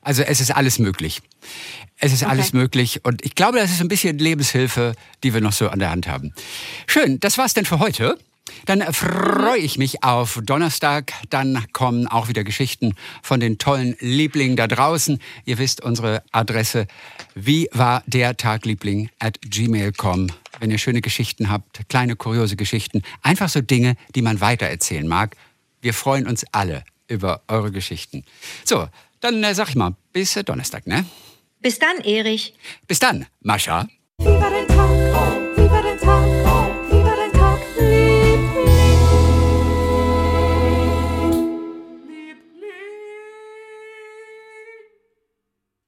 Also 0.01 0.22
es 0.22 0.41
ist 0.41 0.53
alles 0.53 0.79
möglich. 0.79 1.20
Es 1.99 2.12
ist 2.12 2.22
alles 2.22 2.53
möglich 2.53 3.05
und 3.05 3.24
ich 3.24 3.35
glaube, 3.35 3.59
das 3.59 3.72
ist 3.72 3.81
ein 3.81 3.89
bisschen 3.89 4.18
Lebenshilfe, 4.18 4.95
die 5.24 5.35
wir 5.35 5.41
noch 5.41 5.53
so 5.53 5.68
an 5.68 5.81
der 5.81 5.91
Hand 5.91 6.07
haben. 6.07 6.33
Schön, 6.87 7.18
das 7.18 7.37
war's 7.39 7.55
denn 7.55 7.64
für 7.64 7.81
heute. 7.81 8.16
Dann 8.66 8.82
freue 8.92 9.59
ich 9.59 9.78
mich 9.78 10.05
auf 10.05 10.40
Donnerstag. 10.42 11.12
Dann 11.30 11.64
kommen 11.72 12.07
auch 12.07 12.28
wieder 12.28 12.44
Geschichten 12.44 12.94
von 13.22 13.40
den 13.40 13.59
tollen 13.59 13.96
Lieblingen 14.01 14.57
da 14.57 14.66
draußen. 14.66 15.20
Ihr 15.44 15.59
wisst 15.59 15.82
unsere 15.82 16.22
Adresse. 16.32 16.86
Wie 17.34 17.68
war 17.72 18.03
der 18.07 18.36
Tagliebling 18.36 19.11
at 19.18 19.38
gmail.com. 19.42 20.28
Wenn 20.61 20.70
ihr 20.70 20.78
schöne 20.78 21.01
Geschichten 21.01 21.51
habt, 21.51 21.88
kleine 21.88 22.16
kuriose 22.16 22.57
Geschichten, 22.57 23.03
einfach 23.22 23.49
so 23.49 23.61
Dinge, 23.61 23.96
die 24.14 24.22
man 24.22 24.40
weitererzählen 24.40 25.07
mag. 25.07 25.36
Wir 25.80 25.94
freuen 25.94 26.26
uns 26.26 26.44
alle 26.53 26.84
über 27.07 27.42
eure 27.49 27.70
Geschichten. 27.70 28.24
So, 28.64 28.88
dann 29.20 29.42
äh, 29.42 29.55
sag 29.55 29.68
ich 29.68 29.76
mal, 29.76 29.94
bis 30.12 30.36
äh, 30.36 30.44
Donnerstag, 30.44 30.86
ne? 30.86 31.05
Bis 31.61 31.78
dann, 31.78 31.99
Erich. 31.99 32.55
Bis 32.86 32.99
dann, 32.99 33.26
Mascha. 33.40 33.88
Wie 34.18 34.26
war 34.26 34.51
dein 34.51 34.66
Tag? 34.68 35.47